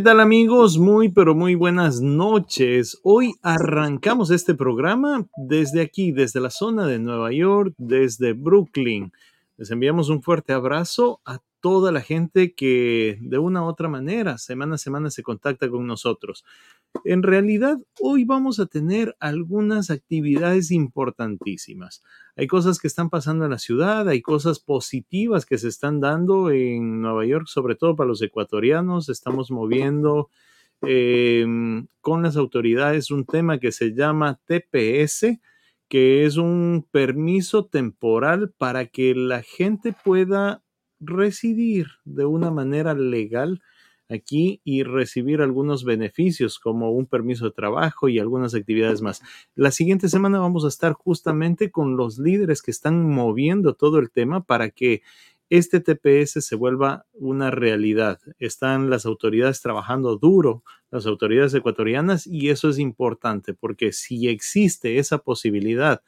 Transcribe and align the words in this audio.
tal 0.00 0.20
amigos? 0.20 0.78
Muy 0.78 1.08
pero 1.08 1.34
muy 1.34 1.56
buenas 1.56 2.00
noches. 2.00 3.00
Hoy 3.02 3.34
arrancamos 3.42 4.30
este 4.30 4.54
programa 4.54 5.26
desde 5.36 5.82
aquí, 5.82 6.12
desde 6.12 6.38
la 6.38 6.50
zona 6.50 6.86
de 6.86 7.00
Nueva 7.00 7.32
York, 7.32 7.74
desde 7.76 8.32
Brooklyn. 8.32 9.12
Les 9.60 9.70
enviamos 9.70 10.08
un 10.08 10.22
fuerte 10.22 10.54
abrazo 10.54 11.20
a 11.26 11.42
toda 11.60 11.92
la 11.92 12.00
gente 12.00 12.54
que 12.54 13.18
de 13.20 13.36
una 13.36 13.62
u 13.62 13.66
otra 13.66 13.90
manera, 13.90 14.38
semana 14.38 14.76
a 14.76 14.78
semana, 14.78 15.10
se 15.10 15.22
contacta 15.22 15.68
con 15.68 15.86
nosotros. 15.86 16.46
En 17.04 17.22
realidad, 17.22 17.76
hoy 18.00 18.24
vamos 18.24 18.58
a 18.58 18.64
tener 18.64 19.14
algunas 19.20 19.90
actividades 19.90 20.70
importantísimas. 20.70 22.02
Hay 22.36 22.46
cosas 22.46 22.78
que 22.78 22.88
están 22.88 23.10
pasando 23.10 23.44
en 23.44 23.50
la 23.50 23.58
ciudad, 23.58 24.08
hay 24.08 24.22
cosas 24.22 24.60
positivas 24.60 25.44
que 25.44 25.58
se 25.58 25.68
están 25.68 26.00
dando 26.00 26.50
en 26.50 27.02
Nueva 27.02 27.26
York, 27.26 27.44
sobre 27.46 27.74
todo 27.74 27.94
para 27.94 28.08
los 28.08 28.22
ecuatorianos. 28.22 29.10
Estamos 29.10 29.50
moviendo 29.50 30.30
em, 30.80 31.86
con 32.00 32.22
las 32.22 32.38
autoridades 32.38 33.10
un 33.10 33.26
tema 33.26 33.58
que 33.58 33.72
se 33.72 33.92
llama 33.94 34.40
TPS, 34.46 35.38
que 35.90 36.24
es 36.24 36.36
un 36.36 36.86
permiso 36.92 37.66
temporal 37.66 38.54
para 38.56 38.86
que 38.86 39.12
la 39.16 39.42
gente 39.42 39.92
pueda 39.92 40.62
residir 41.00 41.88
de 42.04 42.24
una 42.26 42.52
manera 42.52 42.94
legal 42.94 43.60
aquí 44.08 44.60
y 44.62 44.84
recibir 44.84 45.40
algunos 45.40 45.84
beneficios 45.84 46.60
como 46.60 46.92
un 46.92 47.06
permiso 47.06 47.46
de 47.46 47.50
trabajo 47.50 48.08
y 48.08 48.20
algunas 48.20 48.54
actividades 48.54 49.02
más. 49.02 49.20
La 49.56 49.72
siguiente 49.72 50.08
semana 50.08 50.38
vamos 50.38 50.64
a 50.64 50.68
estar 50.68 50.92
justamente 50.92 51.72
con 51.72 51.96
los 51.96 52.20
líderes 52.20 52.62
que 52.62 52.70
están 52.70 53.04
moviendo 53.10 53.74
todo 53.74 53.98
el 53.98 54.12
tema 54.12 54.44
para 54.44 54.70
que 54.70 55.02
este 55.50 55.80
TPS 55.80 56.44
se 56.44 56.56
vuelva 56.56 57.06
una 57.12 57.50
realidad. 57.50 58.20
Están 58.38 58.88
las 58.88 59.04
autoridades 59.04 59.60
trabajando 59.60 60.16
duro, 60.16 60.62
las 60.90 61.06
autoridades 61.06 61.52
ecuatorianas, 61.54 62.26
y 62.26 62.50
eso 62.50 62.68
es 62.70 62.78
importante 62.78 63.52
porque 63.52 63.92
si 63.92 64.28
existe 64.28 64.98
esa 64.98 65.18
posibilidad 65.18 66.02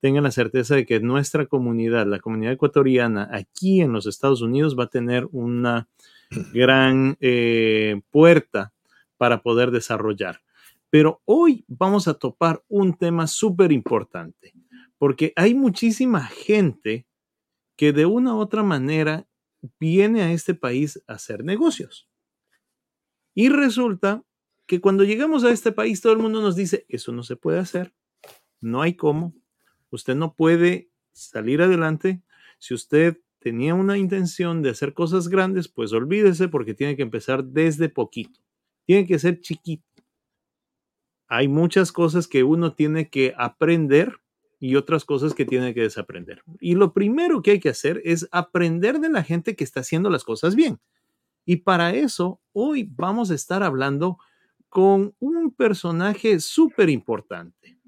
tengan 0.00 0.24
la 0.24 0.30
certeza 0.30 0.74
de 0.74 0.86
que 0.86 0.98
nuestra 1.00 1.46
comunidad, 1.46 2.06
la 2.06 2.18
comunidad 2.18 2.54
ecuatoriana 2.54 3.28
aquí 3.32 3.80
en 3.80 3.92
los 3.92 4.06
Estados 4.06 4.40
Unidos 4.42 4.76
va 4.78 4.84
a 4.84 4.90
tener 4.90 5.28
una 5.30 5.88
gran 6.52 7.16
eh, 7.20 8.00
puerta 8.10 8.72
para 9.16 9.42
poder 9.42 9.70
desarrollar. 9.70 10.40
Pero 10.88 11.20
hoy 11.24 11.64
vamos 11.68 12.08
a 12.08 12.14
topar 12.14 12.64
un 12.68 12.94
tema 12.94 13.26
súper 13.26 13.70
importante, 13.70 14.54
porque 14.98 15.32
hay 15.36 15.54
muchísima 15.54 16.24
gente 16.24 17.06
que 17.80 17.94
de 17.94 18.04
una 18.04 18.34
u 18.34 18.40
otra 18.40 18.62
manera 18.62 19.26
viene 19.78 20.20
a 20.20 20.32
este 20.32 20.52
país 20.52 21.02
a 21.06 21.14
hacer 21.14 21.44
negocios. 21.44 22.10
Y 23.34 23.48
resulta 23.48 24.22
que 24.66 24.82
cuando 24.82 25.02
llegamos 25.02 25.44
a 25.44 25.50
este 25.50 25.72
país 25.72 26.02
todo 26.02 26.12
el 26.12 26.18
mundo 26.18 26.42
nos 26.42 26.56
dice, 26.56 26.84
eso 26.90 27.10
no 27.10 27.22
se 27.22 27.36
puede 27.36 27.58
hacer, 27.58 27.94
no 28.60 28.82
hay 28.82 28.96
cómo, 28.96 29.34
Usted 29.88 30.14
no 30.14 30.34
puede 30.34 30.90
salir 31.12 31.62
adelante. 31.62 32.22
Si 32.58 32.74
usted 32.74 33.16
tenía 33.38 33.74
una 33.74 33.96
intención 33.96 34.60
de 34.60 34.68
hacer 34.68 34.92
cosas 34.92 35.28
grandes, 35.28 35.66
pues 35.66 35.94
olvídese 35.94 36.48
porque 36.48 36.74
tiene 36.74 36.96
que 36.96 37.02
empezar 37.02 37.46
desde 37.46 37.88
poquito. 37.88 38.40
Tiene 38.84 39.06
que 39.06 39.18
ser 39.18 39.40
chiquito. 39.40 39.88
Hay 41.28 41.48
muchas 41.48 41.92
cosas 41.92 42.28
que 42.28 42.44
uno 42.44 42.74
tiene 42.74 43.08
que 43.08 43.32
aprender 43.38 44.19
y 44.60 44.76
otras 44.76 45.06
cosas 45.06 45.34
que 45.34 45.46
tiene 45.46 45.72
que 45.72 45.80
desaprender. 45.80 46.42
Y 46.60 46.74
lo 46.74 46.92
primero 46.92 47.40
que 47.40 47.52
hay 47.52 47.60
que 47.60 47.70
hacer 47.70 48.02
es 48.04 48.28
aprender 48.30 49.00
de 49.00 49.08
la 49.08 49.24
gente 49.24 49.56
que 49.56 49.64
está 49.64 49.80
haciendo 49.80 50.10
las 50.10 50.22
cosas 50.22 50.54
bien. 50.54 50.78
Y 51.46 51.56
para 51.56 51.94
eso, 51.94 52.40
hoy 52.52 52.88
vamos 52.94 53.30
a 53.30 53.34
estar 53.34 53.62
hablando 53.62 54.18
con 54.68 55.14
un 55.18 55.50
personaje 55.50 56.38
súper 56.40 56.90
importante. 56.90 57.78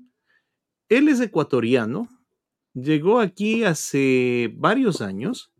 Él 0.88 1.08
es 1.08 1.20
ecuatoriano, 1.20 2.08
llegó 2.74 3.20
aquí 3.20 3.64
hace 3.64 4.52
varios 4.56 5.02
años 5.02 5.52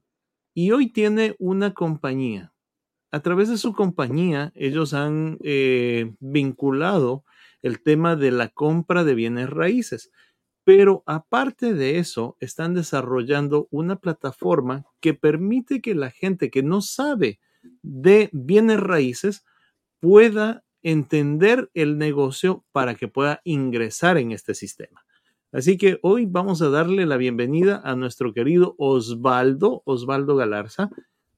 y 0.55 0.71
hoy 0.71 0.89
tiene 0.89 1.37
una 1.39 1.75
compañía. 1.75 2.53
A 3.11 3.21
través 3.21 3.51
de 3.51 3.59
su 3.59 3.75
compañía, 3.75 4.53
ellos 4.55 4.95
han 4.95 5.39
eh, 5.43 6.15
vinculado 6.21 7.25
el 7.61 7.83
tema 7.83 8.17
de 8.17 8.31
la 8.31 8.49
compra 8.49 9.05
de 9.05 9.15
bienes 9.15 9.51
raíces. 9.51 10.11
Pero 10.65 11.03
aparte 11.07 11.75
de 11.75 11.99
eso, 11.99 12.37
están 12.41 12.75
desarrollando 12.75 13.67
una 13.71 13.97
plataforma 13.97 14.85
que 15.01 15.15
permite 15.15 15.81
que 15.81 15.95
la 15.95 16.11
gente 16.11 16.51
que 16.51 16.63
no 16.63 16.81
sabe 16.81 17.41
de 17.83 18.31
bienes 18.33 18.81
raíces 18.81 19.45
pueda 20.01 20.65
entender 20.83 21.71
el 21.75 21.99
negocio 21.99 22.65
para 22.73 22.95
que 22.95 23.09
pueda 23.09 23.41
ingresar 23.45 24.19
en 24.19 24.33
este 24.33 24.55
sistema. 24.55 25.05
Así 25.53 25.77
que 25.77 25.99
hoy 26.03 26.27
vamos 26.27 26.63
a 26.63 26.71
darle 26.71 27.07
la 27.07 27.17
bienvenida 27.17 27.81
a 27.85 27.95
nuestro 27.95 28.33
querido 28.33 28.75
Osvaldo, 28.79 29.83
Osvaldo 29.85 30.35
Galarza, 30.35 30.91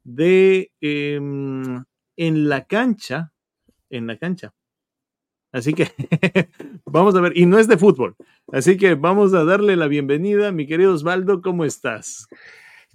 de 0.05 0.71
em, 0.81 1.85
En 2.17 2.49
la 2.49 2.67
cancha, 2.67 3.33
en 3.91 4.07
la 4.07 4.17
cancha. 4.19 4.55
Así 5.55 5.73
que 5.73 5.89
vamos 6.85 7.15
a 7.15 7.21
ver, 7.21 7.33
y 7.37 7.47
no 7.47 7.61
es 7.61 7.69
de 7.69 7.79
fútbol. 7.79 8.17
Así 8.53 8.77
que 8.77 8.97
vamos 8.97 9.33
a 9.35 9.45
darle 9.45 9.77
la 9.77 9.87
bienvenida, 9.87 10.51
mi 10.51 10.67
querido 10.67 10.93
Osvaldo, 10.93 11.43
¿cómo 11.43 11.65
estás? 11.65 12.27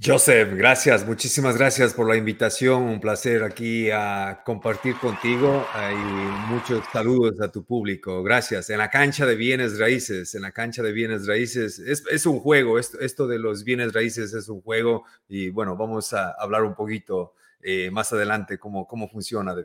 Joseph, 0.03 0.49
gracias, 0.55 1.07
muchísimas 1.07 1.57
gracias 1.57 1.93
por 1.93 2.09
la 2.09 2.17
invitación. 2.17 2.83
Un 2.83 2.99
placer 2.99 3.43
aquí 3.43 3.89
a 3.91 4.41
compartir 4.45 4.97
contigo 4.97 5.65
y 5.73 6.51
muchos 6.51 6.83
saludos 6.91 7.39
a 7.41 7.49
tu 7.49 7.63
público. 7.63 8.23
Gracias. 8.23 8.69
En 8.69 8.79
la 8.79 8.89
cancha 8.89 9.25
de 9.25 9.35
bienes 9.35 9.79
raíces, 9.79 10.35
en 10.35 10.41
la 10.41 10.51
cancha 10.51 10.83
de 10.83 10.91
bienes 10.91 11.27
raíces, 11.27 11.79
es, 11.79 12.25
un 12.25 12.41
juego. 12.41 12.77
Esto, 12.77 13.25
de 13.25 13.39
los 13.39 13.63
bienes 13.63 13.93
raíces 13.93 14.33
es 14.33 14.49
un 14.49 14.61
juego 14.61 15.05
y 15.29 15.49
bueno, 15.49 15.77
vamos 15.77 16.11
a 16.11 16.31
hablar 16.31 16.63
un 16.63 16.75
poquito 16.75 17.35
eh, 17.61 17.89
más 17.89 18.11
adelante 18.11 18.57
cómo, 18.57 18.85
cómo 18.85 19.07
funciona. 19.07 19.55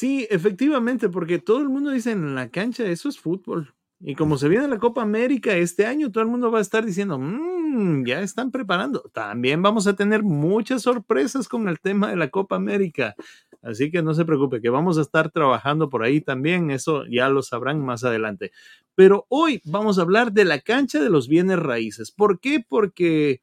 Sí, 0.00 0.26
efectivamente, 0.30 1.08
porque 1.08 1.38
todo 1.38 1.60
el 1.60 1.68
mundo 1.68 1.90
dice 1.90 2.12
en 2.12 2.34
la 2.34 2.48
cancha, 2.50 2.84
eso 2.86 3.08
es 3.08 3.18
fútbol. 3.18 3.74
Y 4.00 4.14
como 4.14 4.38
se 4.38 4.48
viene 4.48 4.68
la 4.68 4.78
Copa 4.78 5.02
América 5.02 5.56
este 5.56 5.86
año, 5.86 6.12
todo 6.12 6.22
el 6.22 6.30
mundo 6.30 6.50
va 6.52 6.58
a 6.58 6.62
estar 6.62 6.84
diciendo, 6.84 7.18
mmm, 7.18 7.58
Mm, 7.78 8.04
ya 8.06 8.20
están 8.22 8.50
preparando. 8.50 9.02
También 9.12 9.62
vamos 9.62 9.86
a 9.86 9.94
tener 9.94 10.22
muchas 10.22 10.82
sorpresas 10.82 11.48
con 11.48 11.68
el 11.68 11.78
tema 11.80 12.08
de 12.10 12.16
la 12.16 12.28
Copa 12.28 12.56
América. 12.56 13.14
Así 13.62 13.90
que 13.90 14.02
no 14.02 14.14
se 14.14 14.24
preocupe, 14.24 14.60
que 14.60 14.70
vamos 14.70 14.98
a 14.98 15.02
estar 15.02 15.30
trabajando 15.30 15.88
por 15.90 16.02
ahí 16.02 16.20
también. 16.20 16.70
Eso 16.70 17.04
ya 17.10 17.28
lo 17.28 17.42
sabrán 17.42 17.84
más 17.84 18.04
adelante. 18.04 18.52
Pero 18.94 19.26
hoy 19.28 19.60
vamos 19.64 19.98
a 19.98 20.02
hablar 20.02 20.32
de 20.32 20.44
la 20.44 20.60
cancha 20.60 21.00
de 21.00 21.10
los 21.10 21.28
bienes 21.28 21.58
raíces. 21.58 22.10
¿Por 22.10 22.40
qué? 22.40 22.64
Porque 22.66 23.42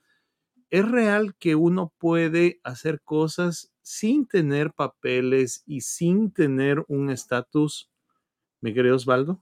es 0.70 0.90
real 0.90 1.36
que 1.40 1.56
uno 1.56 1.94
puede 1.98 2.60
hacer 2.64 3.02
cosas 3.02 3.72
sin 3.82 4.28
tener 4.28 4.74
papeles 4.74 5.64
y 5.66 5.82
sin 5.82 6.32
tener 6.32 6.84
un 6.88 7.10
estatus, 7.10 7.92
mi 8.62 8.74
querido 8.74 8.96
Osvaldo. 8.96 9.42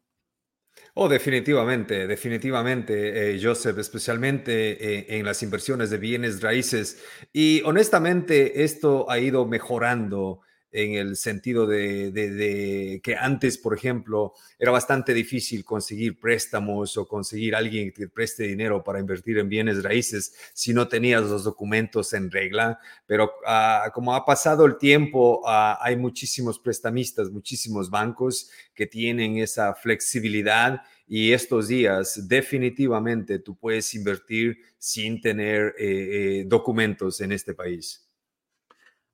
Oh, 0.95 1.07
definitivamente, 1.09 2.07
definitivamente, 2.07 3.33
eh, 3.35 3.39
Joseph, 3.41 3.77
especialmente 3.79 4.99
eh, 4.99 5.17
en 5.17 5.25
las 5.25 5.41
inversiones 5.43 5.89
de 5.89 5.97
bienes 5.97 6.41
raíces. 6.41 7.03
Y 7.31 7.61
honestamente, 7.63 8.63
esto 8.63 9.09
ha 9.09 9.19
ido 9.19 9.45
mejorando 9.47 10.41
en 10.73 10.95
el 10.95 11.15
sentido 11.15 11.67
de, 11.67 12.99
que 13.03 13.15
antes, 13.15 13.59
por 13.59 13.77
ejemplo, 13.77 14.33
era 14.57 14.71
bastante 14.71 15.13
difícil 15.13 15.63
conseguir 15.63 16.19
préstamos 16.19 16.97
o 16.97 17.07
conseguir 17.07 17.55
alguien 17.55 17.91
que 17.91 18.01
te 18.01 18.07
preste 18.09 18.43
dinero 18.43 18.83
para 18.83 18.99
invertir 18.99 19.37
en 19.37 19.47
bienes 19.47 19.83
raíces 19.83 20.33
si 20.53 20.73
no 20.73 20.87
tenías 20.87 21.21
los 21.21 21.43
documentos 21.43 22.13
en 22.13 22.31
regla. 22.31 22.79
Pero 23.05 23.31
ah, 23.45 23.91
como 23.93 24.15
ha 24.15 24.25
pasado 24.25 24.65
el 24.65 24.77
tiempo, 24.77 25.43
ah, 25.45 25.77
hay 25.79 25.95
muchísimos 25.95 26.57
prestamistas, 26.57 27.29
muchísimos 27.29 27.91
bancos 27.91 28.49
que 28.73 28.87
tienen 28.87 29.37
esa 29.37 29.75
flexibilidad 29.75 30.81
y 31.07 31.33
estos 31.33 31.67
días 31.67 32.27
definitivamente 32.27 33.37
tú 33.37 33.55
puedes 33.55 33.93
invertir 33.93 34.57
sin 34.79 35.21
tener 35.21 35.75
eh, 35.77 36.39
eh, 36.39 36.43
documentos 36.47 37.21
en 37.21 37.31
este 37.31 37.53
país. 37.53 38.03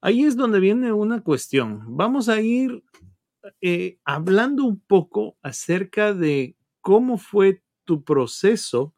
Ahí 0.01 0.24
es 0.24 0.38
donde 0.38 0.60
viene 0.60 0.94
una 0.94 1.22
cuestión. 1.22 1.84
Vamos 1.98 2.30
a 2.30 2.42
ir 2.42 2.84
eh, 3.62 4.00
hablando 4.06 4.63
un 4.66 4.80
poco 4.80 5.38
acerca 5.42 6.13
de 6.13 6.56
cómo 6.81 7.18
fue 7.18 7.63
tu 7.84 8.04
proceso 8.04 8.94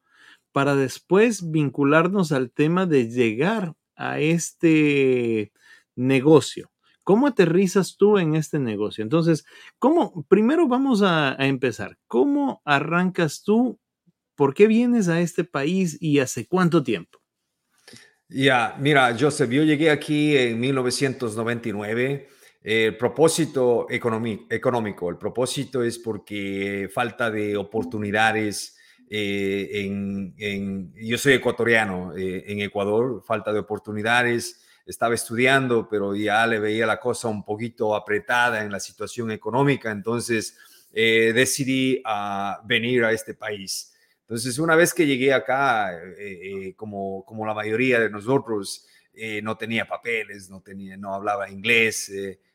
para 0.51 0.75
después 0.75 1.49
vincularnos 1.49 2.31
al 2.31 2.51
tema 2.51 2.85
de 2.85 3.09
llegar 3.09 3.73
a 3.95 4.19
este 4.19 5.51
negocio. 5.95 6.71
¿Cómo 7.03 7.27
aterrizas 7.27 7.97
tú 7.97 8.17
en 8.17 8.35
este 8.35 8.59
negocio? 8.59 9.03
Entonces, 9.03 9.45
¿cómo? 9.79 10.23
Primero 10.27 10.67
vamos 10.67 11.01
a, 11.01 11.35
empezar. 11.39 11.97
¿Cómo 12.07 12.61
arrancas 12.63 13.43
tú? 13.43 13.79
¿Por 14.35 14.53
qué 14.53 14.67
vienes 14.67 15.07
a 15.07 15.19
este 15.19 15.43
país 15.43 15.97
y 15.99 16.19
hace 16.19 16.45
cuánto 16.47 16.83
tiempo? 16.83 17.20
Ya, 18.33 18.77
mira, 18.79 19.13
Joseph, 19.19 19.49
yo 19.49 19.63
llegué 19.63 19.91
aquí 19.91 20.37
en 20.37 20.57
1999. 20.57 22.29
El 22.63 22.95
propósito 22.95 23.87
económico, 23.89 25.09
el 25.09 25.17
propósito 25.17 25.83
es 25.83 25.99
porque 25.99 26.89
falta 26.93 27.29
de 27.29 27.57
oportunidades 27.57 28.77
eh, 29.09 29.69
en, 29.83 30.93
yo 30.95 31.17
soy 31.17 31.33
ecuatoriano, 31.33 32.15
eh, 32.15 32.45
en 32.47 32.61
Ecuador, 32.61 33.21
falta 33.27 33.51
de 33.51 33.59
oportunidades, 33.59 34.61
estaba 34.85 35.13
estudiando, 35.13 35.89
pero 35.89 36.15
ya 36.15 36.47
le 36.47 36.59
veía 36.59 36.85
la 36.85 37.01
cosa 37.01 37.27
un 37.27 37.43
poquito 37.43 37.93
apretada 37.93 38.63
en 38.63 38.71
la 38.71 38.79
situación 38.79 39.31
económica, 39.31 39.91
entonces 39.91 40.57
eh, 40.93 41.33
decidí 41.35 42.01
a 42.05 42.61
venir 42.63 43.03
a 43.03 43.11
este 43.11 43.33
país. 43.33 43.90
Entonces, 44.31 44.59
una 44.59 44.77
vez 44.77 44.93
que 44.93 45.05
llegué 45.05 45.33
acá, 45.33 45.91
como, 46.77 47.25
como 47.25 47.45
la 47.45 47.53
mayoría 47.53 47.99
de 47.99 48.09
nosotros, 48.09 48.87
no 49.43 49.57
tenía 49.57 49.85
papeles, 49.85 50.49
no, 50.49 50.61
tenía, 50.61 50.95
no 50.95 51.13
hablaba 51.13 51.49
inglés, 51.49 52.09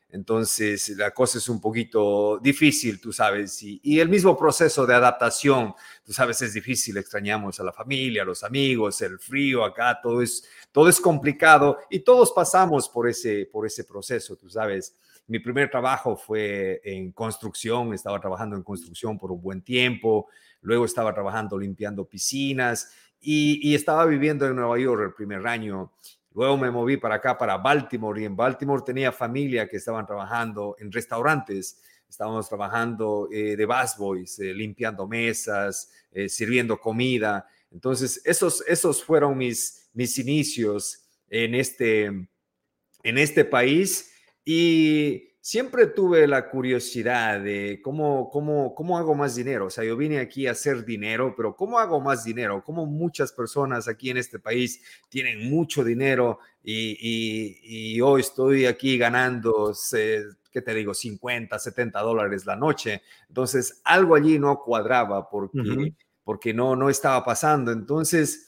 entonces, 0.09 0.89
la 0.97 1.11
cosa 1.11 1.37
es 1.37 1.49
un 1.49 1.61
poquito 1.61 2.39
difícil, 2.39 2.99
tú 2.99 3.13
sabes, 3.13 3.61
y, 3.61 3.99
el 3.99 4.07
mismo 4.07 4.35
proceso 4.35 4.87
de 4.87 4.95
adaptación, 4.95 5.75
tú 6.03 6.13
sabes, 6.13 6.41
es 6.41 6.55
difícil, 6.55 6.97
extrañamos 6.97 7.59
a 7.59 7.63
la 7.63 7.73
familia, 7.73 8.23
a 8.23 8.25
los 8.25 8.43
amigos, 8.43 8.99
el 9.01 9.19
frío 9.19 9.65
acá, 9.65 9.99
todo 10.01 10.23
es, 10.23 10.45
todo 10.71 10.89
es 10.89 10.99
complicado 10.99 11.77
y 11.89 11.99
todos 11.99 12.31
pasamos 12.31 12.89
por 12.89 13.07
ese, 13.07 13.47
por 13.51 13.67
ese 13.67 13.83
proceso, 13.83 14.35
tú 14.35 14.49
sabes. 14.49 14.95
Mi 15.27 15.39
primer 15.39 15.69
trabajo 15.69 16.15
fue 16.15 16.81
en 16.83 17.11
construcción, 17.11 17.93
estaba 17.93 18.19
trabajando 18.19 18.55
en 18.55 18.63
construcción 18.63 19.17
por 19.17 19.31
un 19.31 19.41
buen 19.41 19.61
tiempo, 19.61 20.27
luego 20.61 20.85
estaba 20.85 21.13
trabajando 21.13 21.57
limpiando 21.57 22.05
piscinas 22.05 22.91
y, 23.19 23.75
estaba 23.75 24.05
viviendo 24.05 24.47
en 24.47 24.55
Nueva 24.55 24.79
York 24.79 25.01
el 25.03 25.13
primer 25.13 25.45
año 25.47 25.91
Luego 26.37 26.55
me 26.55 26.69
moví 26.69 26.97
para 26.97 27.15
acá, 27.15 27.35
para 27.35 27.57
Baltimore, 27.57 28.21
y 28.21 28.25
en 28.25 28.35
Baltimore 28.35 28.83
tenía 28.85 29.11
familia 29.11 29.67
que 29.67 29.77
estaban 29.77 30.05
trabajando 30.05 30.75
en 30.77 30.91
restaurantes. 30.91 31.81
Estábamos 32.07 32.47
trabajando 32.47 33.27
eh, 33.31 33.55
de 33.55 33.65
busboys, 33.65 34.37
eh, 34.37 34.53
limpiando 34.53 35.07
mesas, 35.07 35.91
eh, 36.11 36.29
sirviendo 36.29 36.79
comida. 36.79 37.47
Entonces, 37.71 38.21
esos, 38.23 38.63
esos 38.67 39.03
fueron 39.03 39.35
mis, 39.35 39.89
mis 39.93 40.19
inicios 40.19 41.07
en 41.27 41.55
este, 41.55 42.05
en 42.05 43.17
este 43.17 43.43
país. 43.43 44.11
Y 44.49 45.33
siempre 45.41 45.87
tuve 45.87 46.25
la 46.25 46.49
curiosidad 46.49 47.41
de 47.41 47.81
cómo, 47.83 48.29
cómo, 48.29 48.73
cómo 48.73 48.97
hago 48.97 49.13
más 49.13 49.35
dinero. 49.35 49.65
O 49.65 49.69
sea, 49.69 49.83
yo 49.83 49.97
vine 49.97 50.19
aquí 50.19 50.47
a 50.47 50.51
hacer 50.51 50.85
dinero, 50.85 51.33
pero 51.35 51.53
¿cómo 51.53 51.79
hago 51.79 51.99
más 51.99 52.23
dinero? 52.23 52.63
Como 52.63 52.85
muchas 52.85 53.33
personas 53.33 53.89
aquí 53.89 54.09
en 54.09 54.15
este 54.15 54.39
país 54.39 54.81
tienen 55.09 55.49
mucho 55.49 55.83
dinero 55.83 56.39
y, 56.63 56.97
y, 57.01 57.97
yo 57.97 58.17
estoy 58.17 58.67
aquí 58.67 58.97
ganando, 58.97 59.73
¿qué 59.91 60.61
te 60.61 60.73
digo? 60.73 60.93
50, 60.93 61.59
70 61.59 61.99
dólares 61.99 62.45
la 62.45 62.55
noche. 62.55 63.01
Entonces, 63.27 63.81
algo 63.83 64.15
allí 64.15 64.39
no 64.39 64.61
cuadraba 64.63 65.29
porque, 65.29 65.93
porque 66.23 66.53
no, 66.53 66.77
no 66.77 66.89
estaba 66.89 67.25
pasando. 67.25 67.73
Entonces, 67.73 68.46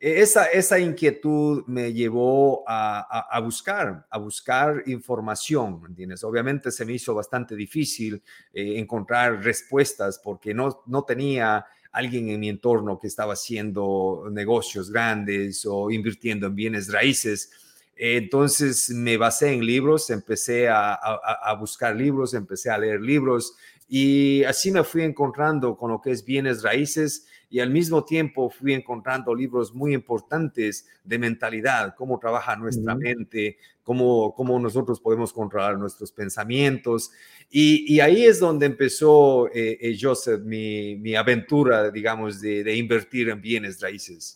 esa, 0.00 0.46
esa 0.46 0.78
inquietud 0.78 1.62
me 1.66 1.92
llevó 1.92 2.64
a, 2.66 3.38
buscar, 3.44 4.06
a 4.08 4.18
buscar 4.18 4.82
información, 4.86 5.82
¿entiendes? 5.86 6.24
Obviamente 6.24 6.70
se 6.70 6.86
me 6.86 6.94
hizo 6.94 7.14
bastante 7.14 7.54
difícil 7.54 8.22
eh, 8.54 8.78
encontrar 8.78 9.44
respuestas 9.44 10.18
porque 10.18 10.54
no, 10.54 10.82
no 10.86 11.04
tenía 11.04 11.66
alguien 11.92 12.30
en 12.30 12.40
mi 12.40 12.48
entorno 12.48 12.98
que 12.98 13.08
estaba 13.08 13.34
haciendo 13.34 14.26
negocios 14.30 14.90
grandes 14.90 15.66
o 15.66 15.90
invirtiendo 15.90 16.46
en 16.46 16.54
bienes 16.54 16.90
raíces. 16.90 17.50
Entonces 17.94 18.88
me 18.88 19.18
basé 19.18 19.52
en 19.52 19.66
libros, 19.66 20.08
empecé 20.08 20.70
a, 20.70 20.94
a, 20.94 21.54
buscar 21.56 21.94
libros, 21.94 22.32
empecé 22.32 22.70
a 22.70 22.78
leer 22.78 23.02
libros 23.02 23.54
y 23.86 24.44
así 24.44 24.70
me 24.70 24.82
fui 24.82 25.02
encontrando 25.02 25.76
con 25.76 25.90
lo 25.90 26.00
que 26.00 26.12
es 26.12 26.24
bienes 26.24 26.62
raíces 26.62 27.26
y 27.50 27.58
al 27.58 27.70
mismo 27.70 28.04
tiempo 28.04 28.48
fui 28.48 28.72
encontrando 28.72 29.34
libros 29.34 29.74
muy 29.74 29.92
importantes 29.92 30.86
de 31.02 31.18
mentalidad, 31.18 31.94
cómo 31.96 32.20
trabaja 32.20 32.54
nuestra 32.54 32.94
mente, 32.94 33.58
cómo, 33.82 34.32
cómo 34.36 34.58
nosotros 34.60 35.00
podemos 35.00 35.32
controlar 35.32 35.76
nuestros 35.76 36.12
pensamientos. 36.12 37.10
Y, 37.50 37.98
ahí 37.98 38.24
es 38.24 38.38
donde 38.38 38.66
empezó, 38.66 39.48
eh, 39.48 39.76
eh, 39.80 39.98
Joseph, 40.00 40.40
mi, 40.42 40.94
mi, 40.94 41.16
aventura, 41.16 41.90
digamos, 41.90 42.40
de, 42.40 42.62
de 42.62 42.76
invertir 42.76 43.28
en 43.28 43.40
bienes 43.40 43.80
raíces. 43.80 44.32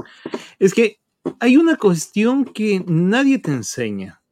Es 0.59 0.75
que 0.75 0.99
hay 1.39 1.57
una 1.57 1.77
cuestión 1.77 2.45
que 2.45 2.83
nadie 2.85 3.39
te 3.39 3.53
enseña, 3.53 4.23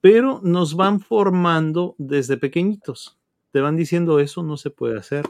pero 0.00 0.40
nos 0.42 0.74
van 0.74 1.00
formando 1.00 1.94
desde 1.98 2.38
pequeñitos. 2.38 3.18
Te 3.52 3.60
van 3.60 3.76
diciendo 3.76 4.18
eso 4.18 4.42
no 4.42 4.56
se 4.56 4.70
puede 4.70 4.98
hacer 4.98 5.26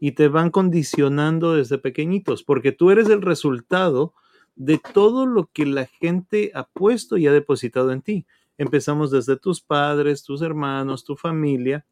y 0.00 0.12
te 0.12 0.28
van 0.28 0.50
condicionando 0.50 1.54
desde 1.54 1.78
pequeñitos, 1.78 2.42
porque 2.42 2.72
tú 2.72 2.90
eres 2.90 3.08
el 3.08 3.22
resultado 3.22 4.14
de 4.56 4.80
todo 4.92 5.26
lo 5.26 5.50
que 5.52 5.66
la 5.66 5.86
gente 5.86 6.50
ha 6.54 6.64
puesto 6.64 7.18
y 7.18 7.26
ha 7.26 7.32
depositado 7.32 7.92
en 7.92 8.02
ti. 8.02 8.26
Empezamos 8.58 9.10
desde 9.10 9.36
tus 9.36 9.60
padres, 9.60 10.24
tus 10.24 10.42
hermanos, 10.42 11.04
tu 11.04 11.16
familia, 11.16 11.84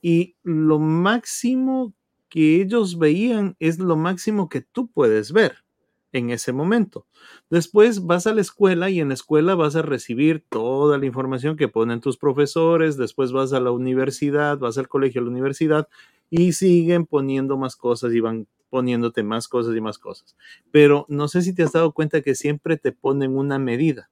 y 0.00 0.34
lo 0.42 0.78
máximo 0.78 1.94
que 2.28 2.60
ellos 2.60 2.98
veían 2.98 3.54
es 3.60 3.78
lo 3.78 3.96
máximo 3.96 4.48
que 4.48 4.62
tú 4.62 4.90
puedes 4.90 5.32
ver 5.32 5.62
en 6.12 6.30
ese 6.30 6.52
momento. 6.52 7.06
Después 7.50 8.04
vas 8.04 8.26
a 8.26 8.34
la 8.34 8.42
escuela 8.42 8.90
y 8.90 9.00
en 9.00 9.08
la 9.08 9.14
escuela 9.14 9.54
vas 9.54 9.76
a 9.76 9.82
recibir 9.82 10.44
toda 10.48 10.98
la 10.98 11.06
información 11.06 11.56
que 11.56 11.68
ponen 11.68 12.00
tus 12.00 12.18
profesores, 12.18 12.96
después 12.96 13.32
vas 13.32 13.52
a 13.52 13.60
la 13.60 13.70
universidad, 13.70 14.58
vas 14.58 14.78
al 14.78 14.88
colegio, 14.88 15.20
a 15.20 15.24
la 15.24 15.30
universidad 15.30 15.88
y 16.30 16.52
siguen 16.52 17.06
poniendo 17.06 17.56
más 17.56 17.76
cosas 17.76 18.12
y 18.12 18.20
van 18.20 18.46
poniéndote 18.70 19.22
más 19.22 19.48
cosas 19.48 19.76
y 19.76 19.80
más 19.80 19.98
cosas. 19.98 20.36
Pero 20.70 21.04
no 21.08 21.28
sé 21.28 21.42
si 21.42 21.54
te 21.54 21.62
has 21.62 21.72
dado 21.72 21.92
cuenta 21.92 22.22
que 22.22 22.34
siempre 22.34 22.76
te 22.76 22.92
ponen 22.92 23.36
una 23.36 23.58
medida. 23.58 24.10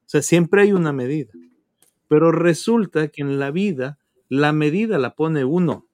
O 0.00 0.10
sea, 0.10 0.22
siempre 0.22 0.62
hay 0.62 0.72
una 0.72 0.92
medida. 0.92 1.32
Pero 2.08 2.32
resulta 2.32 3.08
que 3.08 3.22
en 3.22 3.38
la 3.38 3.50
vida 3.50 3.98
la 4.28 4.52
medida 4.52 4.98
la 4.98 5.14
pone 5.14 5.44
uno, 5.44 5.86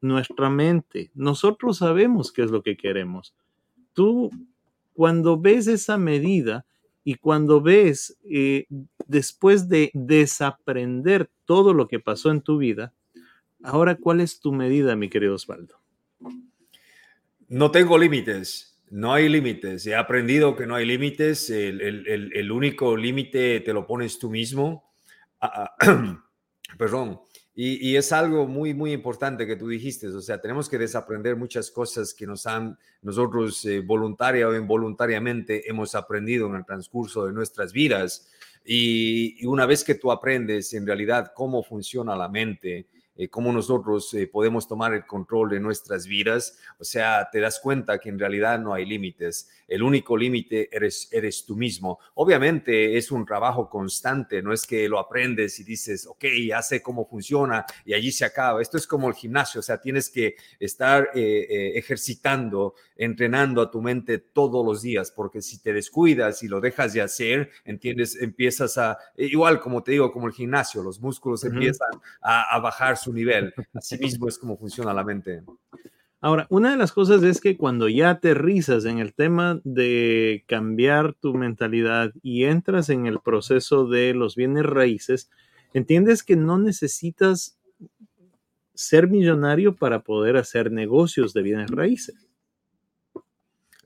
nuestra 0.00 0.50
mente. 0.50 1.10
Nosotros 1.14 1.78
sabemos 1.78 2.32
qué 2.32 2.42
es 2.42 2.50
lo 2.50 2.62
que 2.62 2.76
queremos 2.76 3.34
tú 4.00 4.30
cuando 4.94 5.38
ves 5.38 5.66
esa 5.66 5.98
medida 5.98 6.64
y 7.04 7.16
cuando 7.16 7.60
ves 7.60 8.16
eh, 8.24 8.64
después 9.06 9.68
de 9.68 9.90
desaprender 9.92 11.28
todo 11.44 11.74
lo 11.74 11.86
que 11.86 12.00
pasó 12.00 12.30
en 12.30 12.40
tu 12.40 12.56
vida, 12.56 12.94
ahora 13.62 13.96
cuál 13.96 14.22
es 14.22 14.40
tu 14.40 14.52
medida, 14.52 14.96
mi 14.96 15.10
querido 15.10 15.34
Osvaldo? 15.34 15.74
No 17.46 17.70
tengo 17.70 17.98
límites, 17.98 18.80
no 18.88 19.12
hay 19.12 19.28
límites. 19.28 19.86
He 19.86 19.94
aprendido 19.94 20.56
que 20.56 20.66
no 20.66 20.76
hay 20.76 20.86
límites. 20.86 21.50
El, 21.50 22.50
único 22.50 22.96
límite 22.96 23.60
te 23.60 23.74
lo 23.74 23.86
pones 23.86 24.18
tú 24.18 24.30
mismo. 24.30 24.90
Ah, 25.42 25.74
ah, 25.78 26.24
perdón. 26.78 27.20
Y, 27.62 27.94
es 27.96 28.10
algo 28.10 28.46
muy, 28.46 28.72
muy 28.72 28.90
importante 28.90 29.46
que 29.46 29.54
tú 29.54 29.68
dijiste, 29.68 30.08
o 30.08 30.22
sea, 30.22 30.40
tenemos 30.40 30.66
que 30.66 30.78
desaprender 30.78 31.36
muchas 31.36 31.70
cosas 31.70 32.14
que 32.14 32.26
nos 32.26 32.46
han, 32.46 32.78
nosotros 33.02 33.62
eh, 33.66 33.80
voluntaria 33.80 34.48
o 34.48 34.56
involuntariamente 34.56 35.68
hemos 35.68 35.94
aprendido 35.94 36.46
en 36.46 36.54
el 36.54 36.64
transcurso 36.64 37.26
de 37.26 37.34
nuestras 37.34 37.74
vidas. 37.74 38.30
y 38.64 39.44
una 39.44 39.66
vez 39.66 39.84
que 39.84 39.94
tú 39.94 40.10
aprendes 40.10 40.72
en 40.72 40.86
realidad 40.86 41.32
cómo 41.34 41.62
funciona 41.62 42.16
la 42.16 42.30
mente, 42.30 42.86
eh, 43.16 43.28
cómo 43.28 43.52
nosotros 43.52 44.14
eh, 44.14 44.26
podemos 44.26 44.66
tomar 44.66 44.94
el 44.94 45.04
control 45.04 45.50
de 45.50 45.60
nuestras 45.60 46.06
vidas. 46.06 46.58
O 46.78 46.84
sea, 46.84 47.28
te 47.30 47.40
das 47.40 47.60
cuenta 47.60 47.98
que 47.98 48.08
en 48.08 48.18
realidad 48.18 48.58
no 48.58 48.72
hay 48.72 48.86
límites. 48.86 49.50
El 49.68 49.82
único 49.82 50.16
límite 50.16 50.74
eres, 50.74 51.08
eres 51.12 51.44
tú 51.44 51.56
mismo. 51.56 51.98
Obviamente 52.14 52.96
es 52.96 53.10
un 53.10 53.26
trabajo 53.26 53.68
constante, 53.68 54.42
no 54.42 54.52
es 54.52 54.66
que 54.66 54.88
lo 54.88 54.98
aprendes 54.98 55.60
y 55.60 55.64
dices, 55.64 56.06
ok, 56.06 56.24
ya 56.48 56.62
sé 56.62 56.82
cómo 56.82 57.06
funciona 57.06 57.66
y 57.84 57.94
allí 57.94 58.10
se 58.10 58.24
acaba. 58.24 58.62
Esto 58.62 58.76
es 58.78 58.86
como 58.86 59.08
el 59.08 59.14
gimnasio, 59.14 59.60
o 59.60 59.62
sea, 59.62 59.80
tienes 59.80 60.08
que 60.08 60.36
estar 60.58 61.10
eh, 61.14 61.72
ejercitando, 61.74 62.74
entrenando 62.96 63.60
a 63.60 63.70
tu 63.70 63.82
mente 63.82 64.18
todos 64.18 64.64
los 64.64 64.82
días, 64.82 65.10
porque 65.10 65.42
si 65.42 65.60
te 65.60 65.72
descuidas 65.72 66.42
y 66.42 66.48
lo 66.48 66.60
dejas 66.60 66.92
de 66.94 67.02
hacer, 67.02 67.50
entiendes, 67.64 68.16
empiezas 68.20 68.78
a, 68.78 68.98
igual 69.16 69.60
como 69.60 69.82
te 69.82 69.92
digo, 69.92 70.10
como 70.10 70.26
el 70.26 70.32
gimnasio, 70.32 70.82
los 70.82 71.00
músculos 71.00 71.44
empiezan 71.44 71.90
a, 72.22 72.54
a 72.54 72.58
bajar 72.60 72.96
su 72.96 73.09
nivel. 73.12 73.52
Así 73.74 73.98
mismo 73.98 74.28
es 74.28 74.38
como 74.38 74.56
funciona 74.56 74.92
la 74.92 75.04
mente. 75.04 75.42
Ahora, 76.22 76.46
una 76.50 76.70
de 76.70 76.76
las 76.76 76.92
cosas 76.92 77.22
es 77.22 77.40
que 77.40 77.56
cuando 77.56 77.88
ya 77.88 78.10
aterrizas 78.10 78.84
en 78.84 78.98
el 78.98 79.14
tema 79.14 79.60
de 79.64 80.44
cambiar 80.46 81.14
tu 81.14 81.32
mentalidad 81.32 82.12
y 82.22 82.44
entras 82.44 82.90
en 82.90 83.06
el 83.06 83.20
proceso 83.20 83.86
de 83.86 84.12
los 84.12 84.36
bienes 84.36 84.66
raíces, 84.66 85.30
entiendes 85.72 86.22
que 86.22 86.36
no 86.36 86.58
necesitas 86.58 87.58
ser 88.74 89.08
millonario 89.08 89.76
para 89.76 90.00
poder 90.00 90.36
hacer 90.36 90.70
negocios 90.70 91.32
de 91.32 91.42
bienes 91.42 91.70
raíces. 91.70 92.29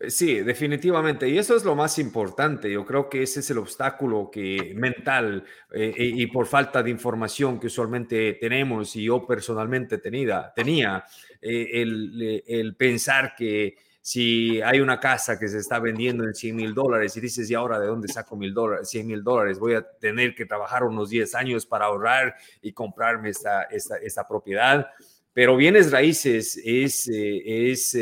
Eh, 0.05 0.11
sí, 0.11 0.41
definitivamente. 0.41 1.29
Y 1.29 1.39
eso 1.39 1.57
es 1.57 1.65
lo 1.65 1.75
más 1.75 1.99
importante. 1.99 2.71
Yo 2.71 2.85
creo 2.85 3.09
que 3.09 3.23
ese 3.23 3.41
es 3.41 3.51
el 3.51 3.59
obstáculo 3.59 4.31
que 4.31 4.75
mental 4.77 5.45
eh, 5.73 5.93
y 5.97 6.27
por 6.27 6.47
falta 6.47 6.83
de 6.83 6.91
información 6.91 7.59
que 7.59 7.67
usualmente 7.69 8.35
tenemos 8.41 8.95
y 8.97 9.05
yo 9.05 9.27
personalmente 9.27 9.99
tenida, 9.99 10.53
tenía 10.55 11.05
eh, 11.41 11.83
el, 11.83 12.77
pensar 12.77 13.35
que 13.37 13.77
si 14.01 14.61
hay 14.61 14.81
una 14.81 15.01
casa 15.01 15.39
que 15.39 15.49
se 15.49 15.59
está 15.59 15.79
vendiendo 15.79 16.25
en 16.25 16.35
100 16.35 16.57
mil 16.57 16.75
dólares 16.75 17.17
y 17.17 17.21
dices, 17.21 17.51
¿y 17.51 17.55
ahora 17.55 17.81
de 17.81 17.87
dónde 17.87 18.09
saco 18.09 18.37
mil 18.37 18.53
dólares, 18.53 18.89
100 18.91 19.07
mil 19.07 19.25
dólares? 19.25 19.59
Voy 19.59 19.75
a 19.75 19.83
tener 19.83 20.35
que 20.35 20.45
trabajar 20.45 20.85
unos 20.85 21.09
10 21.09 21.35
años 21.35 21.65
para 21.65 21.87
ahorrar 21.87 22.35
y 22.61 22.73
comprarme 22.73 23.31
esta, 23.31 23.63
esta, 23.65 23.97
esta 23.97 24.29
propiedad. 24.29 24.89
Pero 25.33 25.57
bienes 25.57 25.91
raíces 25.91 26.61
es... 26.63 27.09
es 27.09 27.97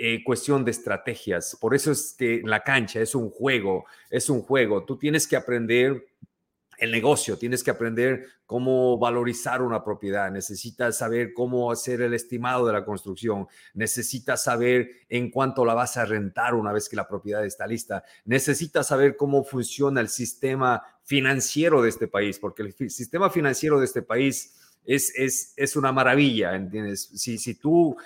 eh, 0.00 0.22
cuestión 0.22 0.64
de 0.64 0.70
estrategias. 0.70 1.58
Por 1.60 1.74
eso 1.74 1.90
es 1.90 2.14
que 2.16 2.40
la 2.44 2.62
cancha 2.62 3.00
es 3.00 3.16
un 3.16 3.30
juego, 3.30 3.84
es 4.08 4.30
un 4.30 4.42
juego. 4.42 4.84
Tú 4.84 4.96
tienes 4.96 5.26
que 5.26 5.34
aprender 5.34 6.06
el 6.78 6.92
negocio, 6.92 7.36
tienes 7.36 7.64
que 7.64 7.72
aprender 7.72 8.26
cómo 8.46 8.96
valorizar 8.96 9.60
una 9.60 9.82
propiedad, 9.82 10.30
necesitas 10.30 10.98
saber 10.98 11.32
cómo 11.34 11.72
hacer 11.72 12.00
el 12.00 12.14
estimado 12.14 12.64
de 12.64 12.72
la 12.72 12.84
construcción, 12.84 13.48
necesitas 13.74 14.44
saber 14.44 14.88
en 15.08 15.30
cuánto 15.30 15.64
la 15.64 15.74
vas 15.74 15.96
a 15.96 16.04
rentar 16.04 16.54
una 16.54 16.72
vez 16.72 16.88
que 16.88 16.94
la 16.94 17.08
propiedad 17.08 17.44
está 17.44 17.66
lista, 17.66 18.04
necesitas 18.24 18.86
saber 18.86 19.16
cómo 19.16 19.42
funciona 19.42 20.00
el 20.00 20.08
sistema 20.08 20.80
financiero 21.02 21.82
de 21.82 21.88
este 21.88 22.06
país, 22.06 22.38
porque 22.38 22.62
el 22.62 22.90
sistema 22.90 23.28
financiero 23.30 23.80
de 23.80 23.84
este 23.84 24.02
país 24.02 24.54
es, 24.84 25.12
es, 25.16 25.52
es 25.56 25.76
una 25.76 25.92
maravilla, 25.92 26.54
¿entiendes? 26.54 27.10
Si, 27.14 27.36
si 27.38 27.56
tú 27.56 27.96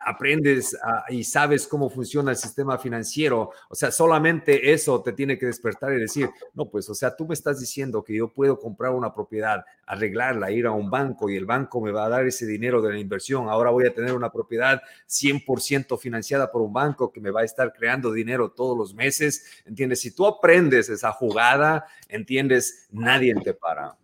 aprendes 0.00 0.76
y 1.10 1.24
sabes 1.24 1.66
cómo 1.66 1.90
funciona 1.90 2.30
el 2.30 2.36
sistema 2.36 2.78
financiero, 2.78 3.50
o 3.68 3.74
sea, 3.74 3.90
solamente 3.90 4.72
eso 4.72 5.02
te 5.02 5.12
tiene 5.12 5.38
que 5.38 5.46
despertar 5.46 5.92
y 5.92 6.00
decir, 6.00 6.30
no, 6.54 6.68
pues, 6.70 6.88
o 6.88 6.94
sea, 6.94 7.14
tú 7.14 7.26
me 7.26 7.34
estás 7.34 7.60
diciendo 7.60 8.02
que 8.02 8.14
yo 8.14 8.32
puedo 8.32 8.58
comprar 8.58 8.92
una 8.92 9.12
propiedad, 9.14 9.64
arreglarla, 9.86 10.50
ir 10.50 10.66
a 10.66 10.72
un 10.72 10.90
banco 10.90 11.28
y 11.28 11.36
el 11.36 11.44
banco 11.44 11.80
me 11.80 11.92
va 11.92 12.06
a 12.06 12.08
dar 12.08 12.26
ese 12.26 12.46
dinero 12.46 12.80
de 12.80 12.92
la 12.92 12.98
inversión. 12.98 13.48
Ahora 13.48 13.70
voy 13.70 13.86
a 13.86 13.94
tener 13.94 14.14
una 14.14 14.32
propiedad 14.32 14.80
100% 15.06 15.98
financiada 15.98 16.50
por 16.50 16.62
un 16.62 16.72
banco 16.72 17.12
que 17.12 17.20
me 17.20 17.30
va 17.30 17.42
a 17.42 17.44
estar 17.44 17.72
creando 17.72 18.12
dinero 18.12 18.52
todos 18.52 18.76
los 18.76 18.94
meses. 18.94 19.62
¿Entiendes? 19.66 20.00
Si 20.00 20.14
tú 20.14 20.26
aprendes 20.26 20.88
esa 20.88 21.12
jugada, 21.12 21.86
entiendes, 22.08 22.88
nadie 22.90 23.34
te 23.34 23.54
para. 23.54 23.96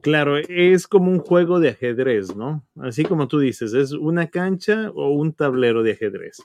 Claro, 0.00 0.36
es 0.38 0.86
como 0.86 1.10
un 1.10 1.18
juego 1.18 1.60
de 1.60 1.70
ajedrez, 1.70 2.34
¿no? 2.36 2.64
Así 2.76 3.04
como 3.04 3.28
tú 3.28 3.38
dices, 3.38 3.74
es 3.74 3.92
una 3.92 4.28
cancha 4.28 4.90
o 4.94 5.10
un 5.10 5.32
tablero 5.32 5.82
de 5.82 5.92
ajedrez. 5.92 6.38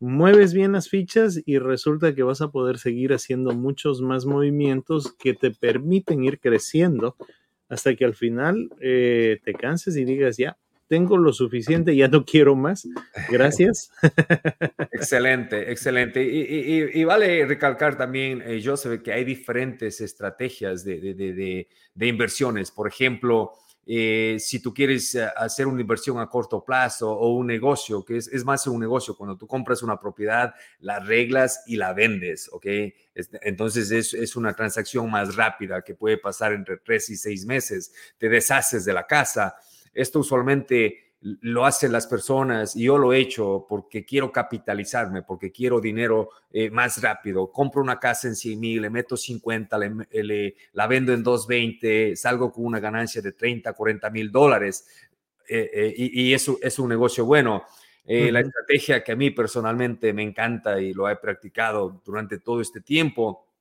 Mueves 0.00 0.52
bien 0.52 0.72
las 0.72 0.88
fichas 0.88 1.40
y 1.46 1.58
resulta 1.58 2.14
que 2.14 2.22
vas 2.22 2.40
a 2.40 2.50
poder 2.50 2.78
seguir 2.78 3.12
haciendo 3.12 3.52
muchos 3.52 4.00
más 4.00 4.26
movimientos 4.26 5.12
que 5.12 5.34
te 5.34 5.50
permiten 5.50 6.24
ir 6.24 6.40
creciendo 6.40 7.16
hasta 7.68 7.94
que 7.94 8.04
al 8.04 8.14
final 8.14 8.70
eh, 8.80 9.40
te 9.44 9.54
canses 9.54 9.96
y 9.96 10.04
digas, 10.04 10.36
ya, 10.36 10.56
tengo 10.92 11.16
lo 11.16 11.32
suficiente, 11.32 11.96
ya 11.96 12.06
no 12.06 12.22
quiero 12.22 12.54
más. 12.54 12.86
Gracias. 13.30 13.90
excelente, 14.92 15.72
excelente. 15.72 16.22
Y, 16.22 17.02
vale 17.04 17.46
recalcar 17.46 17.96
también, 17.96 18.42
eh, 18.44 18.60
Joseph, 18.62 19.00
que 19.00 19.10
hay 19.10 19.24
diferentes 19.24 20.02
estrategias 20.02 20.84
de, 20.84 21.66
inversiones. 21.98 22.70
Por 22.70 22.88
ejemplo, 22.88 23.52
eh, 23.86 24.36
si 24.38 24.60
tú 24.60 24.74
quieres 24.74 25.14
eh, 25.14 25.26
hacer 25.34 25.66
una 25.66 25.80
inversión 25.80 26.18
a 26.18 26.28
corto 26.28 26.62
plazo 26.62 27.10
o 27.10 27.36
un 27.36 27.46
negocio, 27.46 28.04
que 28.04 28.18
es, 28.18 28.44
más 28.44 28.66
un 28.66 28.78
negocio, 28.78 29.16
cuando 29.16 29.38
tú 29.38 29.46
compras 29.46 29.82
una 29.82 29.98
propiedad, 29.98 30.52
la 30.80 30.96
arreglas 30.96 31.62
y 31.66 31.76
la 31.76 31.94
vendes, 31.94 32.50
¿ok? 32.52 32.66
Entonces 33.40 33.90
es, 33.92 34.12
es, 34.12 34.36
una 34.36 34.52
transacción 34.52 35.10
más 35.10 35.36
rápida 35.36 35.80
que 35.80 35.94
puede 35.94 36.18
pasar 36.18 36.52
entre 36.52 36.76
tres 36.76 37.08
y 37.08 37.16
seis 37.16 37.46
meses. 37.46 37.94
Te 38.18 38.28
deshaces 38.28 38.84
de 38.84 38.92
la 38.92 39.06
casa 39.06 39.56
esto 39.92 40.20
usualmente 40.20 41.12
lo 41.22 41.64
hacen 41.64 41.92
las 41.92 42.08
personas 42.08 42.74
y 42.74 42.84
yo 42.84 42.98
lo 42.98 43.12
he 43.12 43.20
hecho 43.20 43.64
porque 43.68 44.04
quiero 44.04 44.32
capitalizarme, 44.32 45.22
porque 45.22 45.52
quiero 45.52 45.80
dinero 45.80 46.30
eh, 46.50 46.68
más 46.70 47.00
rápido. 47.00 47.50
Compro 47.52 47.80
una 47.80 48.00
casa 48.00 48.26
en 48.26 48.34
100 48.34 48.58
mil, 48.58 48.82
le 48.82 48.90
meto 48.90 49.16
50, 49.16 49.78
le, 49.78 50.56
la 50.72 50.86
vendo 50.88 51.12
en 51.12 51.22
220, 51.22 52.16
salgo 52.16 52.50
con 52.50 52.64
una 52.64 52.80
ganancia 52.80 53.22
de 53.22 53.32
30, 53.32 53.72
40 53.72 54.10
mil 54.10 54.32
dólares 54.32 54.86
eh, 55.48 55.70
eh, 55.72 55.94
y, 55.96 56.32
eso 56.32 56.58
es 56.60 56.78
un 56.78 56.88
negocio 56.88 57.24
bueno. 57.24 57.64
La 58.04 58.40
estrategia 58.40 59.04
que 59.04 59.12
a 59.12 59.16
mí 59.16 59.30
personalmente 59.30 60.12
me 60.12 60.24
encanta 60.24 60.80
y 60.80 60.92
lo 60.92 61.08
he 61.08 61.14
practicado 61.14 62.02
durante 62.04 62.40
todo 62.40 62.60
este 62.60 62.80
tiempo 62.80 63.51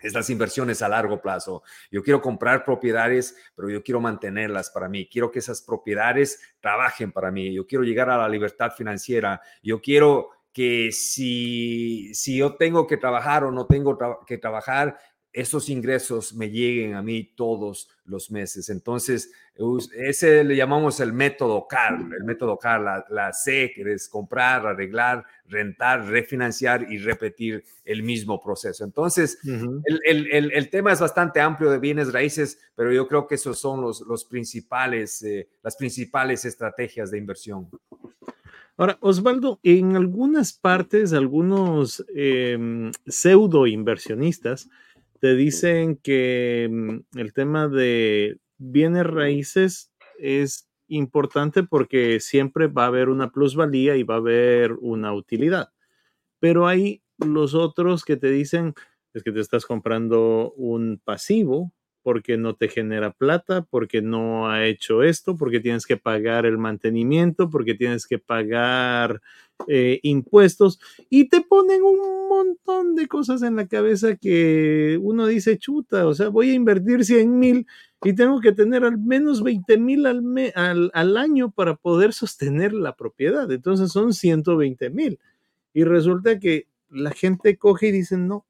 es 0.00 0.14
las 0.14 0.30
inversiones 0.30 0.82
a 0.82 0.88
largo 0.88 1.20
plazo. 1.20 1.62
Yo 1.90 2.02
quiero 2.02 2.20
comprar 2.20 2.64
propiedades, 2.64 3.36
pero 3.54 3.70
yo 3.70 3.82
quiero 3.82 4.00
mantenerlas 4.00 4.70
para 4.70 4.88
mí. 4.88 5.08
Quiero 5.08 5.30
que 5.30 5.38
esas 5.38 5.62
propiedades 5.62 6.40
trabajen 6.60 7.12
para 7.12 7.30
mí. 7.30 7.54
Yo 7.54 7.66
quiero 7.66 7.84
llegar 7.84 8.10
a 8.10 8.18
la 8.18 8.28
libertad 8.28 8.72
financiera. 8.76 9.40
Yo 9.62 9.80
quiero 9.80 10.30
que 10.52 10.90
si, 10.90 12.14
si 12.14 12.38
yo 12.38 12.56
tengo 12.56 12.86
que 12.86 12.96
trabajar 12.96 13.44
o 13.44 13.50
no 13.50 13.66
tengo 13.66 13.98
que 14.26 14.38
trabajar, 14.38 14.98
esos 15.36 15.68
ingresos 15.68 16.34
me 16.34 16.48
lleguen 16.48 16.94
a 16.94 17.02
mí 17.02 17.22
todos 17.36 17.90
los 18.06 18.30
meses. 18.30 18.70
Entonces, 18.70 19.30
ese 19.94 20.42
le 20.44 20.56
llamamos 20.56 20.98
el 21.00 21.12
método 21.12 21.68
CAR, 21.68 21.92
el 22.18 22.24
método 22.24 22.58
CAR, 22.58 22.80
la, 22.80 23.04
la, 23.10 23.34
C, 23.34 23.70
que 23.74 23.82
es 23.92 24.08
comprar, 24.08 24.66
arreglar, 24.66 25.26
rentar, 25.46 26.06
refinanciar 26.06 26.90
y 26.90 26.96
repetir 26.96 27.62
el 27.84 28.02
mismo 28.02 28.42
proceso. 28.42 28.82
Entonces, 28.82 29.38
el, 29.44 30.70
tema 30.70 30.92
es 30.92 31.00
bastante 31.00 31.38
amplio 31.42 31.70
de 31.70 31.80
bienes 31.80 32.14
raíces, 32.14 32.58
pero 32.74 32.90
yo 32.90 33.06
creo 33.06 33.26
que 33.26 33.34
esos 33.34 33.58
son 33.58 33.82
los, 33.82 34.00
los 34.08 34.24
principales, 34.24 35.22
eh, 35.22 35.50
las 35.62 35.76
principales 35.76 36.46
estrategias 36.46 37.10
de 37.10 37.18
inversión. 37.18 37.68
Ahora, 38.78 38.96
Osvaldo, 39.02 39.60
en 39.62 39.96
algunas 39.96 40.54
partes, 40.54 41.12
algunos 41.12 42.02
em, 42.14 42.90
pseudo 43.06 43.66
inversionistas 43.66 44.70
te 45.26 45.34
dicen 45.34 45.96
que 45.96 46.68
mm, 46.70 47.18
el 47.18 47.32
tema 47.32 47.66
de 47.66 48.38
bienes 48.58 49.04
raíces 49.04 49.92
es 50.20 50.68
importante 50.86 51.64
porque 51.64 52.20
siempre 52.20 52.68
va 52.68 52.84
a 52.84 52.86
haber 52.86 53.08
una 53.08 53.32
plusvalía 53.32 53.96
y 53.96 54.04
va 54.04 54.14
a 54.14 54.18
haber 54.18 54.74
una 54.74 55.12
utilidad. 55.12 55.72
Pero 56.38 56.68
hay 56.68 57.02
los 57.18 57.56
otros 57.56 58.04
que 58.04 58.16
te 58.16 58.30
dicen 58.30 58.74
es 59.14 59.24
que 59.24 59.32
te 59.32 59.40
estás 59.40 59.66
comprando 59.66 60.52
un 60.52 61.02
pasivo 61.02 61.72
porque 62.06 62.36
no 62.36 62.54
te 62.54 62.68
genera 62.68 63.10
plata, 63.10 63.62
porque 63.62 64.00
no 64.00 64.48
ha 64.48 64.64
hecho 64.64 65.02
esto, 65.02 65.36
porque 65.36 65.58
tienes 65.58 65.86
que 65.86 65.96
pagar 65.96 66.46
el 66.46 66.56
mantenimiento, 66.56 67.50
porque 67.50 67.74
tienes 67.74 68.06
que 68.06 68.20
pagar 68.20 69.20
eh, 69.66 69.98
impuestos 70.04 70.78
y 71.10 71.28
te 71.28 71.40
ponen 71.40 71.82
un 71.82 72.28
montón 72.28 72.94
de 72.94 73.08
cosas 73.08 73.42
en 73.42 73.56
la 73.56 73.66
cabeza 73.66 74.14
que 74.14 75.00
uno 75.02 75.26
dice, 75.26 75.58
chuta, 75.58 76.06
o 76.06 76.14
sea, 76.14 76.28
voy 76.28 76.50
a 76.50 76.54
invertir 76.54 77.04
100 77.04 77.40
mil 77.40 77.66
y 78.04 78.12
tengo 78.12 78.40
que 78.40 78.52
tener 78.52 78.84
al 78.84 78.98
menos 78.98 79.42
20 79.42 79.76
mil 79.76 80.06
al, 80.06 81.16
año 81.16 81.50
para 81.50 81.74
poder 81.74 82.12
sostener 82.12 82.72
la 82.72 82.94
propiedad. 82.94 83.50
Entonces 83.50 83.90
son 83.90 84.12
120 84.12 84.90
mil. 84.90 85.18
Y 85.74 85.82
resulta 85.82 86.38
que 86.38 86.68
la 86.88 87.10
gente 87.10 87.56
coge 87.56 87.88
y 87.88 87.90
dice, 87.90 88.16
no, 88.16 88.46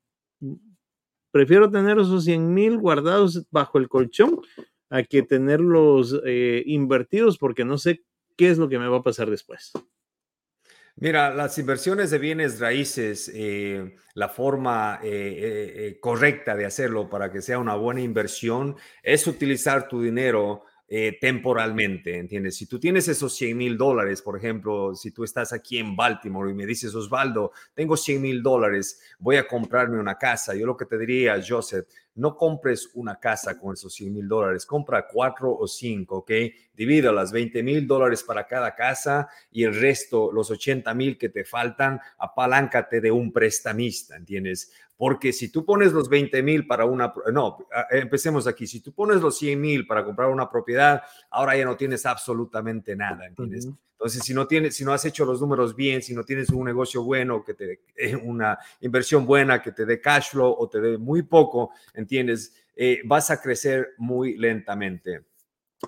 prefiero 1.36 1.70
tener 1.70 1.98
esos 1.98 2.24
100 2.24 2.54
mil 2.54 2.78
guardados 2.78 3.46
bajo 3.50 3.76
el 3.76 3.90
colchón 3.90 4.40
a 4.88 5.02
que 5.02 5.22
tenerlos 5.22 6.18
eh, 6.24 6.62
invertidos 6.64 7.36
porque 7.36 7.62
no 7.62 7.76
sé 7.76 8.02
qué 8.38 8.48
es 8.48 8.56
lo 8.56 8.70
que 8.70 8.78
me 8.78 8.88
va 8.88 8.98
a 8.98 9.02
pasar 9.02 9.28
después. 9.28 9.72
Mira, 10.98 11.34
las 11.34 11.58
inversiones 11.58 12.10
de 12.10 12.16
bienes 12.16 12.58
raíces, 12.58 13.30
eh, 13.34 13.96
la 14.14 14.30
forma 14.30 14.98
eh, 15.02 15.98
correcta 16.00 16.56
de 16.56 16.64
hacerlo 16.64 17.10
para 17.10 17.30
que 17.30 17.42
sea 17.42 17.58
una 17.58 17.74
buena 17.74 18.00
inversión 18.00 18.76
es 19.02 19.26
utilizar 19.26 19.88
tu 19.88 20.00
dinero 20.00 20.62
eh, 20.88 21.18
temporalmente, 21.20 22.16
¿entiendes? 22.16 22.56
Si 22.56 22.66
tú 22.66 22.78
tienes 22.78 23.08
esos 23.08 23.34
100 23.34 23.56
mil 23.56 23.76
dólares, 23.76 24.22
por 24.22 24.36
ejemplo, 24.36 24.94
si 24.94 25.10
tú 25.10 25.24
estás 25.24 25.52
aquí 25.52 25.78
en 25.78 25.96
Baltimore 25.96 26.50
y 26.50 26.54
me 26.54 26.64
dices, 26.64 26.94
Osvaldo, 26.94 27.50
tengo 27.74 27.96
100 27.96 28.22
mil 28.22 28.42
dólares, 28.42 29.00
voy 29.18 29.36
a 29.36 29.48
comprarme 29.48 29.98
una 29.98 30.16
casa, 30.16 30.54
yo 30.54 30.64
lo 30.64 30.76
que 30.76 30.86
te 30.86 30.96
diría, 30.96 31.42
Joseph, 31.46 31.86
no 32.14 32.36
compres 32.36 32.90
una 32.94 33.18
casa 33.18 33.58
con 33.58 33.74
esos 33.74 33.92
100 33.94 34.14
mil 34.14 34.28
dólares, 34.28 34.64
compra 34.64 35.06
cuatro 35.06 35.54
o 35.54 35.66
cinco, 35.66 36.18
¿ok? 36.18 36.30
Divida 36.74 37.12
las 37.12 37.32
20 37.32 37.62
mil 37.62 37.86
dólares 37.86 38.22
para 38.22 38.46
cada 38.46 38.74
casa 38.74 39.28
y 39.50 39.64
el 39.64 39.74
resto, 39.74 40.30
los 40.32 40.50
80 40.50 40.94
mil 40.94 41.18
que 41.18 41.28
te 41.28 41.44
faltan, 41.44 42.00
apaláncate 42.18 43.00
de 43.00 43.10
un 43.10 43.32
prestamista, 43.32 44.16
¿entiendes? 44.16 44.72
Porque 44.96 45.32
si 45.32 45.50
tú 45.50 45.64
pones 45.64 45.92
los 45.92 46.08
20 46.08 46.42
mil 46.42 46.66
para 46.66 46.86
una, 46.86 47.12
no, 47.32 47.58
empecemos 47.90 48.46
aquí, 48.46 48.66
si 48.66 48.80
tú 48.80 48.92
pones 48.92 49.20
los 49.20 49.36
100 49.38 49.60
mil 49.60 49.86
para 49.86 50.04
comprar 50.04 50.30
una 50.30 50.48
propiedad, 50.48 51.02
ahora 51.30 51.56
ya 51.56 51.64
no 51.64 51.76
tienes 51.76 52.06
absolutamente 52.06 52.96
nada, 52.96 53.26
¿entiendes? 53.26 53.68
Entonces, 53.98 54.24
si 54.24 54.34
no 54.34 54.46
tienes, 54.46 54.76
si 54.76 54.84
no 54.84 54.92
has 54.92 55.04
hecho 55.06 55.24
los 55.24 55.40
números 55.40 55.74
bien, 55.74 56.02
si 56.02 56.14
no 56.14 56.22
tienes 56.22 56.50
un 56.50 56.66
negocio 56.66 57.02
bueno, 57.02 57.42
que 57.42 57.54
te 57.54 57.80
eh, 57.96 58.14
una 58.14 58.58
inversión 58.82 59.24
buena, 59.24 59.62
que 59.62 59.72
te 59.72 59.86
dé 59.86 60.00
cash 60.00 60.30
flow 60.32 60.54
o 60.58 60.68
te 60.68 60.80
dé 60.80 60.98
muy 60.98 61.22
poco, 61.22 61.70
¿entiendes? 61.94 62.54
Eh, 62.74 63.00
vas 63.04 63.30
a 63.30 63.40
crecer 63.40 63.94
muy 63.96 64.36
lentamente. 64.36 65.24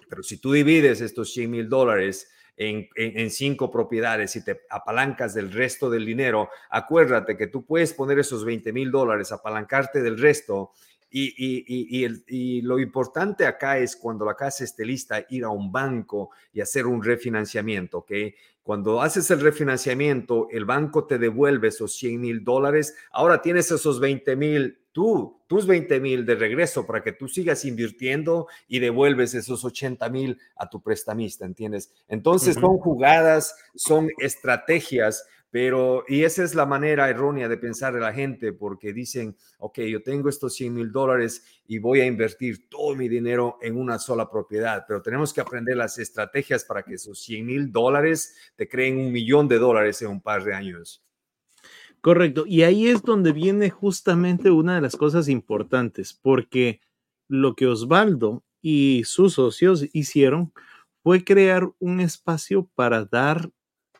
Pero 0.09 0.23
si 0.23 0.39
tú 0.39 0.53
divides 0.53 1.03
estos 1.03 1.33
100 1.33 1.51
mil 1.51 1.69
dólares 1.69 2.31
en, 2.59 3.31
cinco 3.31 3.71
propiedades 3.71 4.35
y 4.37 4.45
te 4.45 4.63
apalancas 4.69 5.33
del 5.33 5.53
resto 5.53 5.89
del 5.89 6.05
dinero, 6.05 6.51
acuérdate 6.71 7.37
que 7.37 7.47
tú 7.47 7.65
puedes 7.65 7.95
poner 7.95 8.19
esos 8.19 8.45
20 8.45 8.73
mil 8.73 8.91
dólares, 8.91 9.31
apalancarte 9.33 10.03
del 10.03 10.19
resto. 10.19 10.73
Y, 11.11 11.33
y, 11.39 12.05
y, 12.27 12.61
lo 12.61 12.79
importante 12.79 13.47
acá 13.47 13.79
es 13.79 13.97
cuando 13.97 14.27
la 14.27 14.35
casa 14.35 14.65
esté 14.65 14.85
lista, 14.85 15.25
ir 15.31 15.45
a 15.45 15.49
un 15.49 15.73
banco 15.73 16.31
y 16.53 16.61
hacer 16.61 16.87
un 16.87 17.03
refinanciamiento, 17.03 17.99
¿ok? 17.99 18.13
Cuando 18.63 19.01
haces 19.01 19.31
el 19.31 19.41
refinanciamiento, 19.41 20.49
el 20.51 20.67
banco 20.67 21.07
te 21.07 21.17
devuelve 21.17 21.69
esos 21.69 21.95
100 21.97 22.21
mil 22.21 22.45
dólares, 22.45 22.95
ahora 23.11 23.41
tienes 23.41 23.71
esos 23.71 24.01
20 24.01 24.37
mil 24.37 24.79
tú, 24.99 25.41
tus 25.47 25.65
20 25.65 26.01
mil 26.01 26.27
de 26.27 26.35
regreso 26.35 26.85
para 26.85 27.05
que 27.05 27.13
tú 27.13 27.29
sigas 27.29 27.65
invirtiendo 27.65 28.49
y 28.67 28.81
devuelves 28.81 29.33
esos 29.33 29.65
80 29.65 30.09
mil 30.09 30.41
a 30.57 30.69
tu 30.69 30.83
prestamista, 30.83 31.47
¿entiendes? 31.47 31.93
Entonces 32.09 32.57
son 32.57 32.79
jugadas, 32.79 33.55
son 33.77 34.09
estrategias, 34.19 35.25
pero, 35.51 36.03
y 36.09 36.25
esa 36.25 36.43
es 36.43 36.57
la 36.57 36.67
manera 36.67 37.09
errónea 37.09 37.47
de 37.47 37.59
pensar 37.59 37.95
de 37.95 38.01
la 38.01 38.13
gente, 38.13 38.53
porque 38.53 38.93
dicen, 38.93 39.37
ok, 39.59 39.79
yo 39.83 40.03
tengo 40.03 40.29
estos 40.29 40.57
100 40.57 40.75
mil 40.75 40.91
dólares 40.91 41.45
y 41.69 41.79
voy 41.79 42.01
a 42.01 42.05
invertir 42.05 42.69
todo 42.69 42.97
mi 42.97 43.09
dinero 43.09 43.57
en 43.63 43.77
una 43.77 44.01
sola 44.01 44.29
propiedad, 44.29 44.85
pero 44.89 45.01
tenemos 45.01 45.33
que 45.33 45.41
aprender 45.41 45.77
las 45.77 45.97
estrategias 46.01 46.65
para 46.65 46.83
que 46.83 46.95
esos 46.95 47.23
100 47.23 47.47
mil 47.47 47.71
dólares 47.71 48.35
te 48.57 48.69
creen 48.69 48.99
un 48.99 49.13
millón 49.13 49.47
de 49.47 49.59
dólares 49.59 50.03
en 50.03 50.09
un 50.09 50.21
par 50.21 50.43
de 50.43 50.55
años. 50.55 51.05
Correcto. 52.01 52.45
Y 52.47 52.63
ahí 52.63 52.87
es 52.89 53.03
donde 53.03 53.33
viene 53.33 53.71
justamente 53.71 54.51
una 54.51 54.77
de 54.77 54.81
las 54.81 54.97
cosas 54.97 55.29
importantes, 55.29 56.13
porque 56.15 56.81
lo 57.29 57.55
que 57.55 57.67
Osvaldo 57.67 58.45
y 58.63 59.03
sus 59.05 59.35
socios 59.35 59.87
hicieron 59.93 60.53
fue 61.03 61.25
crear 61.25 61.71
un 61.79 62.01
espacio 62.01 62.69
para 62.75 63.05
dar 63.05 63.51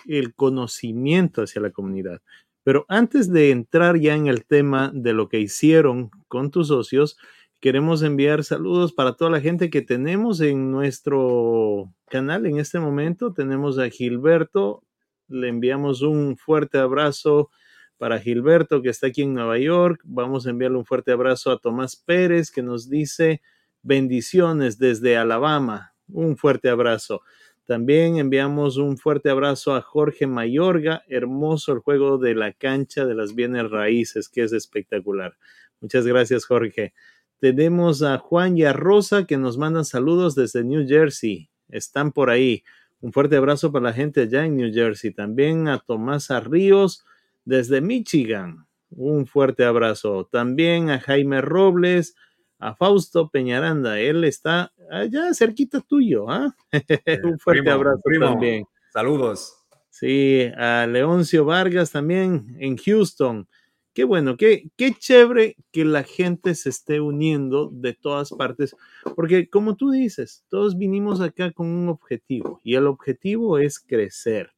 el 0.07 0.35
conocimiento 0.35 1.43
hacia 1.43 1.61
la 1.61 1.71
comunidad. 1.71 2.23
Pero 2.65 2.85
antes 2.89 3.33
de 3.33 3.51
entrar 3.51 3.99
ya 3.99 4.15
en 4.15 4.27
el 4.27 4.45
tema 4.45 4.93
de 4.95 5.13
lo 5.13 5.29
que 5.29 5.41
hicieron 5.41 6.11
con 6.29 6.51
tus 6.51 6.69
socios, 6.69 7.17
queremos 7.61 8.03
enviar 8.03 8.45
saludos 8.45 8.93
para 8.93 9.15
toda 9.15 9.31
la 9.31 9.41
gente 9.41 9.71
que 9.71 9.83
tenemos 9.83 10.41
en 10.41 10.71
nuestro 10.71 11.93
canal 12.09 12.47
en 12.47 12.59
este 12.59 12.79
momento. 12.79 13.33
Tenemos 13.33 13.79
a 13.79 13.89
Gilberto, 13.89 14.83
le 15.29 15.49
enviamos 15.49 16.03
un 16.03 16.37
fuerte 16.37 16.79
abrazo 16.79 17.51
para 17.99 18.21
Gilberto, 18.21 18.81
que 18.81 18.89
está 18.89 19.09
aquí 19.09 19.23
en 19.23 19.35
Nueva 19.35 19.59
York. 19.59 20.01
Vamos 20.05 20.47
a 20.47 20.51
enviarle 20.51 20.79
un 20.79 20.85
fuerte 20.85 21.13
abrazo 21.13 21.51
a 21.51 21.59
Tomás 21.59 21.97
Pérez, 21.97 22.51
que 22.51 22.63
nos 22.63 22.89
dice 22.89 23.43
bendiciones 23.83 24.79
desde 24.79 25.17
Alabama. 25.17 25.93
Un 26.09 26.37
fuerte 26.37 26.71
abrazo. 26.71 27.23
También 27.67 28.17
enviamos 28.17 28.79
un 28.79 28.97
fuerte 28.97 29.29
abrazo 29.29 29.75
a 29.75 29.83
Jorge 29.83 30.27
Mayorga. 30.27 31.03
Hermoso 31.09 31.73
el 31.73 31.81
juego 31.81 32.17
de 32.17 32.35
la 32.35 32.53
cancha 32.53 33.05
de 33.05 33.15
las 33.15 33.35
bienes 33.35 33.71
raíces, 33.71 34.29
que 34.31 34.43
es 34.43 34.53
espectacular. 34.53 35.37
Muchas 35.81 36.07
gracias, 36.07 36.47
Jorge. 36.47 36.95
Tenemos 37.41 38.03
a 38.03 38.19
Juan 38.19 38.57
y 38.57 38.65
a 38.65 38.73
Rosa 38.73 39.27
que 39.27 39.37
nos 39.37 39.59
mandan 39.59 39.85
saludos 39.85 40.35
desde 40.35 40.65
New 40.65 40.89
Jersey. 40.89 41.51
Están 41.69 42.13
por 42.13 42.31
ahí. 42.31 42.65
Un 43.01 43.13
fuerte 43.13 43.37
abrazo 43.37 43.71
para 43.71 43.85
la 43.85 43.93
gente 43.93 44.23
allá 44.23 44.47
en 44.47 44.57
New 44.57 44.73
Jersey. 44.73 45.13
También 45.13 45.69
a 45.69 45.79
Tomás 45.79 46.31
Ríos 46.45 47.05
desde 47.49 47.81
Michigan. 47.81 48.67
Un 48.91 49.27
fuerte 49.27 49.65
abrazo. 49.65 50.29
También 50.31 50.91
a 50.91 51.01
Jaime 51.01 51.41
Robles, 51.41 52.15
a 52.59 52.75
Fausto 52.75 53.31
Peñaranda. 53.31 53.99
Él 53.99 54.25
está 54.25 54.73
allá 54.91 55.33
cerquita 55.33 55.81
tuyo. 55.81 56.29
¿ah? 56.31 56.55
Un 57.25 57.39
fuerte 57.39 57.71
abrazo 57.71 58.03
también. 58.21 58.67
Saludos. 58.93 59.55
Sí, 59.89 60.43
a 60.59 60.87
Leoncio 60.87 61.47
Vargas 61.47 61.91
también 61.91 62.55
en 62.61 62.77
Houston. 62.77 63.49
Qué 63.95 64.05
bueno, 64.05 64.37
qué, 64.37 64.71
qué 64.77 64.93
chévere 64.93 65.57
que 65.73 65.85
la 65.85 66.05
gente 66.05 66.55
se 66.55 66.69
esté 66.69 67.01
uniendo 67.01 67.71
de 67.73 67.95
todas 67.95 68.31
partes, 68.31 68.77
porque 69.17 69.49
como 69.49 69.75
tú 69.75 69.91
dices, 69.91 70.45
todos 70.49 70.79
vinimos 70.79 71.21
acá 71.21 71.51
con 71.51 71.67
un 71.67 71.89
objetivo 71.89 72.61
y 72.63 72.77
el 72.77 72.87
objetivo 72.87 73.59
es 73.59 73.81
crecer. 73.81 74.53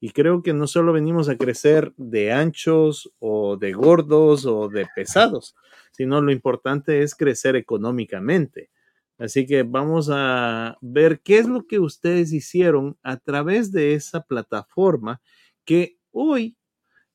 Y 0.00 0.10
creo 0.10 0.42
que 0.42 0.52
no 0.52 0.66
solo 0.66 0.92
venimos 0.92 1.28
a 1.28 1.36
crecer 1.36 1.92
de 1.96 2.32
anchos 2.32 3.12
o 3.18 3.56
de 3.56 3.72
gordos 3.72 4.46
o 4.46 4.68
de 4.68 4.86
pesados, 4.94 5.56
sino 5.92 6.20
lo 6.20 6.30
importante 6.30 7.02
es 7.02 7.14
crecer 7.14 7.56
económicamente. 7.56 8.70
Así 9.18 9.46
que 9.46 9.64
vamos 9.64 10.08
a 10.12 10.78
ver 10.80 11.20
qué 11.20 11.38
es 11.38 11.48
lo 11.48 11.66
que 11.66 11.80
ustedes 11.80 12.32
hicieron 12.32 12.96
a 13.02 13.16
través 13.16 13.72
de 13.72 13.94
esa 13.94 14.20
plataforma 14.22 15.20
que 15.64 15.98
hoy 16.12 16.56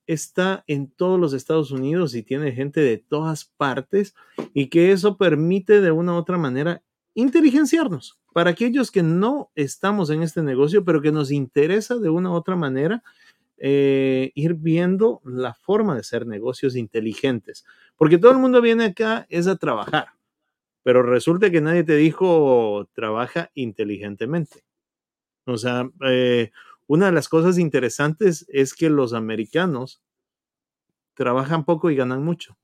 está 0.05 0.65
en 0.67 0.91
todos 0.91 1.17
los 1.17 1.31
Estados 1.31 1.71
Unidos 1.71 2.13
y 2.13 2.23
tiene 2.23 2.51
gente 2.51 2.81
de 2.81 2.97
todas 2.97 3.45
partes 3.45 4.15
y 4.53 4.67
que 4.67 4.91
eso 4.91 5.17
permite 5.17 5.79
de 5.79 5.91
una 5.91 6.13
u 6.13 6.17
otra 6.17 6.37
manera 6.37 6.83
inteligenciarnos 7.13 8.19
para 8.33 8.49
aquellos 8.49 8.91
que 8.91 9.03
no 9.03 9.51
estamos 9.55 10.09
en 10.09 10.23
este 10.23 10.41
negocio, 10.41 10.83
pero 10.83 11.01
que 11.01 11.11
nos 11.11 11.31
interesa 11.31 11.97
de 11.97 12.09
una 12.09 12.31
u 12.31 12.33
otra 12.33 12.55
manera 12.55 13.03
eh, 13.57 14.31
ir 14.35 14.55
viendo 14.55 15.21
la 15.23 15.53
forma 15.53 15.93
de 15.93 16.01
hacer 16.01 16.25
negocios 16.25 16.75
inteligentes. 16.75 17.65
Porque 17.95 18.17
todo 18.17 18.31
el 18.31 18.39
mundo 18.39 18.61
viene 18.61 18.85
acá 18.85 19.25
es 19.29 19.47
a 19.47 19.55
trabajar, 19.55 20.07
pero 20.83 21.03
resulta 21.03 21.51
que 21.51 21.61
nadie 21.61 21.83
te 21.83 21.95
dijo 21.95 22.89
trabaja 22.93 23.51
inteligentemente. 23.53 24.63
O 25.45 25.57
sea, 25.57 25.89
eh, 26.05 26.51
una 26.87 27.07
de 27.07 27.11
las 27.13 27.29
cosas 27.29 27.57
interesantes 27.57 28.45
es 28.49 28.73
que 28.73 28.89
los 28.89 29.13
americanos 29.13 30.01
trabajan 31.13 31.63
poco 31.63 31.91
y 31.91 31.95
ganan 31.95 32.23
mucho 32.23 32.57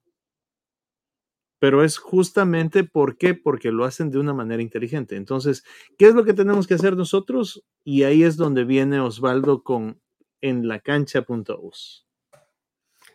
pero 1.60 1.84
es 1.84 1.98
justamente 1.98 2.84
por 2.84 3.18
qué, 3.18 3.34
porque 3.36 3.72
lo 3.72 3.86
hacen 3.86 4.10
de 4.10 4.20
una 4.20 4.34
manera 4.34 4.62
inteligente. 4.62 5.16
Entonces, 5.16 5.64
¿qué 5.98 6.08
es 6.08 6.16
lo 6.16 6.24
que 6.24 6.34
tenemos 6.34 6.68
que 6.68 6.74
hacer 6.74 6.96
nosotros? 6.96 7.64
Y 7.84 8.04
ahí 8.04 8.24
es 8.24 8.38
donde 8.38 8.64
viene 8.64 9.00
Osvaldo 9.00 9.64
con 9.64 10.02
en 10.42 10.68
la 10.68 10.80
cancha.us. 10.80 12.06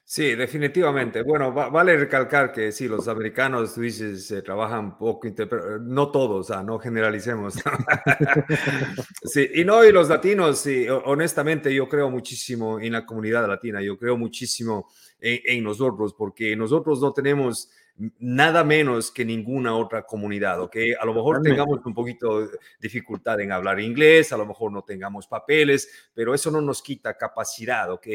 Sí, 0.07 0.35
definitivamente. 0.35 1.23
Bueno, 1.23 1.51
vale 1.51 1.97
recalcar 1.97 2.53
que 2.53 2.71
sí, 2.73 2.87
los 2.87 3.09
americanos, 3.09 3.75
tú 3.75 3.81
dices, 3.81 4.27
se 4.27 4.43
trabajan 4.43 4.99
poco, 4.99 5.29
pero 5.35 5.79
no 5.79 6.11
todos, 6.11 6.51
o 6.51 6.53
sea, 6.53 6.63
no 6.63 6.79
generalicemos. 6.79 7.55
sí, 9.25 9.49
y 9.55 9.65
no, 9.65 9.83
y 9.83 9.91
los 9.93 10.11
latinos, 10.11 10.59
sí, 10.59 10.87
honestamente 10.89 11.75
yo 11.75 11.89
creo 11.89 12.11
muchísimo 12.11 12.79
en 12.79 12.93
la 12.93 13.07
comunidad 13.07 13.49
latina, 13.49 13.81
yo 13.81 13.97
creo 13.97 14.19
muchísimo 14.19 14.91
en, 15.19 15.41
en 15.47 15.65
nosotros, 15.65 16.15
porque 16.15 16.55
nosotros 16.55 17.01
no 17.01 17.15
tenemos 17.15 17.71
nada 18.19 18.65
menos 18.65 19.13
que 19.13 19.25
ninguna 19.25 19.77
otra 19.77 20.03
comunidad, 20.03 20.61
¿ok? 20.61 20.77
A 21.01 21.07
lo 21.07 21.15
mejor 21.15 21.43
tengamos 21.43 21.79
un 21.85 21.95
poquito 21.95 22.41
de 22.41 22.59
dificultad 22.81 23.41
en 23.41 23.53
hablar 23.53 23.79
inglés, 23.79 24.33
a 24.33 24.37
lo 24.37 24.47
mejor 24.47 24.73
no 24.73 24.83
tengamos 24.83 25.29
papeles, 25.29 25.89
pero 26.13 26.35
eso 26.35 26.51
no 26.51 26.61
nos 26.61 26.83
quita 26.83 27.17
capacidad, 27.17 27.91
¿ok? 27.93 28.07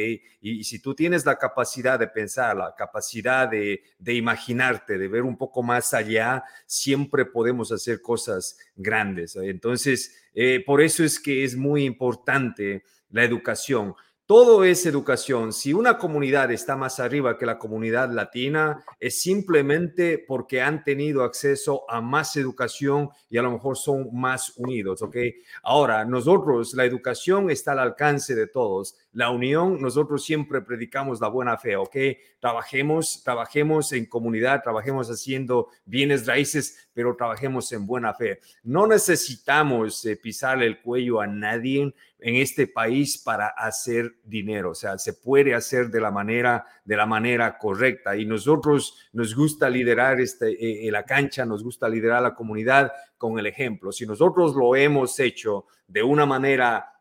Y, 0.41 0.63
si 0.65 0.79
tú 0.79 0.93
tienes 0.93 1.25
la 1.25 1.37
capacidad 1.37 1.97
de 1.97 2.07
pensar, 2.07 2.57
la 2.57 2.75
capacidad 2.75 3.49
de, 3.49 3.81
imaginarte, 4.05 4.97
de 4.97 5.07
ver 5.07 5.23
un 5.23 5.37
poco 5.37 5.63
más 5.63 5.93
allá, 5.93 6.43
siempre 6.65 7.25
podemos 7.25 7.71
hacer 7.71 8.01
cosas 8.01 8.57
grandes. 8.75 9.37
Entonces, 9.37 10.13
eh, 10.33 10.61
por 10.65 10.81
eso 10.81 11.05
es 11.05 11.19
que 11.19 11.45
es 11.45 11.55
muy 11.55 11.85
importante 11.85 12.83
la 13.11 13.23
educación 13.23 13.95
todo 14.29 14.63
es 14.63 14.85
educación. 14.85 15.51
Si 15.51 15.73
una 15.73 15.97
comunidad 15.97 16.51
está 16.51 16.75
más 16.75 16.99
arriba 16.99 17.35
que 17.35 17.47
la 17.47 17.57
comunidad 17.57 18.11
latina, 18.11 18.85
es 18.99 19.23
simplemente 19.23 20.19
porque 20.19 20.61
han 20.61 20.83
tenido 20.83 21.23
acceso 21.23 21.83
a 21.89 21.99
más 21.99 22.37
educación 22.37 23.09
y 23.27 23.39
a 23.39 23.41
lo 23.41 23.49
mejor 23.49 23.75
son 23.75 24.09
más 24.13 24.53
unidos, 24.57 25.01
¿ok? 25.01 25.17
Ahora, 25.63 26.05
nosotros, 26.05 26.75
la 26.75 26.85
educación 26.85 27.49
está 27.49 27.71
al 27.71 27.79
alcance 27.79 28.35
de 28.35 28.45
todos. 28.45 28.95
La 29.13 29.31
unión, 29.31 29.81
nosotros 29.81 30.23
siempre 30.23 30.61
predicamos 30.61 31.19
la 31.19 31.29
buena 31.29 31.57
fe, 31.57 31.75
¿ok? 31.75 31.95
Trabajemos, 32.39 33.21
trabajemos 33.23 33.91
en 33.91 34.05
comunidad, 34.05 34.63
trabajemos 34.63 35.09
haciendo 35.09 35.67
bienes 35.85 36.25
raíces, 36.25 36.89
pero 36.93 37.15
trabajemos 37.15 37.71
en 37.73 37.85
buena 37.85 38.13
fe. 38.13 38.39
No 38.63 38.87
necesitamos 38.87 40.05
eh, 40.05 40.15
pisarle 40.15 40.65
el 40.65 40.81
cuello 40.81 41.19
a 41.19 41.27
nadie 41.27 41.93
en 42.19 42.35
este 42.35 42.67
país 42.67 43.17
para 43.17 43.47
hacer 43.47 44.15
dinero. 44.23 44.71
O 44.71 44.75
sea, 44.75 44.97
se 44.97 45.13
puede 45.13 45.53
hacer 45.53 45.89
de 45.89 46.01
la 46.01 46.11
manera, 46.11 46.65
de 46.85 46.97
la 46.97 47.05
manera 47.05 47.57
correcta. 47.57 48.15
Y 48.15 48.25
nosotros 48.25 49.09
nos 49.13 49.35
gusta 49.35 49.69
liderar 49.69 50.19
este, 50.19 50.51
eh, 50.51 50.87
eh, 50.87 50.91
la 50.91 51.03
cancha, 51.03 51.45
nos 51.45 51.63
gusta 51.63 51.89
liderar 51.89 52.21
la 52.21 52.35
comunidad 52.35 52.91
con 53.17 53.37
el 53.39 53.47
ejemplo. 53.47 53.91
Si 53.91 54.05
nosotros 54.05 54.55
lo 54.55 54.75
hemos 54.75 55.19
hecho 55.19 55.65
de 55.87 56.03
una 56.03 56.25
manera 56.25 56.98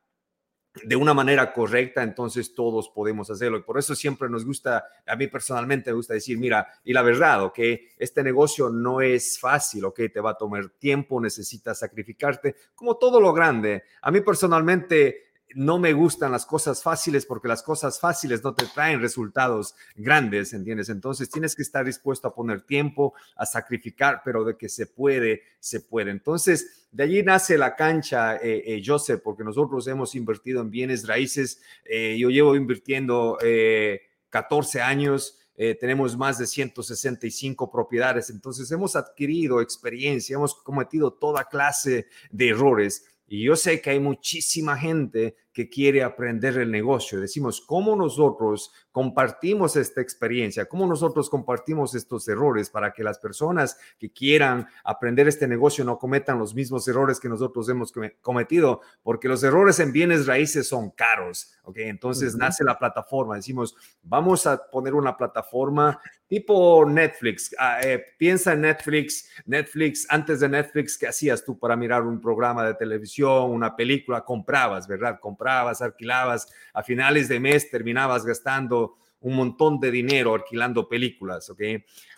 de 0.84 0.96
una 0.96 1.14
manera 1.14 1.52
correcta, 1.52 2.02
entonces 2.02 2.54
todos 2.54 2.88
podemos 2.88 3.30
hacerlo. 3.30 3.58
Y 3.58 3.62
por 3.62 3.78
eso 3.78 3.94
siempre 3.94 4.28
nos 4.28 4.44
gusta, 4.44 4.86
a 5.06 5.16
mí 5.16 5.26
personalmente 5.26 5.90
me 5.90 5.96
gusta 5.96 6.14
decir, 6.14 6.38
mira, 6.38 6.68
y 6.84 6.92
la 6.92 7.02
verdad, 7.02 7.44
ok, 7.44 7.58
este 7.98 8.22
negocio 8.22 8.70
no 8.70 9.00
es 9.00 9.38
fácil, 9.38 9.84
ok, 9.84 10.00
te 10.12 10.20
va 10.20 10.30
a 10.30 10.38
tomar 10.38 10.68
tiempo, 10.70 11.20
necesitas 11.20 11.78
sacrificarte, 11.78 12.56
como 12.74 12.96
todo 12.96 13.20
lo 13.20 13.32
grande. 13.32 13.84
A 14.02 14.10
mí 14.10 14.20
personalmente 14.20 15.27
no 15.54 15.78
me 15.78 15.92
gustan 15.92 16.32
las 16.32 16.44
cosas 16.44 16.82
fáciles 16.82 17.24
porque 17.24 17.48
las 17.48 17.62
cosas 17.62 17.98
fáciles 17.98 18.42
no 18.44 18.54
te 18.54 18.66
traen 18.66 19.00
resultados 19.00 19.74
grandes, 19.94 20.52
¿entiendes? 20.52 20.88
Entonces 20.88 21.30
tienes 21.30 21.54
que 21.54 21.62
estar 21.62 21.84
dispuesto 21.84 22.28
a 22.28 22.34
poner 22.34 22.62
tiempo, 22.62 23.14
a 23.36 23.46
sacrificar, 23.46 24.22
pero 24.24 24.44
de 24.44 24.56
que 24.56 24.68
se 24.68 24.86
puede, 24.86 25.42
se 25.58 25.80
puede. 25.80 26.10
Entonces, 26.10 26.88
de 26.90 27.04
allí 27.04 27.22
nace 27.22 27.56
la 27.56 27.76
cancha, 27.76 28.36
eh, 28.36 28.62
eh, 28.66 28.82
Joseph, 28.84 29.20
porque 29.22 29.44
nosotros 29.44 29.86
hemos 29.86 30.14
invertido 30.14 30.60
en 30.60 30.70
bienes 30.70 31.06
raíces. 31.06 31.60
Eh, 31.84 32.16
yo 32.18 32.30
llevo 32.30 32.54
invirtiendo 32.54 33.38
14 34.30 34.80
años. 34.80 35.34
tenemos 35.80 36.16
más 36.16 36.38
de 36.38 36.46
165 36.46 37.68
propiedades, 37.68 38.30
entonces 38.30 38.70
hemos 38.70 38.94
adquirido 38.94 39.60
experiencia, 39.60 40.36
hemos 40.36 40.54
cometido 40.54 41.12
toda 41.12 41.48
clase 41.48 42.06
de 42.30 42.50
errores 42.50 43.04
y 43.28 43.44
yo 43.44 43.56
sé 43.56 43.80
que 43.80 43.90
hay 43.90 44.00
muchísima 44.00 44.76
gente 44.76 45.36
que 45.58 45.68
quiere 45.68 46.04
aprender 46.04 46.56
el 46.58 46.70
negocio. 46.70 47.18
Decimos, 47.18 47.60
¿cómo 47.60 47.96
nosotros 47.96 48.72
compartimos 48.92 49.74
esta 49.74 50.00
experiencia? 50.00 50.66
¿Cómo 50.66 50.86
nosotros 50.86 51.28
compartimos 51.28 51.96
estos 51.96 52.28
errores 52.28 52.70
para 52.70 52.92
que 52.92 53.02
las 53.02 53.18
personas 53.18 53.76
que 53.98 54.12
quieran 54.12 54.68
aprender 54.84 55.26
este 55.26 55.48
negocio 55.48 55.84
no 55.84 55.98
cometan 55.98 56.38
los 56.38 56.54
mismos 56.54 56.86
errores 56.86 57.18
que 57.18 57.28
nosotros 57.28 57.68
hemos 57.70 57.92
cometido? 58.22 58.82
Porque 59.02 59.26
los 59.26 59.42
errores 59.42 59.80
en 59.80 59.90
bienes 59.90 60.28
raíces 60.28 60.68
son 60.68 60.90
caros. 60.90 61.58
¿ok? 61.64 61.78
Entonces 61.78 62.36
nace 62.36 62.62
la 62.62 62.78
plataforma. 62.78 63.34
Decimos, 63.34 63.74
vamos 64.04 64.46
a 64.46 64.70
poner 64.70 64.94
una 64.94 65.16
plataforma 65.16 66.00
tipo 66.28 66.84
Netflix. 66.86 67.54
Ah, 67.58 67.80
eh, 67.82 68.04
piensa 68.16 68.52
en 68.52 68.60
Netflix. 68.60 69.28
Netflix, 69.46 70.06
antes 70.08 70.40
de 70.40 70.48
Netflix, 70.48 70.96
¿qué 70.96 71.08
hacías 71.08 71.44
tú 71.44 71.58
para 71.58 71.74
mirar 71.74 72.02
un 72.02 72.20
programa 72.20 72.64
de 72.64 72.74
televisión, 72.74 73.50
una 73.50 73.74
película? 73.74 74.24
Comprabas, 74.24 74.86
¿verdad? 74.86 75.18
Comprabas 75.20 75.47
alquilabas, 75.48 76.46
a 76.72 76.82
finales 76.82 77.28
de 77.28 77.40
mes 77.40 77.70
terminabas 77.70 78.24
gastando 78.24 78.96
un 79.20 79.34
montón 79.34 79.80
de 79.80 79.90
dinero 79.90 80.34
alquilando 80.34 80.88
películas, 80.88 81.50
¿ok? 81.50 81.60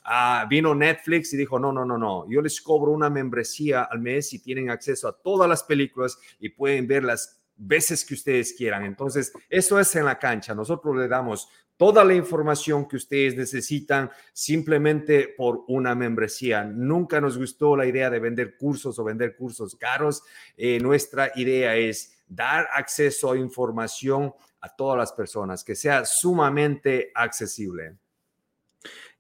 Ah, 0.04 0.46
vino 0.48 0.74
Netflix 0.74 1.32
y 1.32 1.36
dijo, 1.36 1.58
no, 1.58 1.72
no, 1.72 1.84
no, 1.84 1.96
no, 1.96 2.26
yo 2.28 2.42
les 2.42 2.60
cobro 2.60 2.92
una 2.92 3.08
membresía 3.08 3.84
al 3.84 4.00
mes 4.00 4.32
y 4.34 4.38
tienen 4.40 4.70
acceso 4.70 5.08
a 5.08 5.16
todas 5.16 5.48
las 5.48 5.62
películas 5.62 6.18
y 6.38 6.50
pueden 6.50 6.86
ver 6.86 7.04
las 7.04 7.40
veces 7.56 8.04
que 8.04 8.14
ustedes 8.14 8.54
quieran. 8.54 8.84
Entonces, 8.84 9.32
eso 9.48 9.78
es 9.78 9.94
en 9.96 10.06
la 10.06 10.18
cancha. 10.18 10.54
Nosotros 10.54 10.96
le 10.96 11.08
damos 11.08 11.48
toda 11.76 12.04
la 12.04 12.14
información 12.14 12.86
que 12.86 12.96
ustedes 12.96 13.36
necesitan 13.36 14.10
simplemente 14.32 15.34
por 15.36 15.64
una 15.68 15.94
membresía. 15.94 16.64
Nunca 16.64 17.20
nos 17.20 17.38
gustó 17.38 17.76
la 17.76 17.86
idea 17.86 18.10
de 18.10 18.18
vender 18.18 18.56
cursos 18.56 18.98
o 18.98 19.04
vender 19.04 19.34
cursos 19.36 19.76
caros. 19.76 20.22
Eh, 20.56 20.78
nuestra 20.80 21.32
idea 21.36 21.76
es 21.76 22.19
dar 22.30 22.68
acceso 22.72 23.32
a 23.32 23.36
información 23.36 24.32
a 24.60 24.68
todas 24.68 24.96
las 24.96 25.12
personas, 25.12 25.64
que 25.64 25.74
sea 25.74 26.04
sumamente 26.04 27.10
accesible. 27.14 27.96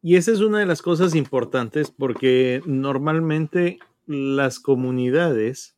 Y 0.00 0.16
esa 0.16 0.32
es 0.32 0.40
una 0.40 0.60
de 0.60 0.66
las 0.66 0.80
cosas 0.80 1.14
importantes 1.14 1.90
porque 1.90 2.62
normalmente 2.64 3.78
las 4.06 4.58
comunidades 4.58 5.76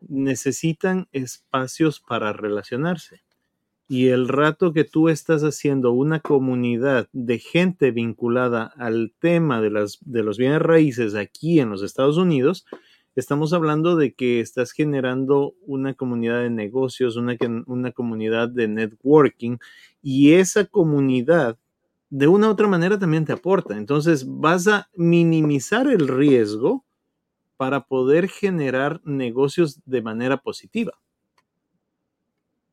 necesitan 0.00 1.08
espacios 1.12 2.00
para 2.00 2.32
relacionarse. 2.32 3.22
Y 3.88 4.08
el 4.08 4.28
rato 4.28 4.72
que 4.74 4.84
tú 4.84 5.08
estás 5.08 5.42
haciendo 5.42 5.92
una 5.92 6.20
comunidad 6.20 7.08
de 7.12 7.38
gente 7.38 7.90
vinculada 7.90 8.64
al 8.76 9.14
tema 9.18 9.62
de, 9.62 9.70
las, 9.70 9.98
de 10.02 10.22
los 10.22 10.36
bienes 10.36 10.60
raíces 10.60 11.14
aquí 11.14 11.58
en 11.58 11.70
los 11.70 11.82
Estados 11.82 12.18
Unidos, 12.18 12.66
estamos 13.18 13.52
hablando 13.52 13.96
de 13.96 14.14
que 14.14 14.40
estás 14.40 14.72
generando 14.72 15.54
una 15.66 15.94
comunidad 15.94 16.40
de 16.40 16.50
negocios, 16.50 17.16
una, 17.16 17.36
una 17.66 17.92
comunidad 17.92 18.48
de 18.48 18.68
networking 18.68 19.58
y 20.02 20.34
esa 20.34 20.64
comunidad 20.66 21.58
de 22.10 22.26
una 22.26 22.48
u 22.48 22.50
otra 22.50 22.68
manera 22.68 22.98
también 22.98 23.24
te 23.24 23.32
aporta. 23.32 23.76
Entonces 23.76 24.24
vas 24.26 24.66
a 24.68 24.88
minimizar 24.94 25.86
el 25.88 26.08
riesgo 26.08 26.84
para 27.56 27.86
poder 27.86 28.28
generar 28.28 29.00
negocios 29.04 29.80
de 29.84 30.00
manera 30.00 30.36
positiva. 30.38 30.92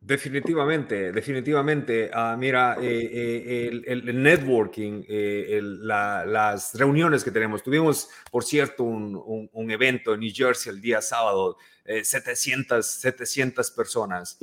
Definitivamente, 0.06 1.12
definitivamente. 1.12 2.12
Ah, 2.14 2.36
mira, 2.38 2.78
eh, 2.80 3.10
eh, 3.12 3.82
el, 3.88 4.22
networking, 4.22 5.04
eh, 5.08 5.60
las 5.64 6.76
reuniones 6.76 7.24
que 7.24 7.32
tenemos. 7.32 7.64
Tuvimos, 7.64 8.10
por 8.30 8.44
cierto, 8.44 8.84
un, 8.84 9.72
evento 9.72 10.14
en 10.14 10.20
New 10.20 10.32
Jersey 10.32 10.72
el 10.72 10.80
día 10.80 11.02
sábado, 11.02 11.58
700, 11.86 12.86
700 12.86 13.72
personas. 13.72 14.38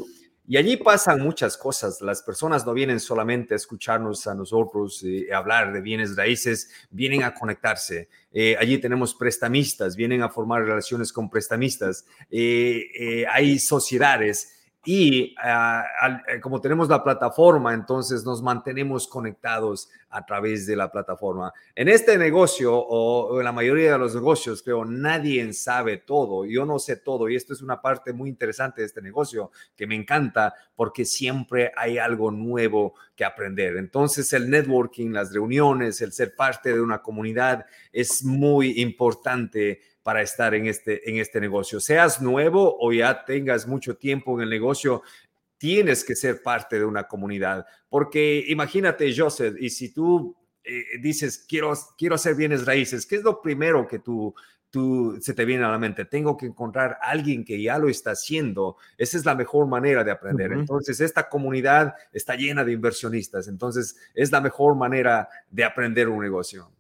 Y 0.49 0.57
allí 0.57 0.77
pasan 0.77 1.21
muchas 1.21 1.57
cosas. 1.57 2.01
Las 2.01 2.23
personas 2.23 2.67
no 2.67 2.75
vienen 2.75 2.99
solamente 2.99 3.55
a 3.55 3.57
escucharnos 3.57 4.27
a 4.27 4.35
nosotros 4.35 5.05
hablar 5.33 5.73
de 5.73 5.81
bienes 5.81 6.17
raíces, 6.17 6.73
vienen 6.91 7.23
a 7.23 7.35
conectarse. 7.35 8.09
allí 8.59 8.79
tenemos 8.79 9.15
prestamistas, 9.15 9.95
vienen 9.95 10.23
a 10.23 10.29
formar 10.29 10.65
relaciones 10.65 11.13
con 11.13 11.31
prestamistas. 11.31 12.05
hay 12.33 13.61
sociedades 13.61 14.52
y 14.85 15.37
ah, 15.41 15.85
eh, 16.27 16.41
como 16.41 16.61
tenemos 16.61 16.89
la 16.89 17.05
plataforma, 17.05 17.73
entonces 17.73 18.25
nos 18.25 18.43
mantenemos 18.43 19.07
conectados 19.07 19.89
a 20.11 20.27
través 20.27 20.67
de 20.67 20.75
la 20.75 20.91
plataforma. 20.91 21.53
En 21.77 21.89
este 21.89 22.19
negocio 22.19 22.77
o, 22.77 23.39
en 23.39 23.45
la 23.45 23.53
mayoría 23.53 23.93
de 23.93 23.99
los 23.99 24.15
negocios, 24.15 24.61
creo, 24.63 24.85
nadie 24.85 25.53
sabe 25.53 25.99
todo. 25.99 26.45
Yo 26.45 26.67
no 26.67 26.81
sé 26.81 26.97
todo 26.97 27.29
y 27.29 27.37
esto 27.37 27.53
es 27.53 27.63
una 27.63 27.81
parte 27.81 28.13
muy 28.13 28.29
interesante 28.29 28.81
de 28.81 28.89
este 28.89 29.01
negocio 29.01 29.53
que 29.77 29.87
me 29.87 29.95
encanta 29.95 30.53
porque 30.75 31.05
siempre 31.05 31.73
hay 31.77 31.99
algo 31.99 32.33
nuevo 32.33 32.95
que 33.15 33.25
aprender. 33.25 33.77
Entonces 33.77 34.33
el 34.33 34.51
networking, 34.51 35.11
las 35.11 35.33
reuniones, 35.33 36.01
el 36.01 36.13
ser 36.13 36.35
parte 36.35 36.75
de 36.75 36.81
una 36.81 37.03
comunidad 37.03 37.67
es 37.93 38.25
muy 38.25 38.81
importante 38.81 39.81
para 40.03 40.23
estar 40.23 40.55
en 40.55 40.67
este, 40.67 41.09
en 41.09 41.19
este 41.19 41.41
negocio. 41.41 41.81
Seas 41.81 42.21
nuevo 42.21 42.77
o 42.81 42.93
ya 42.93 43.25
tengas 43.25 43.67
mucho 43.67 43.97
tiempo 43.97 44.37
en 44.37 44.43
el 44.43 44.51
negocio, 44.51 45.03
tienes 45.59 46.05
que 46.05 46.17
ser 46.17 46.43
parte 46.43 46.79
de 46.79 46.85
una 46.85 47.05
comunidad. 47.05 47.65
Porque 47.89 48.45
imagínate, 48.49 49.15
Joseph, 49.17 49.55
y 49.61 49.71
si 49.71 49.93
tú 49.93 50.37
eh, 50.65 50.99
dices, 51.01 51.45
quiero, 51.49 51.73
quiero 51.97 52.17
hacer 52.17 52.35
bienes 52.35 52.67
raíces, 52.67 53.07
¿qué 53.07 53.17
es 53.17 53.23
lo 53.23 53.41
primero 53.41 53.87
que 53.87 54.01
tú, 54.01 54.35
tú 54.71 55.19
se 55.21 55.35
te 55.35 55.45
viene 55.45 55.65
a 55.65 55.71
la 55.71 55.79
mente? 55.79 56.05
Tengo 56.05 56.37
que 56.37 56.47
encontrar 56.47 56.99
a 57.01 57.11
alguien 57.11 57.45
que 57.45 57.63
ya 57.63 57.79
lo 57.79 57.89
está 57.89 58.11
haciendo. 58.11 58.77
Esa 58.99 59.17
es 59.17 59.25
la 59.25 59.37
mejor 59.37 59.69
manera 59.69 60.03
de 60.03 60.11
aprender. 60.11 60.53
Entonces, 60.53 61.01
esta 61.01 61.29
comunidad 61.29 61.95
está 62.13 62.35
llena 62.35 62.65
de 62.65 62.73
inversionistas. 62.73 63.47
Entonces, 63.47 63.97
es 64.15 64.33
la 64.33 64.41
mejor 64.41 64.75
manera 64.75 65.29
de 65.49 65.63
aprender 65.63 66.09
un 66.09 66.23
negocio. 66.23 66.73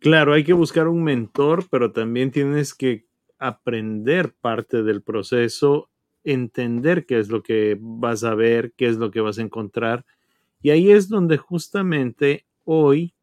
Claro, 0.00 0.32
hay 0.32 0.44
que 0.44 0.54
buscar 0.54 0.88
un 0.88 1.02
mentor, 1.04 1.66
pero 1.70 1.92
también 1.92 2.30
tienes 2.30 2.74
que 2.74 3.06
aprender 3.38 4.34
parte 4.40 4.82
del 4.82 5.02
proceso, 5.02 5.90
entender 6.24 7.04
qué 7.06 7.18
es 7.18 7.28
lo 7.28 7.42
que 7.42 7.76
vas 7.80 8.24
a 8.24 8.34
ver, 8.34 8.72
qué 8.76 8.86
es 8.88 8.96
lo 8.96 9.10
que 9.10 9.20
vas 9.20 9.38
a 9.38 9.42
encontrar. 9.42 10.06
Y 10.62 10.70
ahí 10.70 10.90
es 10.90 11.08
donde 11.08 11.36
justamente 11.36 12.46
hoy 12.64 13.14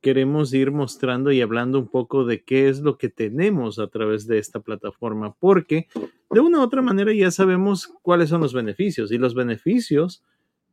queremos 0.00 0.54
ir 0.54 0.72
mostrando 0.72 1.32
y 1.32 1.40
hablando 1.42 1.78
un 1.80 1.88
poco 1.88 2.24
de 2.24 2.44
qué 2.44 2.68
es 2.68 2.80
lo 2.80 2.98
que 2.98 3.08
tenemos 3.08 3.78
a 3.78 3.88
través 3.88 4.26
de 4.26 4.38
esta 4.38 4.60
plataforma, 4.60 5.34
porque 5.40 5.88
de 6.30 6.40
una 6.40 6.58
u 6.60 6.62
otra 6.62 6.82
manera 6.82 7.12
ya 7.12 7.30
sabemos 7.30 7.88
cuáles 8.02 8.30
son 8.30 8.40
los 8.42 8.54
beneficios 8.54 9.12
y 9.12 9.18
los 9.18 9.34
beneficios 9.34 10.22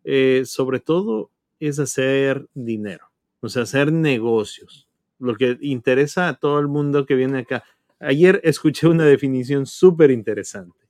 eh, 0.03 0.43
sobre 0.45 0.79
todo 0.79 1.31
es 1.59 1.79
hacer 1.79 2.47
dinero, 2.53 3.07
o 3.41 3.49
sea, 3.49 3.63
hacer 3.63 3.91
negocios, 3.91 4.86
lo 5.19 5.35
que 5.35 5.57
interesa 5.61 6.27
a 6.27 6.35
todo 6.35 6.59
el 6.59 6.67
mundo 6.67 7.05
que 7.05 7.15
viene 7.15 7.39
acá. 7.39 7.63
Ayer 7.99 8.39
escuché 8.43 8.87
una 8.87 9.05
definición 9.05 9.65
súper 9.65 10.11
interesante. 10.11 10.87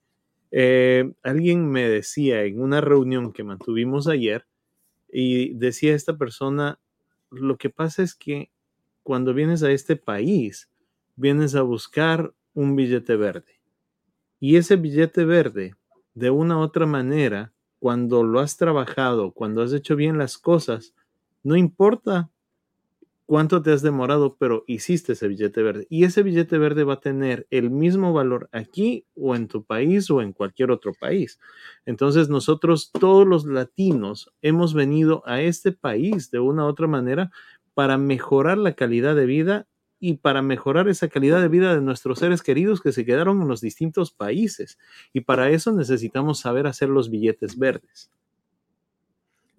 Eh, 0.51 1.11
alguien 1.23 1.69
me 1.69 1.89
decía 1.89 2.43
en 2.43 2.61
una 2.61 2.81
reunión 2.81 3.33
que 3.33 3.43
mantuvimos 3.43 4.07
ayer 4.07 4.45
y 5.09 5.53
decía 5.53 5.93
esta 5.93 6.17
persona, 6.17 6.79
lo 7.29 7.57
que 7.57 7.69
pasa 7.69 8.03
es 8.03 8.15
que 8.15 8.49
cuando 9.03 9.33
vienes 9.33 9.63
a 9.63 9.71
este 9.71 9.95
país, 9.95 10.69
vienes 11.15 11.55
a 11.55 11.61
buscar 11.61 12.33
un 12.53 12.75
billete 12.75 13.15
verde. 13.15 13.59
Y 14.39 14.57
ese 14.57 14.75
billete 14.75 15.25
verde, 15.25 15.75
de 16.13 16.29
una 16.29 16.57
u 16.57 16.61
otra 16.61 16.85
manera, 16.85 17.53
cuando 17.79 18.23
lo 18.23 18.39
has 18.39 18.57
trabajado, 18.57 19.31
cuando 19.31 19.61
has 19.61 19.73
hecho 19.73 19.95
bien 19.95 20.17
las 20.17 20.37
cosas, 20.37 20.93
no 21.43 21.55
importa 21.55 22.29
cuánto 23.27 23.61
te 23.61 23.71
has 23.71 23.83
demorado, 23.83 24.37
pero 24.39 24.63
hiciste 24.65 25.13
ese 25.13 25.27
billete 25.27 25.61
verde. 25.61 25.85
Y 25.89 26.05
ese 26.05 26.23
billete 26.23 26.57
verde 26.57 26.83
va 26.83 26.95
a 26.95 26.99
tener 26.99 27.45
el 27.51 27.69
mismo 27.69 28.13
valor 28.13 28.49
aquí 28.51 29.05
o 29.15 29.35
en 29.35 29.47
tu 29.47 29.63
país 29.63 30.09
o 30.09 30.21
en 30.23 30.33
cualquier 30.33 30.71
otro 30.71 30.93
país. 30.99 31.39
Entonces 31.85 32.29
nosotros, 32.29 32.91
todos 32.91 33.27
los 33.27 33.45
latinos, 33.45 34.33
hemos 34.41 34.73
venido 34.73 35.21
a 35.27 35.41
este 35.41 35.73
país 35.73 36.31
de 36.31 36.39
una 36.39 36.65
u 36.65 36.67
otra 36.69 36.87
manera 36.87 37.29
para 37.75 37.97
mejorar 37.99 38.57
la 38.57 38.73
calidad 38.73 39.15
de 39.15 39.25
vida 39.27 39.67
y 39.99 40.15
para 40.15 40.41
mejorar 40.41 40.87
esa 40.87 41.09
calidad 41.09 41.41
de 41.41 41.49
vida 41.49 41.75
de 41.75 41.81
nuestros 41.81 42.19
seres 42.19 42.41
queridos 42.41 42.81
que 42.81 42.91
se 42.91 43.05
quedaron 43.05 43.41
en 43.41 43.47
los 43.47 43.61
distintos 43.61 44.11
países. 44.11 44.77
Y 45.11 45.21
para 45.21 45.49
eso 45.49 45.73
necesitamos 45.73 46.39
saber 46.39 46.65
hacer 46.65 46.89
los 46.89 47.09
billetes 47.09 47.57
verdes. 47.59 48.09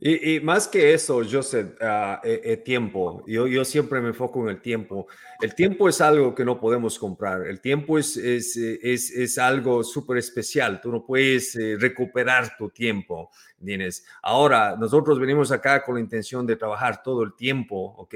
Y, 0.00 0.38
más 0.40 0.68
que 0.68 0.94
eso, 0.94 1.22
Joseph, 1.28 1.74
uh, 1.80 2.62
tiempo. 2.64 3.24
Yo, 3.26 3.48
yo 3.48 3.64
siempre 3.64 4.00
me 4.00 4.08
enfoco 4.08 4.42
en 4.44 4.50
el 4.50 4.60
tiempo. 4.60 5.08
El 5.40 5.56
tiempo 5.56 5.88
es 5.88 6.00
algo 6.00 6.36
que 6.36 6.44
no 6.44 6.60
podemos 6.60 6.96
comprar. 7.00 7.44
El 7.44 7.60
tiempo 7.60 7.98
es, 7.98 8.16
es, 8.16 8.56
es, 8.56 9.10
es 9.10 9.38
algo 9.38 9.82
súper 9.82 10.18
especial. 10.18 10.80
Tú 10.80 10.92
no 10.92 11.04
puedes 11.04 11.56
eh, 11.56 11.76
recuperar 11.80 12.56
tu 12.56 12.70
tiempo. 12.70 13.30
¿tienes? 13.64 14.04
Ahora, 14.22 14.76
nosotros 14.76 15.18
venimos 15.18 15.50
acá 15.50 15.82
con 15.82 15.96
la 15.96 16.00
intención 16.00 16.46
de 16.46 16.54
trabajar 16.54 17.02
todo 17.02 17.24
el 17.24 17.34
tiempo, 17.34 17.94
¿ok? 17.98 18.14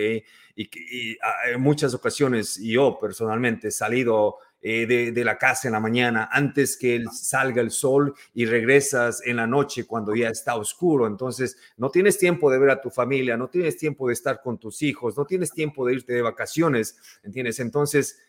Y, 0.55 0.63
y 0.65 1.19
ah, 1.21 1.51
en 1.53 1.61
muchas 1.61 1.95
ocasiones, 1.95 2.61
yo 2.63 2.97
personalmente 3.01 3.69
he 3.69 3.73
salido 3.73 4.37
eh, 4.65 5.13
de, 5.13 5.25
la 5.25 5.39
casa 5.39 5.67
en 5.67 5.73
la 5.73 5.81
mañana 5.81 6.29
antes 6.31 6.77
que 6.77 7.03
salga 7.13 7.61
el 7.61 7.73
sol 7.73 8.15
y 8.33 8.47
regresas 8.47 9.21
en 9.27 9.37
la 9.37 9.47
noche 9.47 9.87
cuando 9.87 10.15
ya 10.15 10.29
está 10.29 10.55
oscuro. 10.55 11.09
Entonces, 11.09 11.57
no 11.77 11.91
tienes 11.91 12.17
tiempo 12.17 12.49
de 12.49 12.61
ver 12.61 12.71
a 12.71 12.81
tu 12.81 12.89
familia, 12.89 13.37
no 13.37 13.49
tienes 13.49 13.77
tiempo 13.77 14.07
de 14.07 14.13
estar 14.13 14.41
con 14.41 14.59
tus 14.59 14.83
hijos, 14.83 15.17
no 15.17 15.25
tienes 15.25 15.51
tiempo 15.51 15.85
de 15.85 15.95
irte 15.95 16.13
de 16.13 16.23
vacaciones, 16.23 16.97
¿entiendes? 17.25 17.59
Entonces, 17.59 18.21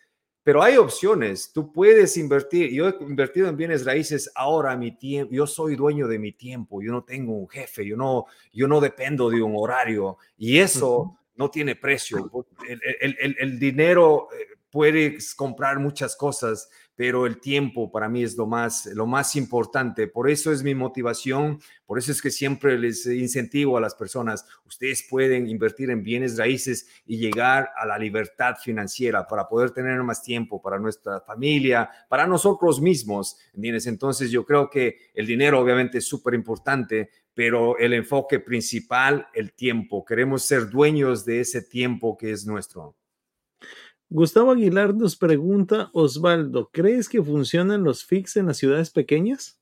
pero 0.42 0.60
hay 0.60 0.76
opciones, 0.76 1.52
tú 1.52 1.72
puedes 1.72 2.16
invertir. 2.16 2.72
Yo 2.72 2.88
he 2.88 2.96
invertido 3.04 3.48
en 3.48 3.56
bienes 3.56 3.84
raíces 3.84 4.28
ahora 4.34 4.76
mi 4.76 4.90
tiempo, 4.90 5.32
yo 5.32 5.46
soy 5.46 5.76
dueño 5.76 6.08
de 6.08 6.18
mi 6.18 6.32
tiempo, 6.32 6.82
yo 6.82 6.90
no 6.90 7.04
tengo 7.04 7.32
un 7.32 7.48
jefe, 7.48 7.86
yo 7.86 7.96
no, 7.96 8.26
yo 8.52 8.66
no 8.66 8.80
dependo 8.80 9.30
de 9.30 9.40
un 9.40 9.54
horario 9.56 10.18
y 10.36 10.58
eso 10.58 11.16
no 11.36 11.48
tiene 11.48 11.76
precio. 11.76 12.28
El, 12.68 13.16
el, 13.20 13.36
el 13.38 13.58
dinero 13.58 14.28
eh, 14.32 14.53
puedes 14.74 15.36
comprar 15.36 15.78
muchas 15.78 16.16
cosas, 16.16 16.68
pero 16.96 17.26
el 17.26 17.38
tiempo 17.38 17.92
para 17.92 18.08
mí 18.08 18.24
es 18.24 18.36
lo 18.36 18.44
más, 18.48 18.86
lo 18.86 19.06
más 19.06 19.36
importante. 19.36 20.08
Por 20.08 20.28
eso 20.28 20.50
es 20.50 20.64
mi 20.64 20.74
motivación, 20.74 21.60
por 21.86 21.96
eso 21.96 22.10
es 22.10 22.20
que 22.20 22.32
siempre 22.32 22.76
les 22.76 23.06
incentivo 23.06 23.78
a 23.78 23.80
las 23.80 23.94
personas, 23.94 24.44
ustedes 24.66 25.06
pueden 25.08 25.48
invertir 25.48 25.90
en 25.90 26.02
bienes 26.02 26.36
raíces 26.36 26.88
y 27.06 27.18
llegar 27.18 27.70
a 27.76 27.86
la 27.86 27.96
libertad 27.96 28.56
financiera 28.60 29.28
para 29.28 29.46
poder 29.46 29.70
tener 29.70 30.02
más 30.02 30.24
tiempo 30.24 30.60
para 30.60 30.80
nuestra 30.80 31.20
familia, 31.20 31.88
para 32.08 32.26
nosotros 32.26 32.80
mismos. 32.80 33.38
¿entiendes? 33.54 33.86
Entonces 33.86 34.32
yo 34.32 34.44
creo 34.44 34.68
que 34.68 34.96
el 35.14 35.28
dinero 35.28 35.60
obviamente 35.60 35.98
es 35.98 36.04
súper 36.08 36.34
importante, 36.34 37.10
pero 37.32 37.78
el 37.78 37.92
enfoque 37.92 38.40
principal, 38.40 39.28
el 39.34 39.52
tiempo. 39.52 40.04
Queremos 40.04 40.42
ser 40.42 40.68
dueños 40.68 41.24
de 41.24 41.38
ese 41.38 41.62
tiempo 41.62 42.16
que 42.16 42.32
es 42.32 42.44
nuestro. 42.44 42.96
Gustavo 44.14 44.52
Aguilar 44.52 44.94
nos 44.94 45.16
pregunta, 45.16 45.90
Osvaldo, 45.92 46.70
¿crees 46.72 47.08
que 47.08 47.20
funcionan 47.20 47.82
los 47.82 48.04
FIX 48.04 48.36
en 48.36 48.46
las 48.46 48.58
ciudades 48.58 48.90
pequeñas? 48.90 49.60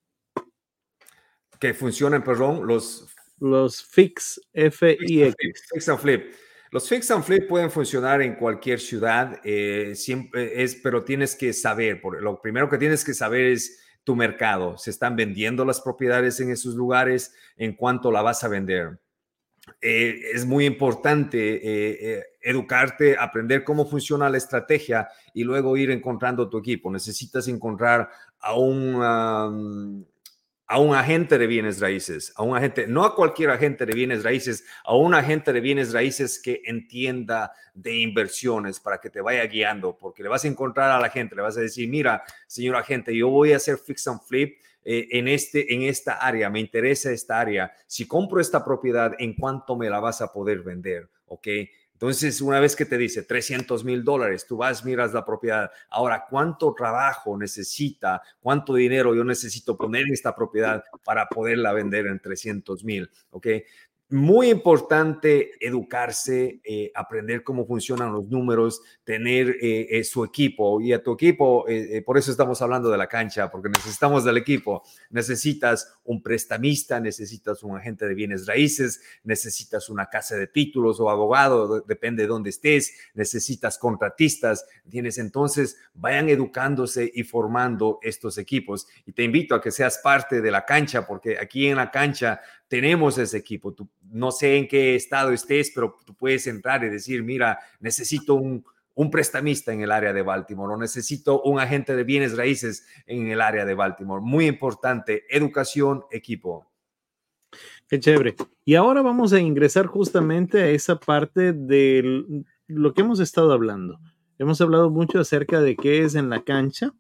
Que 1.59 1.73
funcionan, 1.73 2.23
perdón, 2.23 2.67
los... 2.67 3.09
Los 3.39 3.83
FIX, 3.83 4.43
F-I-X. 4.53 5.69
Fix 5.73 5.89
and 5.89 5.99
Flip. 5.99 6.35
Los 6.71 6.87
Fix 6.87 7.11
and 7.11 7.25
Flip 7.25 7.49
pueden 7.49 7.71
funcionar 7.71 8.21
en 8.21 8.35
cualquier 8.35 8.79
ciudad, 8.79 9.41
eh, 9.43 9.95
siempre 9.95 10.63
es, 10.63 10.75
pero 10.77 11.03
tienes 11.03 11.35
que 11.35 11.55
saber, 11.55 12.03
por, 12.03 12.23
lo 12.23 12.43
primero 12.43 12.69
que 12.69 12.77
tienes 12.77 13.07
que 13.07 13.15
saber 13.15 13.47
es 13.47 13.83
tu 14.05 14.15
mercado. 14.17 14.77
Se 14.77 14.91
están 14.91 15.17
vendiendo 15.17 15.65
las 15.65 15.81
propiedades 15.81 16.39
en 16.41 16.51
esos 16.51 16.75
lugares, 16.75 17.35
en 17.57 17.75
cuánto 17.75 18.13
la 18.13 18.21
vas 18.21 18.45
a 18.45 18.49
vender. 18.49 19.01
Eh, 19.81 20.31
es 20.35 20.45
muy 20.45 20.67
importante 20.67 21.39
eh, 21.55 21.99
eh, 22.01 22.23
educarte, 22.41 23.17
aprender 23.17 23.63
cómo 23.63 23.89
funciona 23.89 24.29
la 24.29 24.39
estrategia 24.39 25.09
y 25.35 25.45
luego 25.45 25.77
ir 25.77 25.91
encontrando 25.91 26.49
tu 26.49 26.59
equipo. 26.59 26.91
Necesitas 26.91 27.47
encontrar 27.47 28.11
a 28.41 28.55
un, 28.55 28.99
a 30.73 30.79
un 30.79 30.95
agente 30.95 31.39
de 31.39 31.47
bienes 31.47 31.81
raíces, 31.81 32.33
a 32.37 32.43
un 32.43 32.57
agente, 32.57 32.89
no 32.89 33.05
a 33.05 33.15
cualquier 33.15 33.51
agente 33.51 33.87
de 33.87 33.93
bienes 33.93 34.25
raíces, 34.25 34.65
a 34.85 34.97
un 34.97 35.15
agente 35.15 35.53
de 35.53 35.61
bienes 35.61 35.93
raíces 35.93 36.41
que 36.41 36.63
entienda 36.65 37.53
de 37.73 37.99
inversiones 37.99 38.81
para 38.81 38.99
que 38.99 39.11
te 39.11 39.21
vaya 39.21 39.45
guiando, 39.47 39.97
porque 39.97 40.25
le 40.25 40.29
vas 40.29 40.45
a 40.45 40.49
encontrar 40.49 40.91
a 40.91 40.99
la 40.99 41.09
gente, 41.09 41.37
le 41.37 41.43
vas 41.43 41.57
a 41.57 41.61
decir, 41.61 41.89
mira, 41.89 42.25
señor 42.49 42.75
agente, 42.77 43.17
yo 43.17 43.29
voy 43.29 43.53
a 43.53 43.57
hacer 43.57 43.79
fix 43.79 44.09
and 44.09 44.21
flip 44.23 44.57
eh, 44.85 45.09
en, 45.13 45.29
este, 45.29 45.75
en 45.75 45.83
esta 45.83 46.15
área, 46.15 46.51
me 46.51 46.61
interesa 46.61 47.11
esta 47.13 47.41
área. 47.41 47.73
Si 47.87 48.07
compro 48.07 48.41
esta 48.41 48.65
propiedad, 48.65 49.15
¿en 49.19 49.35
cuánto 49.35 49.77
me 49.77 49.89
la 49.89 50.01
vas 50.01 50.21
a 50.21 50.33
poder 50.33 50.63
vender? 50.63 51.09
¿Ok? 51.27 51.49
Entonces, 52.03 52.41
una 52.41 52.59
vez 52.59 52.75
que 52.75 52.85
te 52.85 52.99
dice 52.99 53.23
300 53.23 53.85
mil 53.85 54.03
dólares, 54.03 54.45
tú 54.45 54.57
vas, 54.57 54.85
miras 54.85 55.15
la 55.15 55.25
propiedad. 55.25 55.71
Ahora, 55.89 56.27
¿cuánto 56.29 56.75
trabajo 56.75 57.39
necesita? 57.39 58.21
¿Cuánto 58.41 58.75
dinero 58.75 59.15
yo 59.15 59.23
necesito 59.23 59.77
poner 59.77 60.03
en 60.09 60.13
esta 60.13 60.35
propiedad 60.35 60.83
para 61.05 61.29
poderla 61.29 61.73
vender 61.73 62.09
en 62.09 62.19
300 62.19 62.83
mil? 62.83 63.09
¿Ok? 63.31 63.47
Muy 64.13 64.51
importante 64.51 65.53
educarse, 65.59 66.61
eh, 66.65 66.93
aprender 66.95 67.43
cómo 67.43 67.67
funcionan 67.67 68.13
los 68.13 68.27
números, 68.27 68.83
tener 69.05 69.57
eh, 69.61 69.87
eh, 69.91 70.05
su 70.05 70.25
equipo 70.25 70.81
y 70.81 70.93
a 70.93 71.03
tu 71.03 71.13
equipo, 71.13 71.65
por 72.05 72.19
eso 72.19 72.31
estamos 72.31 72.61
hablando 72.63 72.91
de 72.91 72.99
la 72.99 73.07
cancha, 73.07 73.51
porque 73.51 73.69
necesitamos 73.69 74.25
del 74.25 74.37
equipo. 74.37 74.83
Necesitas 75.11 75.95
un 76.05 76.23
prestamista, 76.23 77.01
necesitas 77.01 77.63
un 77.63 77.77
agente 77.77 78.07
de 78.07 78.15
bienes 78.15 78.47
raíces, 78.47 79.01
necesitas 79.25 79.89
una 79.89 80.07
casa 80.07 80.37
de 80.37 80.47
títulos 80.47 81.01
o 81.01 81.11
abogado, 81.11 81.81
depende 81.81 82.23
de 82.23 82.29
dónde 82.29 82.51
estés, 82.51 82.93
necesitas 83.15 83.79
contratistas, 83.79 84.67
tienes 84.89 85.19
entonces, 85.19 85.77
vayan 85.95 86.29
educándose 86.29 87.11
y 87.15 87.25
formando 87.25 87.99
estos 88.03 88.39
equipos. 88.39 88.87
Y 89.07 89.13
te 89.13 89.23
invito 89.23 89.55
a 89.55 89.61
que 89.61 89.71
seas 89.71 89.99
parte 89.99 90.41
de 90.41 90.51
la 90.51 90.65
cancha, 90.65 91.07
porque 91.07 91.39
aquí 91.39 91.69
en 91.69 91.77
la 91.77 91.91
cancha 91.91 92.41
tenemos 92.73 93.19
ese 93.19 93.37
equipo. 93.37 93.75
Tú, 93.75 93.87
no 94.11 94.33
sé 94.33 94.57
en 94.57 94.67
qué 94.67 94.95
estado 94.95 95.31
estés, 95.31 95.71
pero 95.75 95.99
tú 96.07 96.15
puedes 96.15 96.47
entrar 96.47 96.83
y 96.83 96.89
decir, 96.89 97.23
mira, 97.23 97.59
necesito 97.81 98.33
un, 98.37 98.65
un 98.95 99.11
prestamista 99.11 99.75
en 99.75 99.83
el 99.83 99.93
área 99.93 100.15
de 100.15 100.23
Baltimore 100.23 100.73
o 100.73 100.79
necesito 100.79 101.43
un 101.43 101.61
agente 101.61 101.95
de 101.95 102.03
bienes 102.03 102.35
raíces 102.35 102.87
en 103.05 103.31
el 103.31 103.43
área 103.43 103.67
de 103.67 103.75
Baltimore. 103.75 104.23
Muy 104.25 104.47
importante, 104.47 105.25
educación, 105.29 106.05
equipo. 106.11 106.67
Qué 107.89 108.01
chévere. 108.01 108.37
Y 108.65 108.75
ahora 108.75 109.03
vamos 109.03 109.35
a 109.35 109.41
ingresar 109.41 109.85
justamente 109.85 110.63
a 110.63 110.71
esa 110.71 110.99
parte 110.99 111.53
de 111.53 112.43
lo 112.69 112.95
que 112.95 113.03
hemos 113.03 113.21
estado 113.21 113.53
hablando. 113.53 114.01
Hemos 114.39 114.63
hablado 114.63 114.89
mucho 114.89 115.21
acerca 115.21 115.61
de 115.61 115.77
qué 115.77 116.05
es 116.05 116.15
en 116.15 116.31
la 116.31 116.43
cancha, 116.43 116.95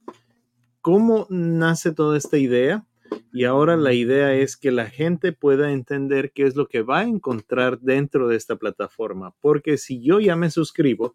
cómo 0.82 1.26
nace 1.30 1.92
toda 1.92 2.18
esta 2.18 2.36
idea, 2.36 2.84
y 3.32 3.44
ahora 3.44 3.76
la 3.76 3.92
idea 3.92 4.34
es 4.34 4.56
que 4.56 4.70
la 4.70 4.86
gente 4.86 5.32
pueda 5.32 5.72
entender 5.72 6.32
qué 6.32 6.44
es 6.44 6.56
lo 6.56 6.68
que 6.68 6.82
va 6.82 7.00
a 7.00 7.04
encontrar 7.04 7.80
dentro 7.80 8.28
de 8.28 8.36
esta 8.36 8.56
plataforma, 8.56 9.34
porque 9.40 9.78
si 9.78 10.02
yo 10.02 10.20
ya 10.20 10.36
me 10.36 10.50
suscribo 10.50 11.14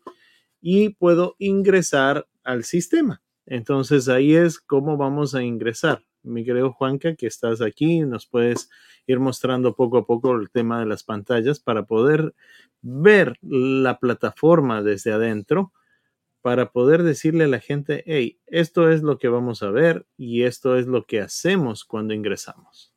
y 0.62 0.90
puedo 0.90 1.36
ingresar 1.40 2.28
al 2.44 2.64
sistema, 2.64 3.22
entonces 3.46 4.10
ahí 4.10 4.36
es 4.36 4.60
cómo 4.60 4.98
vamos 4.98 5.36
a 5.36 5.44
ingresar. 5.44 6.04
Mi 6.24 6.44
querido 6.44 6.74
Juanca, 6.74 7.16
que 7.16 7.28
estás 7.28 7.62
aquí, 7.62 8.02
nos 8.02 8.26
puedes 8.26 8.70
ir 9.06 9.20
mostrando 9.20 9.76
poco 9.76 10.00
a 10.00 10.06
poco 10.06 10.36
el 10.36 10.50
tema 10.50 10.80
de 10.80 10.86
las 10.86 11.04
pantallas 11.04 11.60
para 11.60 11.86
poder 11.86 12.34
ver 12.82 13.38
la 13.42 14.00
plataforma 14.00 14.84
desde 14.84 15.14
adentro 15.14 15.72
para 16.48 16.72
poder 16.72 17.04
decirle 17.04 17.44
a 17.44 17.48
la 17.48 17.60
gente, 17.60 18.06
hey, 18.06 18.40
esto 18.46 18.90
es 18.90 19.02
lo 19.02 19.18
que 19.18 19.28
vamos 19.28 19.64
a 19.64 19.70
ver 19.70 20.06
y 20.16 20.44
esto 20.44 20.78
es 20.78 20.88
lo 20.88 21.04
que 21.04 21.20
hacemos 21.20 21.84
cuando 21.84 22.14
ingresamos. 22.14 22.94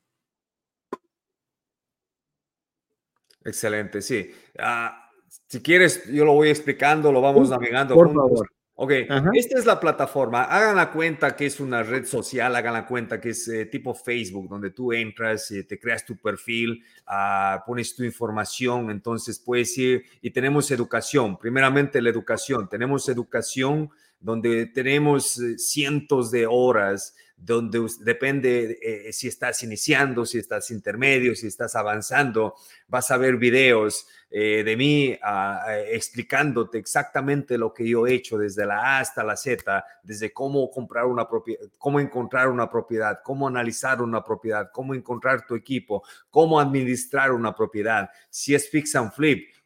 Excelente, 3.44 4.02
sí. 4.02 4.30
Ah, 4.56 5.10
si 5.48 5.60
quieres, 5.60 6.04
yo 6.12 6.24
lo 6.24 6.34
voy 6.34 6.50
explicando, 6.50 7.10
lo 7.10 7.20
vamos 7.20 7.50
navegando 7.50 7.96
por 7.96 8.14
Favor. 8.14 8.48
Ok, 8.82 8.92
esta 9.34 9.58
es 9.58 9.66
la 9.66 9.78
plataforma. 9.78 10.44
Hagan 10.44 10.74
la 10.74 10.90
cuenta 10.90 11.36
que 11.36 11.44
es 11.44 11.60
una 11.60 11.82
red 11.82 12.06
social, 12.06 12.56
hagan 12.56 12.72
la 12.72 12.86
cuenta 12.86 13.20
que 13.20 13.28
es 13.28 13.46
eh, 13.48 13.66
tipo 13.66 13.94
Facebook, 13.94 14.48
donde 14.48 14.70
tú 14.70 14.94
entras, 14.94 15.50
y 15.50 15.64
te 15.64 15.78
creas 15.78 16.02
tu 16.02 16.16
perfil, 16.16 16.82
uh, 17.06 17.60
pones 17.66 17.94
tu 17.94 18.04
información, 18.04 18.90
entonces 18.90 19.38
puedes 19.38 19.76
ir 19.76 20.04
y 20.22 20.30
tenemos 20.30 20.70
educación. 20.70 21.38
Primeramente 21.38 22.00
la 22.00 22.08
educación. 22.08 22.70
Tenemos 22.70 23.06
educación 23.10 23.90
donde 24.18 24.64
tenemos 24.64 25.38
eh, 25.38 25.58
cientos 25.58 26.30
de 26.30 26.46
horas 26.46 27.14
donde 27.42 27.86
depende 28.00 28.78
eh, 28.82 29.12
si 29.12 29.28
estás 29.28 29.62
iniciando, 29.62 30.26
si 30.26 30.38
estás 30.38 30.70
intermedio, 30.70 31.34
si 31.34 31.46
estás 31.46 31.74
avanzando, 31.74 32.54
vas 32.86 33.10
a 33.10 33.16
ver 33.16 33.36
videos 33.36 34.06
eh, 34.32 34.62
de 34.62 34.76
mí 34.76 35.18
ah, 35.22 35.64
eh, 35.70 35.96
explicándote 35.96 36.78
exactamente 36.78 37.58
lo 37.58 37.74
que 37.74 37.88
yo 37.88 38.06
he 38.06 38.14
hecho 38.14 38.38
desde 38.38 38.64
la 38.64 38.78
A 38.78 39.00
hasta 39.00 39.24
la 39.24 39.36
Z, 39.36 39.84
desde 40.04 40.32
cómo 40.32 40.70
comprar 40.70 41.06
una 41.06 41.28
propiedad, 41.28 41.66
cómo 41.78 41.98
encontrar 41.98 42.48
una 42.48 42.70
propiedad, 42.70 43.20
cómo 43.24 43.48
analizar 43.48 44.00
una 44.00 44.22
propiedad, 44.22 44.70
cómo 44.72 44.94
encontrar 44.94 45.46
tu 45.46 45.56
equipo, 45.56 46.04
cómo 46.30 46.60
administrar 46.60 47.32
una 47.32 47.56
propiedad, 47.56 48.08
si 48.28 48.54
es 48.54 48.70
fix 48.70 48.94
and 48.94 49.12
flip, 49.12 49.48
eh, 49.48 49.59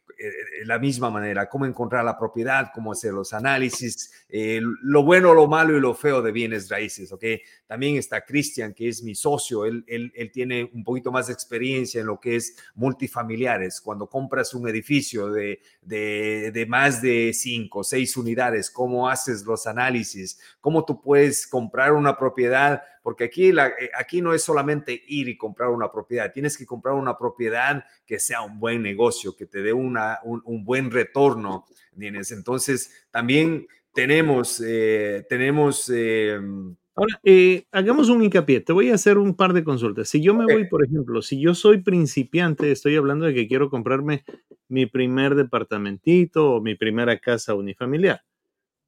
la 0.65 0.79
misma 0.79 1.09
manera, 1.09 1.47
cómo 1.47 1.65
encontrar 1.65 2.03
la 2.03 2.17
propiedad, 2.17 2.71
cómo 2.73 2.91
hacer 2.91 3.13
los 3.13 3.33
análisis, 3.33 4.11
eh, 4.29 4.59
lo 4.81 5.03
bueno, 5.03 5.33
lo 5.33 5.47
malo 5.47 5.77
y 5.77 5.79
lo 5.79 5.93
feo 5.93 6.21
de 6.21 6.31
bienes 6.31 6.69
raíces, 6.69 7.11
¿ok? 7.11 7.23
También 7.67 7.97
está 7.97 8.25
Cristian, 8.25 8.73
que 8.73 8.87
es 8.87 9.03
mi 9.03 9.15
socio, 9.15 9.65
él, 9.65 9.83
él, 9.87 10.11
él, 10.15 10.31
tiene 10.31 10.69
un 10.73 10.83
poquito 10.83 11.11
más 11.11 11.27
de 11.27 11.33
experiencia 11.33 12.01
en 12.01 12.07
lo 12.07 12.19
que 12.19 12.35
es 12.35 12.55
multifamiliares. 12.75 13.81
Cuando 13.81 14.07
compras 14.07 14.53
un 14.53 14.67
edificio 14.67 15.29
de, 15.29 15.61
de, 15.81 16.51
de 16.51 16.65
más 16.65 17.01
de 17.01 17.31
cinco, 17.33 17.83
seis 17.83 18.17
unidades, 18.17 18.69
cómo 18.71 19.09
haces 19.09 19.43
los 19.45 19.67
análisis, 19.67 20.39
cómo 20.61 20.85
tú 20.85 21.01
puedes 21.01 21.47
comprar 21.47 21.93
una 21.93 22.17
propiedad 22.17 22.81
porque 23.05 23.25
aquí, 23.25 23.51
la, 23.51 23.67
eh, 23.67 23.91
aquí 23.95 24.19
no 24.19 24.33
es 24.33 24.41
solamente 24.41 24.99
ir 25.09 25.29
y 25.29 25.37
comprar 25.37 25.69
una 25.69 25.91
propiedad, 25.91 26.33
tienes 26.33 26.57
que 26.57 26.65
comprar 26.65 26.95
una 26.95 27.15
propiedad 27.15 27.85
que 28.03 28.17
sea 28.17 28.41
un 28.41 28.59
buen 28.59 28.81
negocio, 28.81 29.35
que 29.35 29.45
te 29.45 29.61
dé 29.61 29.73
una, 29.73 30.17
un, 30.23 30.65
buen 30.65 30.89
retorno. 30.89 31.65
¿tienes? 31.95 32.31
Entonces, 32.31 33.05
también 33.11 33.67
tenemos, 33.93 34.59
eh, 34.65 35.23
tenemos... 35.29 35.87
Em, 35.89 36.75
Ahora, 36.95 37.19
eh, 37.23 37.67
hagamos 37.71 38.09
un 38.09 38.23
hincapié. 38.23 38.61
Te 38.61 38.73
voy 38.73 38.89
a 38.89 38.95
hacer 38.95 39.19
un 39.19 39.35
par 39.35 39.53
de 39.53 39.63
consultas. 39.63 40.09
Si 40.09 40.23
yo 40.23 40.33
me 40.33 40.51
voy, 40.51 40.67
por 40.67 40.83
ejemplo, 40.83 41.21
si 41.21 41.39
yo 41.39 41.53
soy 41.53 41.83
principiante, 41.83 42.71
estoy 42.71 42.95
hablando 42.95 43.27
de 43.27 43.35
que 43.35 43.47
quiero 43.47 43.69
comprarme 43.69 44.25
mi 44.67 44.87
primer 44.87 45.35
departamentito 45.35 46.53
o 46.53 46.61
mi 46.61 46.73
primera 46.73 47.19
casa 47.19 47.53
unifamiliar. 47.53 48.23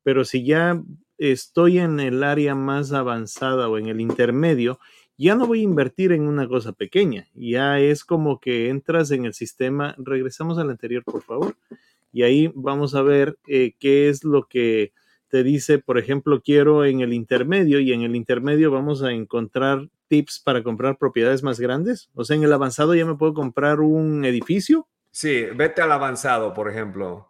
Pero 0.02 0.26
si 0.26 0.44
ya 0.44 0.82
estoy 1.18 1.80
en 1.80 2.00
el 2.00 2.24
área 2.24 2.56
más 2.56 2.94
avanzada 2.94 3.70
o 3.70 3.78
en 3.78 3.88
el 3.88 4.02
intermedio, 4.02 4.80
ya 5.18 5.36
no 5.36 5.48
voy 5.48 5.62
a 5.62 5.64
invertir 5.64 6.12
en 6.12 6.28
una 6.28 6.48
cosa 6.48 6.74
pequeña. 6.74 7.28
Ya 7.34 7.80
es 7.80 8.06
como 8.06 8.40
que 8.40 8.70
entras 8.70 9.10
en 9.12 9.26
el 9.26 9.34
sistema. 9.34 9.96
Regresamos 9.98 10.60
al 10.60 10.70
anterior, 10.70 11.04
por 11.04 11.24
favor. 11.24 11.56
Y 12.12 12.24
ahí 12.24 12.52
vamos 12.54 12.94
a 12.96 13.02
ver 13.02 13.38
eh, 13.48 13.74
qué 13.80 14.10
es 14.10 14.24
lo 14.24 14.48
que 14.48 14.94
te 15.30 15.44
dice, 15.44 15.80
por 15.80 15.98
ejemplo, 15.98 16.42
quiero 16.42 16.86
en 16.86 17.02
el 17.02 17.14
intermedio 17.14 17.80
y 17.80 17.92
en 17.92 18.02
el 18.02 18.16
intermedio 18.16 18.72
vamos 18.72 19.04
a 19.04 19.12
encontrar 19.12 19.90
tips 20.08 20.40
para 20.40 20.64
comprar 20.64 20.98
propiedades 20.98 21.44
más 21.44 21.60
grandes. 21.60 22.10
O 22.14 22.24
sea, 22.24 22.38
en 22.38 22.44
el 22.44 22.54
avanzado 22.54 22.96
ya 22.96 23.06
me 23.06 23.16
puedo 23.16 23.34
comprar 23.34 23.82
un 23.82 24.24
edificio. 24.24 24.88
Sí, 25.12 25.46
vete 25.56 25.82
al 25.82 25.92
avanzado, 25.92 26.54
por 26.54 26.70
ejemplo. 26.70 27.30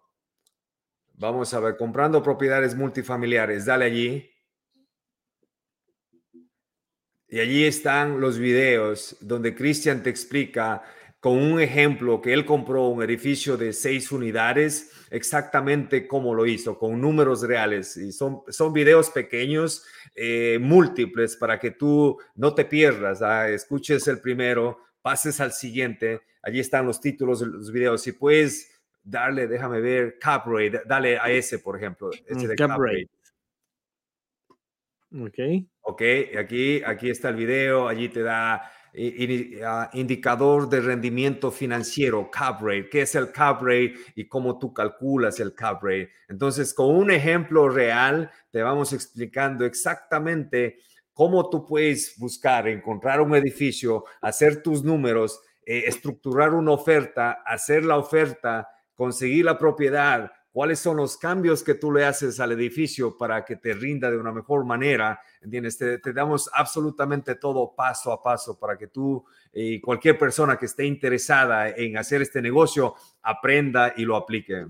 Vamos 1.20 1.52
a 1.56 1.60
ver, 1.60 1.78
comprando 1.78 2.22
propiedades 2.22 2.76
multifamiliares, 2.76 3.66
dale 3.66 3.86
allí. 3.86 4.30
Y 7.28 7.40
allí 7.40 7.66
están 7.66 8.22
los 8.22 8.38
videos 8.38 9.18
donde 9.20 9.56
Cristian 9.56 10.04
te 10.04 10.12
explica 10.12 10.84
con 11.20 11.40
un 11.40 11.60
ejemplo 11.60 12.22
que 12.22 12.34
él 12.34 12.46
compró 12.46 12.90
un 12.90 13.02
edificio 13.02 13.58
de 13.58 13.74
seis 13.74 14.12
unidades, 14.12 14.92
exactamente 15.10 16.08
cómo 16.08 16.36
lo 16.36 16.46
hizo, 16.46 16.78
con 16.78 17.02
números 17.02 17.42
reales. 17.42 17.98
Y 17.98 18.12
son, 18.12 18.44
son 18.50 18.72
videos 18.72 19.10
pequeños, 19.10 19.84
eh, 20.14 20.60
múltiples, 20.62 21.36
para 21.36 21.60
que 21.60 21.72
tú 21.72 22.20
no 22.36 22.54
te 22.54 22.64
pierdas. 22.64 23.24
¿ah? 23.24 23.50
Escuches 23.50 24.08
el 24.08 24.22
primero, 24.22 24.84
pases 25.02 25.42
al 25.42 25.52
siguiente. 25.52 26.22
Allí 26.44 26.60
están 26.60 26.86
los 26.86 27.02
títulos 27.02 27.40
de 27.40 27.48
los 27.48 27.72
videos. 27.72 28.04
Si 28.04 28.12
puedes 28.12 28.77
darle, 29.08 29.48
déjame 29.48 29.80
ver, 29.80 30.20
cap 30.20 30.46
rate, 30.46 30.82
dale 30.86 31.18
a 31.18 31.30
ese, 31.30 31.60
por 31.60 31.78
ejemplo. 31.78 32.12
Ese 32.26 32.48
de 32.48 32.56
cap, 32.56 32.78
rate. 32.78 33.10
Ok. 35.14 35.66
Ok, 35.82 36.02
aquí, 36.38 36.84
aquí 36.84 37.10
está 37.10 37.30
el 37.30 37.36
video, 37.36 37.88
allí 37.88 38.10
te 38.10 38.22
da 38.22 38.70
ah, 39.66 39.90
indicador 39.94 40.68
de 40.68 40.82
rendimiento 40.82 41.50
financiero, 41.50 42.30
cap 42.30 42.62
rate, 42.62 42.90
qué 42.90 43.02
es 43.04 43.16
el 43.16 43.32
cap 43.32 43.62
rate 43.62 43.94
y 44.16 44.28
cómo 44.28 44.60
tú 44.60 44.74
calculas 44.74 45.40
el 45.40 45.56
cap 45.56 45.82
rate. 45.82 46.12
Entonces, 46.28 46.74
con 46.74 46.94
un 46.94 47.10
ejemplo 47.10 47.70
real, 47.70 48.30
te 48.52 48.62
vamos 48.62 48.92
explicando 48.92 49.66
exactamente 49.66 50.80
cómo 51.14 51.50
tú 51.50 51.66
puedes 51.66 52.16
buscar, 52.18 52.68
encontrar 52.68 53.22
un 53.22 53.34
edificio, 53.34 54.04
hacer 54.22 54.62
tus 54.62 54.84
números, 54.84 55.42
eh, 55.66 55.84
estructurar 55.88 56.54
una 56.54 56.72
oferta, 56.72 57.44
hacer 57.46 57.86
la 57.86 57.98
oferta 57.98 58.68
conseguir 58.98 59.46
la 59.46 59.58
propiedad, 59.58 60.32
cuáles 60.52 60.80
son 60.80 60.98
los 60.98 61.18
cambios 61.18 61.62
que 61.62 61.76
tú 61.76 61.92
le 61.92 62.04
haces 62.04 62.40
al 62.40 62.52
edificio 62.52 63.16
para 63.16 63.46
que 63.46 63.58
te 63.58 63.74
rinda 63.74 64.10
de 64.10 64.18
una 64.18 64.32
mejor 64.32 64.66
manera, 64.66 65.22
¿entiendes? 65.40 65.78
Te, 65.78 66.00
damos 66.12 66.50
absolutamente 66.52 67.36
todo 67.36 67.76
paso 67.76 68.12
a 68.12 68.24
paso 68.24 68.58
para 68.60 68.76
que 68.76 68.88
tú 68.88 69.24
y 69.54 69.80
cualquier 69.80 70.18
persona 70.18 70.58
que 70.58 70.66
esté 70.66 70.86
interesada 70.86 71.70
en 71.70 71.96
hacer 71.96 72.24
este 72.24 72.42
negocio 72.42 72.96
aprenda 73.22 73.94
y 73.96 74.04
lo 74.04 74.16
aplique. 74.16 74.66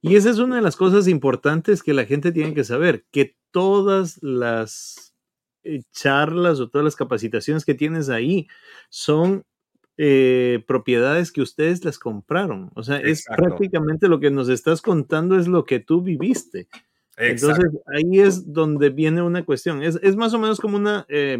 Y 0.00 0.14
esa 0.14 0.30
es 0.30 0.38
una 0.38 0.56
de 0.56 0.62
las 0.62 0.76
cosas 0.76 1.08
importantes 1.08 1.82
que 1.82 1.92
la 1.92 2.04
gente 2.04 2.30
tiene 2.30 2.54
que 2.54 2.62
saber, 2.62 3.04
que 3.10 3.36
todas 3.50 4.22
las 4.22 5.12
eh, 5.64 5.82
charlas 5.90 6.60
o 6.60 6.70
todas 6.70 6.84
las 6.84 6.94
capacitaciones 6.94 7.64
que 7.64 7.74
tienes 7.74 8.10
ahí 8.10 8.46
son 8.90 9.44
eh, 9.98 10.62
propiedades 10.66 11.32
que 11.32 11.40
ustedes 11.40 11.84
las 11.84 11.98
compraron. 11.98 12.70
O 12.74 12.82
sea, 12.82 12.98
es 12.98 13.24
prácticamente 13.24 14.08
lo 14.08 14.20
que 14.20 14.30
nos 14.30 14.48
estás 14.48 14.82
contando, 14.82 15.38
es 15.38 15.48
lo 15.48 15.64
que 15.64 15.80
tú 15.80 16.02
viviste. 16.02 16.68
Entonces, 17.16 17.70
ahí 17.86 18.20
es 18.20 18.52
donde 18.52 18.90
viene 18.90 19.22
una 19.22 19.44
cuestión. 19.44 19.82
Es, 19.82 20.16
más 20.16 20.34
o 20.34 20.38
menos 20.38 20.60
como 20.60 20.76
una, 20.76 21.06
eh, 21.08 21.38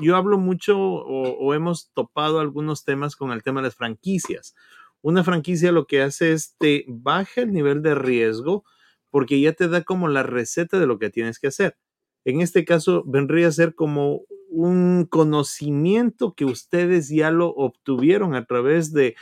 yo 0.00 0.16
hablo 0.16 0.38
mucho 0.38 0.78
o, 0.78 1.54
hemos 1.54 1.90
topado 1.94 2.40
algunos 2.40 2.84
temas 2.84 3.16
con 3.16 3.32
el 3.32 3.42
tema 3.42 3.60
de 3.60 3.68
las 3.68 3.74
franquicias. 3.74 4.54
Una 5.00 5.24
franquicia 5.24 5.72
lo 5.72 5.86
que 5.86 6.02
hace 6.02 6.32
es 6.32 6.56
te 6.58 6.84
baja 6.88 7.40
el 7.40 7.52
nivel 7.52 7.82
de 7.82 7.94
riesgo 7.94 8.64
porque 9.10 9.40
ya 9.40 9.54
te 9.54 9.68
da 9.68 9.82
como 9.82 10.08
la 10.08 10.22
receta 10.22 10.78
de 10.78 10.86
lo 10.86 10.98
que 10.98 11.08
tienes 11.08 11.38
que 11.38 11.46
hacer. 11.46 11.78
En 12.26 12.42
este 12.42 12.66
caso, 12.66 13.02
vendría 13.06 13.48
a 13.48 13.52
ser 13.52 13.74
como 13.74 14.24
un 14.50 15.06
conocimiento 15.06 16.34
que 16.34 16.44
ustedes 16.44 17.08
ya 17.08 17.30
lo 17.30 17.48
obtuvieron 17.50 18.34
a 18.34 18.44
través 18.46 18.92
de 18.92 19.14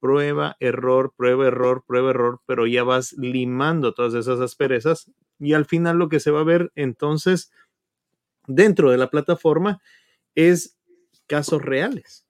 prueba, 0.00 0.56
error, 0.60 1.12
prueba, 1.16 1.48
error, 1.48 1.84
prueba, 1.86 2.10
error, 2.10 2.40
pero 2.46 2.66
ya 2.66 2.84
vas 2.84 3.12
limando 3.14 3.94
todas 3.94 4.14
esas 4.14 4.40
asperezas 4.40 5.10
y 5.38 5.54
al 5.54 5.64
final 5.64 5.98
lo 5.98 6.08
que 6.08 6.20
se 6.20 6.30
va 6.30 6.40
a 6.40 6.44
ver 6.44 6.72
entonces 6.76 7.50
dentro 8.46 8.90
de 8.90 8.98
la 8.98 9.10
plataforma 9.10 9.80
es 10.34 10.78
casos 11.26 11.62
reales. 11.62 12.27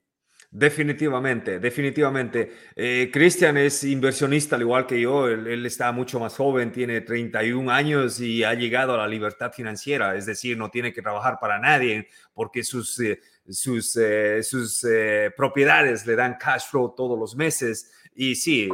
Definitivamente, 0.50 1.58
definitivamente. 1.61 2.50
Eh, 2.74 3.11
Cristian 3.12 3.58
es 3.58 3.84
inversionista 3.84 4.56
al 4.56 4.62
igual 4.62 4.87
que 4.87 4.98
yo, 4.98 5.28
él, 5.28 5.66
está 5.66 5.92
mucho 5.92 6.18
más 6.18 6.37
joven, 6.37 6.72
tiene 6.72 7.02
31 7.02 7.70
años 7.70 8.18
y 8.18 8.42
ha 8.44 8.54
llegado 8.54 8.94
a 8.94 8.96
la 8.96 9.06
libertad 9.06 9.52
financiera, 9.52 10.16
es 10.16 10.24
decir, 10.24 10.56
no 10.56 10.70
tiene 10.70 10.94
que 10.94 11.02
trabajar 11.02 11.37
para 11.38 11.58
nadie 11.58 12.08
porque 12.32 12.64
sus, 12.64 12.98
eh, 13.00 13.20
sus, 13.46 13.94
eh, 13.98 14.42
sus 14.42 14.87
propiedades 15.37 16.06
le 16.06 16.16
dan 16.16 16.38
cash 16.40 16.70
flow 16.70 16.94
todos 16.96 17.18
los 17.18 17.37
meses. 17.37 17.92
Y 18.14 18.34
sí, 18.34 18.70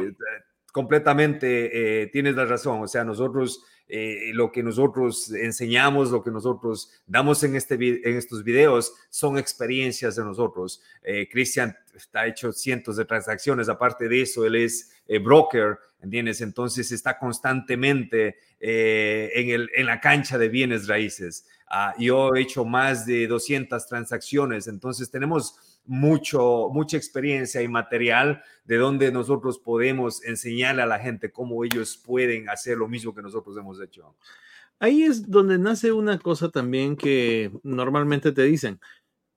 completamente 0.71 2.09
tienes 2.11 2.35
la 2.35 2.45
razón, 2.45 2.83
o 2.83 2.87
sea, 2.87 3.03
nosotros 3.03 3.65
eh, 3.87 4.31
lo 4.33 4.51
que 4.51 4.63
nosotros 4.63 5.31
enseñamos, 5.31 6.09
lo 6.09 6.23
que 6.23 6.31
nosotros 6.31 6.89
damos 7.05 7.43
en, 7.43 7.55
este, 7.55 7.75
en 7.75 8.17
estos 8.17 8.43
videos 8.43 8.93
son 9.09 9.37
experiencias 9.37 10.15
de 10.15 10.23
nosotros. 10.23 10.81
Eh, 11.03 11.27
Cristian 11.31 11.77
está 11.93 12.25
hecho 12.25 12.51
cientos 12.51 12.97
de 12.97 13.05
transacciones, 13.05 13.69
aparte 13.69 14.09
de 14.09 14.23
eso, 14.23 14.43
él 14.43 14.55
es 14.55 14.91
eh, 15.07 15.19
broker, 15.19 15.77
¿entiendes? 16.01 16.41
Entonces 16.41 16.91
está 16.91 17.19
constantemente 17.19 18.37
en, 18.59 19.49
el, 19.51 19.69
en 19.75 19.85
la 19.85 20.01
cancha 20.01 20.39
de 20.39 20.49
bienes 20.49 20.87
raíces. 20.87 21.45
Ah, 21.69 21.93
yo 21.99 22.33
he 22.33 22.41
hecho 22.41 22.65
más 22.65 23.05
de 23.05 23.27
200 23.27 23.85
transacciones, 23.85 24.67
entonces 24.67 25.11
tenemos 25.11 25.74
mucho, 25.85 26.69
mucha 26.71 26.97
experiencia 26.97 27.61
y 27.61 27.67
material 27.67 28.43
de 28.63 28.77
donde 28.77 29.11
nosotros 29.11 29.59
podemos 29.59 30.23
enseñarle 30.23 30.81
a 30.81 30.87
la 30.87 30.99
gente 30.99 31.31
cómo 31.31 31.63
ellos 31.63 31.97
pueden 31.97 32.49
hacer 32.49 32.77
lo 32.77 32.87
mismo 32.87 33.13
que 33.13 33.21
nosotros 33.21 33.57
hemos 33.57 33.79
hecho. 33.81 34.15
Ahí 34.79 35.03
es 35.03 35.29
donde 35.29 35.57
nace 35.57 35.91
una 35.91 36.19
cosa 36.19 36.49
también 36.49 36.95
que 36.95 37.51
normalmente 37.63 38.31
te 38.31 38.43
dicen. 38.43 38.79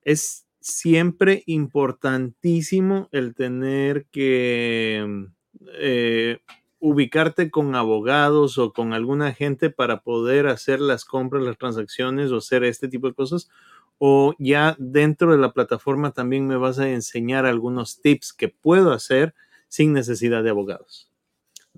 Es 0.03 0.47
siempre 0.61 1.43
importantísimo 1.47 3.09
el 3.13 3.35
tener 3.35 4.07
que 4.07 5.27
eh, 5.75 6.39
ubicarte 6.81 7.51
con 7.51 7.75
abogados 7.75 8.59
o 8.59 8.73
con 8.73 8.93
alguna 8.93 9.33
gente 9.33 9.71
para 9.71 10.03
poder 10.03 10.47
hacer 10.47 10.81
las 10.81 11.05
compras, 11.05 11.43
las 11.43 11.59
transacciones 11.59 12.31
o 12.31 12.39
hacer 12.39 12.65
este 12.65 12.89
tipo 12.89 13.09
de 13.09 13.15
cosas? 13.15 13.49
¿O 13.99 14.35
ya 14.39 14.77
dentro 14.79 15.33
de 15.33 15.39
la 15.39 15.53
plataforma 15.53 16.13
también 16.13 16.47
me 16.47 16.57
vas 16.57 16.79
a 16.79 16.89
enseñar 16.89 17.47
algunos 17.47 18.01
tips 18.01 18.33
que 18.33 18.49
puedo 18.49 18.93
hacer 18.93 19.35
sin 19.69 19.93
necesidad 19.93 20.43
de 20.43 20.51
abogados? 20.51 21.09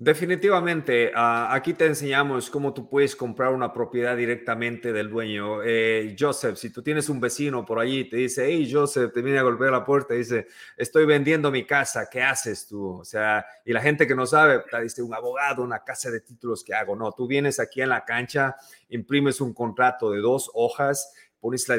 Definitivamente, 0.03 1.11
ah, 1.13 1.53
aquí 1.53 1.75
te 1.75 1.85
enseñamos 1.85 2.49
cómo 2.49 2.73
tú 2.73 2.89
puedes 2.89 3.15
comprar 3.15 3.53
una 3.53 3.71
propiedad 3.71 4.17
directamente 4.17 4.91
del 4.91 5.11
dueño. 5.11 5.61
Eh, 5.63 6.15
Joseph, 6.17 6.57
si 6.57 6.71
tú 6.71 6.81
tienes 6.81 7.07
un 7.07 7.19
vecino 7.19 7.63
por 7.63 7.77
allí, 7.77 8.09
te 8.09 8.17
dice, 8.17 8.47
hey 8.47 8.67
Joseph, 8.71 9.13
te 9.13 9.21
viene 9.21 9.37
a 9.37 9.43
golpear 9.43 9.71
la 9.71 9.85
puerta, 9.85 10.15
dice, 10.15 10.47
estoy 10.75 11.05
vendiendo 11.05 11.51
mi 11.51 11.67
casa, 11.67 12.09
¿qué 12.11 12.23
haces 12.23 12.65
tú? 12.67 12.99
O 13.01 13.05
sea, 13.05 13.45
y 13.63 13.73
la 13.73 13.81
gente 13.81 14.07
que 14.07 14.15
no 14.15 14.25
sabe, 14.25 14.63
te 14.71 14.81
dice, 14.81 15.03
un 15.03 15.13
abogado, 15.13 15.61
una 15.61 15.83
casa 15.83 16.09
de 16.09 16.21
títulos, 16.21 16.63
¿qué 16.63 16.73
hago? 16.73 16.95
No, 16.95 17.11
tú 17.11 17.27
vienes 17.27 17.59
aquí 17.59 17.83
en 17.83 17.89
la 17.89 18.03
cancha, 18.03 18.55
imprimes 18.89 19.39
un 19.39 19.53
contrato 19.53 20.09
de 20.09 20.19
dos 20.19 20.49
hojas, 20.55 21.13
pones 21.41 21.67
la, 21.67 21.75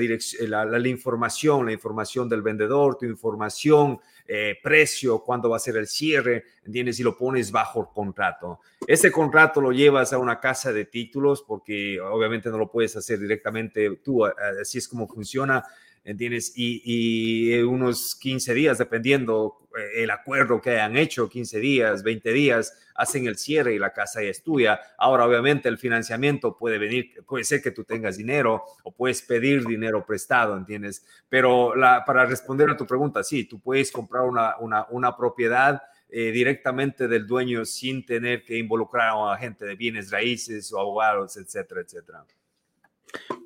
la, 0.49 0.79
la, 0.79 0.89
información, 0.89 1.65
la 1.65 1.73
información 1.73 2.29
del 2.29 2.43
vendedor, 2.43 2.99
tu 2.99 3.07
información 3.07 4.01
eh, 4.27 4.59
precio, 4.63 5.21
cuándo 5.21 5.49
va 5.49 5.57
a 5.57 5.61
ser 5.61 5.77
el 5.77 5.87
cierre, 5.87 6.45
¿entiendes? 6.65 6.99
Y 6.99 7.03
lo 7.05 7.17
pones 7.17 7.53
bajo 7.53 7.93
contrato. 7.93 8.61
Ese 8.87 9.13
contrato 9.13 9.61
lo 9.61 9.73
llevas 9.73 10.13
a 10.13 10.19
una 10.19 10.41
casa 10.41 10.73
de 10.73 10.85
títulos 10.85 11.43
porque 11.47 12.01
obviamente 12.01 12.51
no 12.51 12.59
lo 12.59 12.71
puedes 12.71 12.97
hacer 12.97 13.19
directamente 13.21 13.99
tú, 14.03 14.25
así 14.27 14.79
es 14.79 14.89
como 14.89 15.07
funciona 15.07 15.65
¿entiendes? 16.05 16.53
Y, 16.57 16.83
y, 16.85 17.63
unos 17.63 18.17
15 18.17 18.55
días, 18.55 18.79
dependiendo 18.79 19.69
eh, 19.77 20.03
el 20.03 20.11
acuerdo 20.11 20.61
que 20.61 20.71
hayan 20.71 20.97
hecho, 20.97 21.29
15 21.29 21.61
días, 21.61 22.03
20 22.03 22.33
días, 22.33 22.79
hacen 22.95 23.27
el 23.27 23.37
cierre 23.37 23.75
y 23.75 23.79
la 23.79 23.93
casa 23.93 24.23
ya 24.23 24.31
es 24.31 24.43
tuya. 24.43 24.81
Ahora, 24.99 25.27
obviamente, 25.27 25.69
el 25.69 25.79
financiamiento 25.79 26.57
puede 26.57 26.79
venir, 26.79 27.23
puede 27.27 27.45
ser 27.45 27.63
que 27.63 27.71
tú 27.71 27.85
tengas 27.85 28.17
dinero 28.17 28.65
o 28.83 28.93
puedes 28.93 29.23
pedir 29.23 29.65
dinero 29.67 30.05
prestado, 30.05 30.57
¿entiendes? 30.57 31.07
Pero 31.29 31.75
para 32.07 32.27
responder 32.27 32.71
a 32.71 32.77
tu 32.77 32.87
pregunta, 32.87 33.23
sí, 33.23 33.45
tú 33.45 33.61
puedes 33.61 33.91
comprar 33.91 34.25
una, 34.25 34.57
una, 34.59 34.87
una 34.91 35.17
propiedad. 35.17 35.83
Eh, 36.15 36.31
directamente 36.31 37.09
del 37.09 37.27
dueño 37.27 37.65
sin 37.65 38.05
tener 38.05 38.45
que 38.45 38.59
involucrar 38.59 39.09
a 39.09 39.17
un 39.17 39.31
agente 39.31 39.65
de 39.65 39.77
bienes 39.77 40.11
raíces 40.11 40.71
o 40.71 40.79
abogados, 40.79 41.39
etcétera, 41.39 41.81
etcétera. 41.81 42.27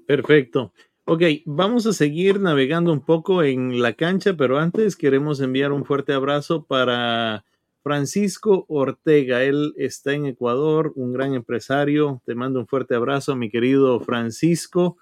Perfecto. 0.04 0.72
Ok, 1.08 1.22
vamos 1.44 1.86
a 1.86 1.92
seguir 1.92 2.40
navegando 2.40 2.92
un 2.92 3.00
poco 3.00 3.44
en 3.44 3.80
la 3.80 3.92
cancha, 3.92 4.34
pero 4.36 4.58
antes 4.58 4.96
queremos 4.96 5.40
enviar 5.40 5.70
un 5.70 5.84
fuerte 5.84 6.12
abrazo 6.12 6.64
para 6.64 7.44
Francisco 7.84 8.64
Ortega. 8.66 9.44
Él 9.44 9.72
está 9.76 10.14
en 10.14 10.26
Ecuador, 10.26 10.92
un 10.96 11.12
gran 11.12 11.34
empresario. 11.34 12.20
Te 12.26 12.34
mando 12.34 12.58
un 12.58 12.66
fuerte 12.66 12.96
abrazo, 12.96 13.36
mi 13.36 13.48
querido 13.50 14.00
Francisco. 14.00 14.96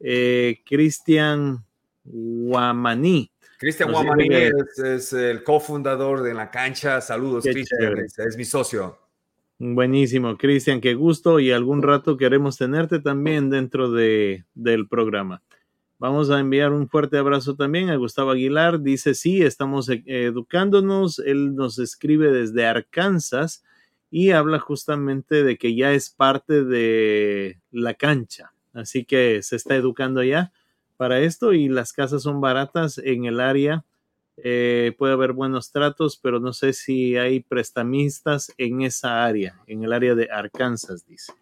Eh, 0.00 0.62
Cristian 0.64 1.62
Guamaní. 2.02 3.30
Cristian 3.58 3.92
Guamaní 3.92 4.28
es, 4.32 5.12
el 5.12 5.44
cofundador 5.44 6.22
de 6.22 6.32
la 6.32 6.50
cancha. 6.50 7.02
Saludos, 7.02 7.44
Cristian. 7.44 7.98
es 7.98 8.38
mi 8.38 8.46
socio. 8.46 9.01
Buenísimo, 9.64 10.36
Cristian, 10.38 10.80
qué 10.80 10.94
gusto 10.94 11.38
y 11.38 11.52
algún 11.52 11.82
rato 11.82 12.16
queremos 12.16 12.58
tenerte 12.58 12.98
también 12.98 13.48
dentro 13.48 13.92
de, 13.92 14.44
del 14.54 14.88
programa. 14.88 15.40
Vamos 16.00 16.30
a 16.30 16.40
enviar 16.40 16.72
un 16.72 16.88
fuerte 16.88 17.16
abrazo 17.16 17.54
también 17.54 17.88
a 17.88 17.94
Gustavo 17.94 18.32
Aguilar. 18.32 18.80
Dice, 18.80 19.14
sí, 19.14 19.40
estamos 19.40 19.88
e, 19.88 20.02
educándonos. 20.04 21.20
Él 21.20 21.54
nos 21.54 21.78
escribe 21.78 22.32
desde 22.32 22.66
Arkansas 22.66 23.62
y 24.10 24.32
habla 24.32 24.58
justamente 24.58 25.44
de 25.44 25.56
que 25.56 25.76
ya 25.76 25.92
es 25.92 26.10
parte 26.10 26.64
de 26.64 27.60
la 27.70 27.94
cancha. 27.94 28.54
Así 28.72 29.04
que 29.04 29.42
se 29.42 29.54
está 29.54 29.76
educando 29.76 30.24
ya 30.24 30.50
para 30.96 31.20
esto 31.20 31.52
y 31.52 31.68
las 31.68 31.92
casas 31.92 32.24
son 32.24 32.40
baratas 32.40 32.98
en 32.98 33.26
el 33.26 33.38
área 33.38 33.84
eh, 34.36 34.94
puede 34.98 35.12
haber 35.12 35.32
buenos 35.32 35.72
tratos, 35.72 36.18
pero 36.20 36.40
no 36.40 36.52
sé 36.52 36.72
si 36.72 37.16
hay 37.16 37.40
prestamistas 37.40 38.52
en 38.56 38.82
esa 38.82 39.24
área, 39.24 39.60
en 39.66 39.82
el 39.84 39.92
área 39.92 40.14
de 40.14 40.28
Arkansas, 40.30 41.06
dice. 41.06 41.32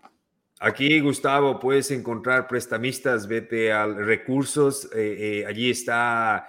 Aquí, 0.59 1.01
Gustavo, 1.01 1.59
puedes 1.59 1.91
encontrar 1.91 2.47
prestamistas, 2.47 3.26
vete 3.26 3.72
a 3.72 3.86
recursos, 3.86 4.86
eh, 4.95 5.43
eh, 5.43 5.47
allí 5.47 5.70
está 5.70 6.49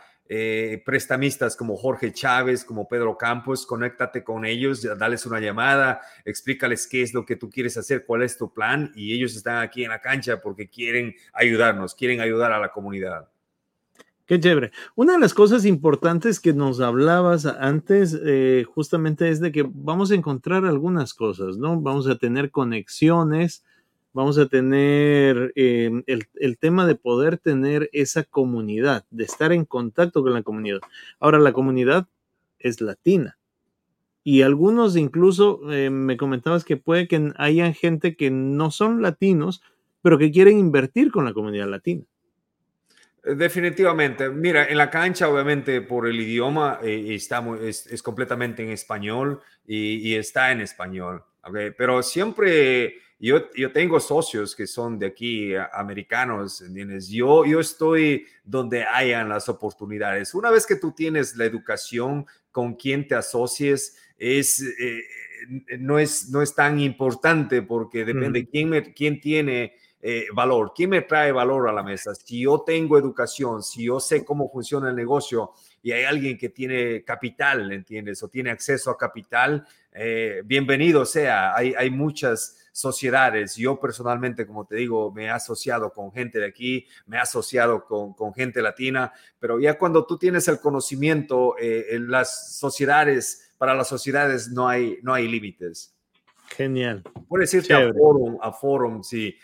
prestamistas 0.86 1.58
como 1.58 1.76
Jorge 1.76 2.14
Chávez, 2.14 2.64
como 2.64 2.88
Pedro 2.88 3.18
Campos, 3.18 3.66
conéctate 3.66 4.24
con 4.24 4.46
ellos, 4.46 4.82
dales 4.98 5.26
una 5.26 5.42
llamada, 5.42 6.00
explícales 6.24 6.88
qué 6.88 7.02
es 7.02 7.14
lo 7.14 7.26
que 7.26 7.36
tú 7.36 7.50
quieres 7.50 7.76
hacer, 7.76 8.06
cuál 8.06 8.22
es 8.22 8.38
tu 8.38 8.54
plan 8.54 8.94
y 8.96 9.14
ellos 9.14 9.36
están 9.36 9.58
aquí 9.58 9.84
en 9.84 9.90
la 9.90 10.00
cancha 10.00 10.40
porque 10.40 10.70
quieren 10.70 11.14
ayudarnos, 11.34 11.94
quieren 11.96 12.22
ayudar 12.22 12.54
a 12.54 12.60
la 12.60 12.72
comunidad. 12.72 13.28
Qué 14.32 14.40
chévere. 14.40 14.72
Una 14.96 15.12
de 15.12 15.20
las 15.20 15.34
cosas 15.34 15.66
importantes 15.66 16.40
que 16.40 16.54
nos 16.54 16.80
hablabas 16.80 17.46
antes, 17.46 18.18
eh, 18.24 18.64
justamente 18.66 19.28
es 19.28 19.42
de 19.42 19.52
que 19.52 19.70
vamos 19.70 20.10
a 20.10 20.16
encontrar 20.16 20.64
algunas 20.64 21.14
cosas, 21.14 21.58
¿no? 21.58 21.82
Vamos 21.82 22.08
a 22.08 22.18
tener 22.18 22.50
conexiones, 22.50 23.66
vamos 24.14 24.38
a 24.38 24.48
tener 24.48 25.52
em, 25.58 26.04
el, 26.08 26.58
tema 26.60 26.88
de 26.88 26.96
poder 26.96 27.40
tener 27.40 27.90
esa 27.92 28.24
comunidad, 28.24 29.04
de 29.10 29.26
estar 29.26 29.52
en 29.52 29.66
contacto 29.66 30.24
con 30.24 30.32
la 30.32 30.44
comunidad. 30.44 30.80
Ahora, 31.20 31.38
la 31.38 31.52
comunidad 31.52 32.08
es 32.58 32.80
latina. 32.80 33.38
Y 34.24 34.44
algunos 34.44 34.96
incluso 34.96 35.60
eh, 35.74 35.90
me 35.90 36.16
comentabas 36.16 36.64
que 36.64 36.78
puede 36.78 37.10
que 37.10 37.34
haya 37.36 37.74
gente 37.74 38.16
que 38.16 38.32
no 38.32 38.72
son 38.72 39.02
latinos, 39.02 39.62
pero 40.02 40.18
que 40.18 40.32
quieren 40.32 40.58
invertir 40.58 41.12
con 41.12 41.26
la 41.26 41.34
comunidad 41.34 41.68
latina. 41.68 42.06
Eh, 43.24 43.36
definitivamente. 43.36 44.30
Mira, 44.30 44.68
en 44.68 44.78
la 44.78 44.90
cancha, 44.90 45.30
obviamente, 45.30 45.82
por 45.82 46.08
el 46.08 46.20
idioma, 46.20 46.80
eh, 46.84 47.16
es, 47.16 48.04
completamente 48.04 48.64
en 48.64 48.70
español 48.70 49.42
y, 49.66 50.16
está 50.16 50.52
en 50.52 50.62
español. 50.62 51.24
¿okay? 51.44 51.72
Pero 51.78 52.02
siempre 52.04 52.96
yo, 53.20 53.52
yo 53.54 53.72
tengo 53.72 54.00
socios 54.00 54.56
que 54.56 54.66
son 54.66 54.98
de 54.98 55.06
aquí, 55.06 55.54
americanos, 55.74 56.62
¿entiendes? 56.62 57.08
Yo, 57.08 57.46
yo 57.46 57.60
estoy 57.60 58.26
donde 58.44 58.84
hayan 58.84 59.30
las 59.30 59.48
oportunidades. 59.48 60.34
Una 60.34 60.50
vez 60.50 60.66
que 60.66 60.76
tú 60.76 60.92
tienes 60.92 61.36
la 61.36 61.46
educación 61.46 62.26
con 62.52 62.74
quien 62.74 63.08
te 63.08 63.16
asocies, 63.16 63.96
es, 64.18 64.62
eh, 64.80 65.04
no, 65.80 66.00
es, 66.00 66.30
no 66.30 66.42
es 66.42 66.54
tan 66.54 66.80
importante 66.80 67.62
porque 67.62 68.06
depende 68.06 68.48
quién, 68.48 68.70
me, 68.70 68.94
quién 68.94 69.20
tiene 69.20 69.74
eh, 70.02 70.26
valor? 70.34 70.74
¿Quién 70.76 70.90
me 70.90 71.02
trae 71.02 71.32
valor 71.32 71.70
a 71.70 71.74
la 71.74 71.84
mesa? 71.84 72.16
Si 72.16 72.42
yo 72.42 72.62
tengo 72.62 72.98
educación, 72.98 73.62
si 73.62 73.86
yo 73.86 74.00
sé 74.00 74.26
cómo 74.26 74.50
funciona 74.50 74.90
el 74.90 74.96
negocio 74.96 75.52
y 75.84 75.92
hay 75.92 76.04
alguien 76.04 76.38
que 76.38 76.50
tiene 76.50 77.04
capital, 77.04 77.72
¿entiendes? 77.72 78.22
O 78.24 78.28
tiene 78.28 78.50
acceso 78.50 78.90
a 78.92 78.98
capital, 78.98 79.68
eh, 79.94 80.42
bienvenido 80.46 81.06
sea. 81.06 81.56
Hay, 81.56 81.74
hay 81.78 81.90
muchas 81.90 82.58
sociedades. 82.72 83.56
Yo 83.56 83.80
personalmente, 83.80 84.48
como 84.48 84.66
te 84.66 84.76
digo, 84.78 85.12
me 85.12 85.26
he 85.26 85.30
asociado 85.30 85.92
con 85.92 86.12
gente 86.12 86.40
de 86.40 86.48
aquí, 86.48 86.88
me 87.06 87.18
he 87.18 87.20
asociado 87.20 87.86
con, 87.86 88.14
con 88.14 88.34
gente 88.34 88.62
latina, 88.62 89.12
pero 89.40 89.60
ya 89.60 89.78
cuando 89.78 90.06
tú 90.06 90.18
tienes 90.18 90.48
el 90.48 90.60
conocimiento, 90.60 91.56
eh, 91.60 91.88
en 91.92 92.10
las 92.10 92.58
sociedades, 92.58 93.54
para 93.58 93.76
las 93.76 93.88
sociedades 93.88 94.50
no 94.50 94.68
hay, 94.68 95.00
no 95.04 95.14
hay 95.14 95.28
límites. 95.28 95.94
Genial. 96.56 97.04
Puedes 97.28 97.54
irte 97.54 97.74
a 97.74 97.94
forum, 97.94 98.38
a 98.42 98.52
forum, 98.52 99.04
sí. 99.04 99.36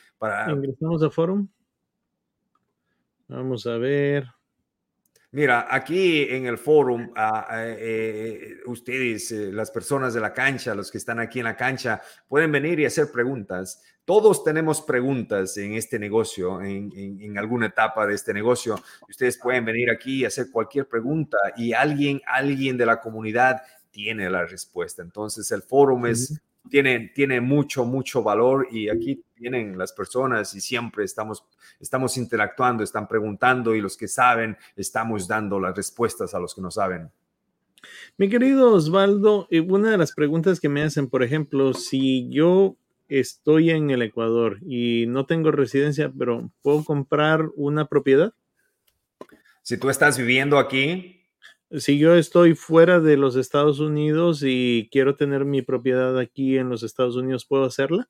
Ingresamos 0.49 1.03
a 1.03 1.09
forum. 1.09 1.47
Vamos 3.27 3.67
a 3.67 3.77
ver. 3.77 4.25
Mira, 5.31 5.67
aquí 5.69 6.23
en 6.23 6.45
el 6.45 6.57
forum, 6.57 7.11
ah, 7.15 7.47
eh, 7.51 7.77
eh, 7.79 8.57
ustedes, 8.65 9.29
eh, 9.33 9.51
las 9.51 9.69
personas 9.71 10.13
de 10.13 10.21
la 10.21 10.33
cancha, 10.33 10.73
los 10.73 10.89
que 10.89 10.97
están 10.97 11.19
aquí 11.19 11.39
en 11.39 11.45
la 11.45 11.57
cancha, 11.57 12.01
pueden 12.29 12.51
venir 12.51 12.79
y 12.79 12.85
hacer 12.85 13.11
preguntas. 13.11 13.83
Todos 14.05 14.45
tenemos 14.45 14.81
preguntas 14.81 15.57
en 15.57 15.73
este 15.73 15.99
negocio, 15.99 16.61
en, 16.61 16.91
en, 16.95 17.37
alguna 17.37 17.65
etapa 17.65 18.07
de 18.07 18.15
este 18.15 18.33
negocio. 18.33 18.81
Ustedes 19.09 19.37
pueden 19.37 19.65
venir 19.65 19.91
aquí 19.91 20.21
y 20.21 20.25
hacer 20.25 20.49
cualquier 20.49 20.87
pregunta 20.87 21.37
y 21.57 21.73
alguien, 21.73 22.21
alguien 22.25 22.77
de 22.77 22.85
la 22.85 23.01
comunidad 23.01 23.61
tiene 23.91 24.29
la 24.29 24.45
respuesta. 24.45 25.01
Entonces, 25.01 25.51
el 25.51 25.61
forum 25.61 26.05
es 26.05 26.39
tiene, 26.69 27.11
tiene 27.13 27.41
mucho, 27.41 27.85
mucho 27.85 28.23
valor 28.23 28.67
y 28.71 28.89
aquí 28.89 29.23
tienen 29.35 29.77
las 29.77 29.93
personas 29.93 30.53
y 30.55 30.61
siempre 30.61 31.05
estamos, 31.05 31.43
estamos 31.79 32.17
interactuando, 32.17 32.83
están 32.83 33.07
preguntando 33.07 33.75
y 33.75 33.81
los 33.81 33.97
que 33.97 34.07
saben, 34.07 34.57
estamos 34.75 35.27
dando 35.27 35.59
las 35.59 35.75
respuestas 35.75 36.33
a 36.33 36.39
los 36.39 36.53
que 36.55 36.61
no 36.61 36.71
saben. 36.71 37.09
Mi 38.17 38.29
querido 38.29 38.73
Osvaldo, 38.73 39.47
eh, 39.51 39.59
una 39.59 39.91
de 39.91 39.97
las 39.97 40.13
preguntas 40.13 40.59
que 40.59 40.69
me 40.69 40.81
hacen, 40.81 41.07
por 41.09 41.23
ejemplo, 41.23 41.73
si 41.73 42.29
yo 42.29 42.75
estoy 43.07 43.71
en 43.71 43.89
el 43.89 44.01
Ecuador 44.01 44.59
y 44.65 45.05
no 45.07 45.25
tengo 45.25 45.51
residencia, 45.51 46.11
pero 46.17 46.51
¿puedo 46.61 46.83
comprar 46.83 47.49
una 47.55 47.85
propiedad? 47.85 48.33
Si 49.61 49.77
tú 49.77 49.89
estás 49.89 50.17
viviendo 50.17 50.57
aquí, 50.57 51.26
si 51.71 51.97
yo 51.97 52.15
estoy 52.15 52.55
fuera 52.55 52.99
de 52.99 53.17
los 53.17 53.35
Estados 53.35 53.79
Unidos 53.79 54.41
y 54.43 54.89
quiero 54.91 55.15
tener 55.15 55.45
mi 55.45 55.61
propiedad 55.61 56.17
aquí 56.17 56.57
en 56.57 56.69
los 56.69 56.83
Estados 56.83 57.15
Unidos, 57.15 57.45
¿puedo 57.45 57.65
hacerla? 57.65 58.09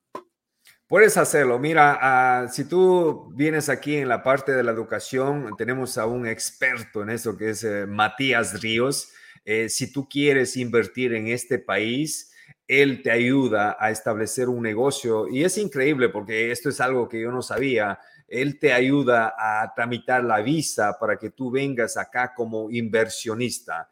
Puedes 0.88 1.18
hacerlo. 1.18 1.60
Mira, 1.60 1.97
ah, 2.01 2.47
si 2.47 2.64
tú 2.64 3.30
vienes 3.36 3.68
aquí 3.68 3.97
en 3.97 4.08
la 4.08 4.24
parte 4.24 4.53
de 4.53 4.64
la 4.64 4.72
educación, 4.72 5.53
tenemos 5.58 5.97
a 5.97 6.05
un 6.05 6.26
experto 6.26 7.03
en 7.03 7.10
eso 7.10 7.36
que 7.36 7.49
es 7.49 7.64
eh, 7.64 7.86
Matías 7.86 8.62
Ríos. 8.62 9.12
Eh, 9.43 9.68
si 9.68 9.91
tú 9.91 10.08
quieres 10.08 10.55
invertir 10.55 11.14
en 11.14 11.28
este 11.28 11.60
país, 11.60 12.32
él 12.68 13.01
te 13.01 13.12
ayuda 13.12 13.76
a 13.80 13.91
establecer 13.91 14.47
un 14.49 14.62
negocio 14.62 15.28
y 15.28 15.43
es 15.43 15.58
increíble 15.58 16.10
porque 16.10 16.51
esto 16.51 16.70
es 16.70 16.80
algo 16.80 17.10
que 17.10 17.22
yo 17.22 17.32
no 17.32 17.41
sabía. 17.41 17.99
Él 18.28 18.59
te 18.59 18.73
ayuda 18.73 19.34
a 19.38 19.73
tramitar 19.73 20.23
la 20.23 20.41
visa 20.41 20.97
para 20.99 21.17
que 21.17 21.30
tú 21.30 21.49
vengas 21.51 21.97
acá 21.97 22.34
como 22.36 22.69
inversionista. 22.69 23.89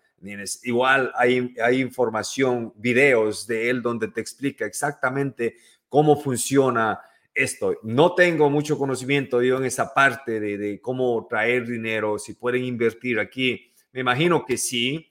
Igual 0.63 1.11
hay, 1.15 1.53
información, 1.79 2.73
videos 2.75 3.45
de 3.47 3.69
él 3.69 3.81
donde 3.81 4.07
te 4.07 4.21
explica 4.21 4.65
exactamente 4.65 5.55
cómo 5.87 6.19
funciona 6.19 6.99
esto. 7.33 7.77
No 7.83 8.15
tengo 8.15 8.49
mucho 8.49 8.77
conocimiento 8.77 9.41
yo 9.41 9.57
en 9.57 9.65
esa 9.65 9.93
parte 9.93 10.39
de, 10.39 10.57
de 10.57 10.81
cómo 10.81 11.27
traer 11.29 11.67
dinero, 11.67 12.17
si 12.17 12.33
pueden 12.33 12.63
invertir 12.63 13.19
aquí. 13.19 13.71
Me 13.91 14.01
imagino 14.01 14.45
que 14.45 14.57
sí, 14.57 15.09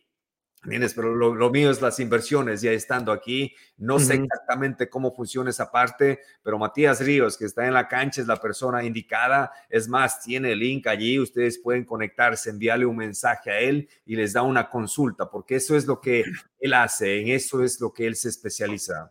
pero 0.94 1.14
lo, 1.14 1.50
mío 1.50 1.70
es 1.70 1.80
las 1.82 2.00
inversiones, 2.00 2.62
ya 2.62 2.72
estando 2.72 3.12
aquí. 3.12 3.54
No 3.76 3.98
sé 3.98 4.14
exactamente 4.14 4.88
cómo 4.88 5.14
funciona 5.14 5.50
esa 5.50 5.70
parte, 5.70 6.20
pero 6.42 6.58
Matías 6.58 7.00
Ríos, 7.00 7.36
que 7.36 7.44
está 7.44 7.66
en 7.66 7.74
la 7.74 7.88
cancha, 7.88 8.20
es 8.20 8.26
la 8.26 8.36
persona 8.36 8.84
indicada. 8.84 9.52
Es 9.68 9.88
más, 9.88 10.22
tiene 10.22 10.52
el 10.52 10.60
link 10.60 10.86
allí. 10.86 11.18
Ustedes 11.18 11.58
pueden 11.58 11.84
conectarse, 11.84 12.50
enviarle 12.50 12.86
un 12.86 12.96
mensaje 12.96 13.50
a 13.50 13.60
él 13.60 13.88
y 14.06 14.16
les 14.16 14.32
da 14.32 14.42
una 14.42 14.68
consulta, 14.68 15.30
porque 15.30 15.56
eso 15.56 15.76
es 15.76 15.86
lo 15.86 16.00
que 16.00 16.24
él 16.58 16.74
hace, 16.74 17.20
en 17.20 17.28
eso 17.28 17.62
es 17.62 17.80
lo 17.80 17.92
que 17.92 18.06
él 18.06 18.16
se 18.16 18.28
especializa. 18.28 19.10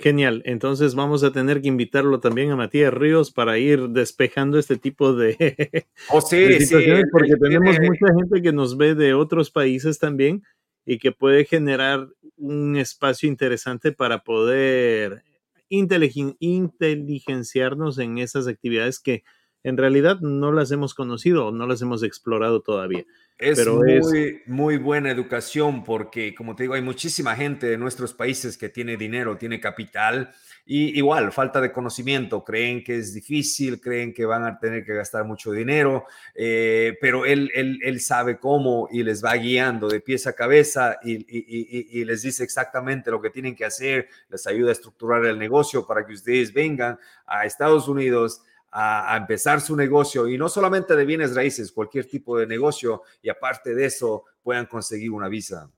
Genial. 0.00 0.42
Entonces 0.44 0.94
vamos 0.94 1.24
a 1.24 1.32
tener 1.32 1.60
que 1.60 1.66
invitarlo 1.66 2.20
también 2.20 2.52
a 2.52 2.56
Matías 2.56 2.94
Ríos 2.94 3.32
para 3.32 3.58
ir 3.58 3.88
despejando 3.88 4.56
este 4.56 4.76
tipo 4.76 5.12
de, 5.12 5.86
oh, 6.10 6.20
sí, 6.20 6.60
situaciones, 6.60 7.06
porque 7.10 7.34
tenemos 7.34 7.76
mucha 7.80 8.14
gente 8.14 8.40
que 8.40 8.52
nos 8.52 8.76
ve 8.76 8.94
de 8.94 9.14
otros 9.14 9.50
países 9.50 9.98
también 9.98 10.44
y 10.90 10.98
que 10.98 11.12
puede 11.12 11.44
generar 11.44 12.08
un 12.38 12.78
espacio 12.78 13.28
interesante 13.28 13.92
para 13.92 14.24
poder 14.24 15.22
inteligenciarnos 15.68 17.98
en 17.98 18.16
esas 18.16 18.48
actividades 18.48 18.98
que 18.98 19.22
en 19.64 19.76
realidad 19.76 20.20
no 20.20 20.52
las 20.52 20.70
hemos 20.70 20.94
conocido 20.94 21.46
o 21.46 21.52
no 21.52 21.66
las 21.66 21.82
hemos 21.82 22.02
explorado 22.02 22.60
todavía. 22.60 23.04
Es 23.38 23.64
muy, 23.68 24.42
muy 24.46 24.78
buena 24.78 25.12
educación 25.12 25.84
porque, 25.84 26.34
como 26.34 26.56
te 26.56 26.64
digo, 26.64 26.74
hay 26.74 26.82
muchísima 26.82 27.36
gente 27.36 27.68
de 27.68 27.78
nuestros 27.78 28.12
países 28.12 28.58
que 28.58 28.68
tiene 28.68 28.96
dinero, 28.96 29.36
tiene 29.38 29.60
capital 29.60 30.34
y 30.66 30.98
igual, 30.98 31.30
falta 31.30 31.60
de 31.60 31.72
conocimiento, 31.72 32.42
creen 32.42 32.82
que 32.82 32.96
es 32.96 33.14
difícil, 33.14 33.80
creen 33.80 34.12
que 34.12 34.26
van 34.26 34.44
a 34.44 34.58
tener 34.58 34.84
que 34.84 34.92
gastar 34.92 35.24
mucho 35.24 35.52
dinero, 35.52 36.04
eh, 36.34 36.98
pero 37.00 37.24
él, 37.24 37.50
él, 37.54 37.78
él, 37.82 38.00
sabe 38.00 38.38
cómo 38.38 38.88
y 38.90 39.04
les 39.04 39.24
va 39.24 39.34
guiando 39.36 39.88
de 39.88 40.00
pies 40.00 40.26
a 40.26 40.34
cabeza 40.34 40.98
y, 41.02 41.14
y, 41.14 42.00
y 42.00 42.04
les 42.04 42.22
dice 42.22 42.42
exactamente 42.42 43.10
lo 43.10 43.22
que 43.22 43.30
tienen 43.30 43.54
que 43.54 43.64
hacer, 43.64 44.08
les 44.28 44.46
ayuda 44.48 44.70
a 44.70 44.72
estructurar 44.72 45.24
el 45.24 45.38
negocio 45.38 45.86
para 45.86 46.04
que 46.04 46.12
ustedes 46.12 46.52
vengan 46.52 46.98
a 47.24 47.46
Estados 47.46 47.88
Unidos 47.88 48.42
a, 48.70 49.16
empezar 49.16 49.60
su 49.60 49.76
negocio 49.76 50.28
y 50.28 50.36
no 50.38 50.48
solamente 50.48 50.94
de 50.94 51.04
bienes 51.04 51.34
raíces, 51.34 51.72
cualquier 51.72 52.06
tipo 52.06 52.38
de 52.38 52.46
negocio 52.46 53.02
y 53.22 53.28
aparte 53.28 53.74
de 53.74 53.86
eso 53.86 54.24
puedan 54.42 54.66
conseguir 54.66 55.10
una 55.10 55.28
visa. 55.28 55.70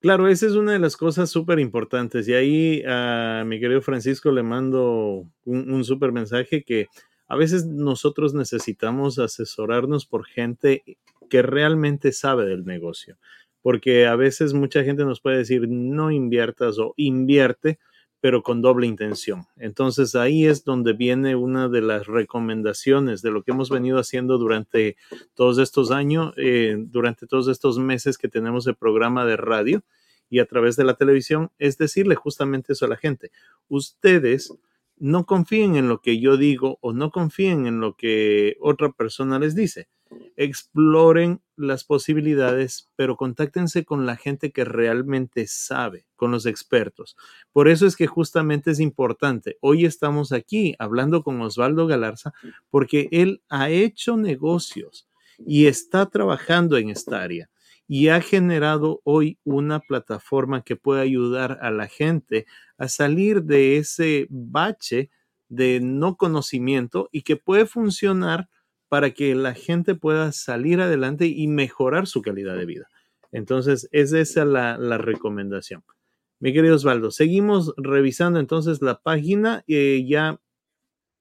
Claro, 0.00 0.26
esa 0.26 0.46
es 0.46 0.52
una 0.52 0.72
de 0.72 0.78
las 0.80 0.96
cosas 0.96 1.30
súper 1.30 1.60
importantes 1.60 2.26
y 2.26 2.34
ahí 2.34 2.82
a 2.86 3.44
mi 3.46 3.60
querido 3.60 3.80
Francisco 3.82 4.30
le 4.32 4.42
mando 4.42 5.26
un, 5.44 5.72
un 5.72 5.84
súper 5.84 6.10
mensaje 6.10 6.64
que 6.64 6.88
a 7.28 7.36
veces 7.36 7.66
nosotros 7.66 8.34
necesitamos 8.34 9.18
asesorarnos 9.18 10.04
por 10.04 10.26
gente 10.26 10.82
que 11.30 11.40
realmente 11.40 12.12
sabe 12.12 12.44
del 12.44 12.66
negocio, 12.66 13.16
porque 13.62 14.06
a 14.06 14.16
veces 14.16 14.52
mucha 14.52 14.84
gente 14.84 15.04
nos 15.04 15.20
puede 15.20 15.38
decir 15.38 15.66
no 15.68 16.10
inviertas 16.10 16.78
o 16.78 16.92
invierte, 16.96 17.78
pero 18.22 18.44
con 18.44 18.62
doble 18.62 18.86
intención. 18.86 19.48
Entonces 19.56 20.14
ahí 20.14 20.46
es 20.46 20.64
donde 20.64 20.92
viene 20.92 21.34
una 21.34 21.68
de 21.68 21.80
las 21.82 22.06
recomendaciones 22.06 23.20
de 23.20 23.32
lo 23.32 23.42
que 23.42 23.50
hemos 23.50 23.68
venido 23.68 23.98
haciendo 23.98 24.38
durante 24.38 24.96
todos 25.34 25.58
estos 25.58 25.90
años, 25.90 26.32
eh, 26.36 26.76
durante 26.78 27.26
todos 27.26 27.48
estos 27.48 27.80
meses 27.80 28.18
que 28.18 28.28
tenemos 28.28 28.64
el 28.68 28.76
programa 28.76 29.26
de 29.26 29.36
radio 29.36 29.82
y 30.30 30.38
a 30.38 30.46
través 30.46 30.76
de 30.76 30.84
la 30.84 30.94
televisión, 30.94 31.50
es 31.58 31.78
decirle 31.78 32.14
justamente 32.14 32.74
eso 32.74 32.84
a 32.84 32.88
la 32.88 32.96
gente. 32.96 33.32
Ustedes 33.68 34.54
no 34.98 35.26
confíen 35.26 35.74
en 35.74 35.88
lo 35.88 36.00
que 36.00 36.20
yo 36.20 36.36
digo 36.36 36.78
o 36.80 36.92
no 36.92 37.10
confíen 37.10 37.66
en 37.66 37.80
lo 37.80 37.96
que 37.96 38.56
otra 38.60 38.92
persona 38.92 39.40
les 39.40 39.56
dice 39.56 39.88
exploren 40.36 41.40
las 41.56 41.84
posibilidades, 41.84 42.90
pero 42.96 43.16
contáctense 43.16 43.84
con 43.84 44.06
la 44.06 44.16
gente 44.16 44.50
que 44.52 44.64
realmente 44.64 45.46
sabe, 45.46 46.06
con 46.16 46.30
los 46.30 46.46
expertos. 46.46 47.16
Por 47.52 47.68
eso 47.68 47.86
es 47.86 47.96
que 47.96 48.06
justamente 48.06 48.70
es 48.70 48.80
importante. 48.80 49.58
Hoy 49.60 49.84
estamos 49.84 50.32
aquí 50.32 50.74
hablando 50.78 51.22
con 51.22 51.40
Osvaldo 51.40 51.86
Galarza 51.86 52.32
porque 52.70 53.08
él 53.12 53.42
ha 53.48 53.70
hecho 53.70 54.16
negocios 54.16 55.08
y 55.38 55.66
está 55.66 56.06
trabajando 56.06 56.76
en 56.76 56.90
esta 56.90 57.22
área 57.22 57.50
y 57.86 58.08
ha 58.08 58.20
generado 58.20 59.00
hoy 59.04 59.38
una 59.44 59.80
plataforma 59.80 60.62
que 60.62 60.76
puede 60.76 61.02
ayudar 61.02 61.58
a 61.60 61.70
la 61.70 61.88
gente 61.88 62.46
a 62.78 62.88
salir 62.88 63.42
de 63.42 63.76
ese 63.76 64.26
bache 64.30 65.10
de 65.48 65.80
no 65.80 66.16
conocimiento 66.16 67.08
y 67.12 67.22
que 67.22 67.36
puede 67.36 67.66
funcionar 67.66 68.48
para 68.92 69.12
que 69.12 69.34
la 69.34 69.54
gente 69.54 69.94
pueda 69.94 70.32
salir 70.32 70.82
adelante 70.82 71.24
y 71.24 71.48
mejorar 71.48 72.06
su 72.06 72.20
calidad 72.20 72.58
de 72.58 72.66
vida. 72.66 72.90
Entonces, 73.30 73.88
es 73.90 74.12
esa 74.12 74.44
la, 74.44 74.98
recomendación. 74.98 75.82
Mi 76.40 76.52
querido 76.52 76.74
Osvaldo, 76.74 77.10
seguimos 77.10 77.72
revisando 77.78 78.38
entonces 78.38 78.82
la 78.82 79.00
página. 79.00 79.64
y 79.66 80.06
ya 80.06 80.38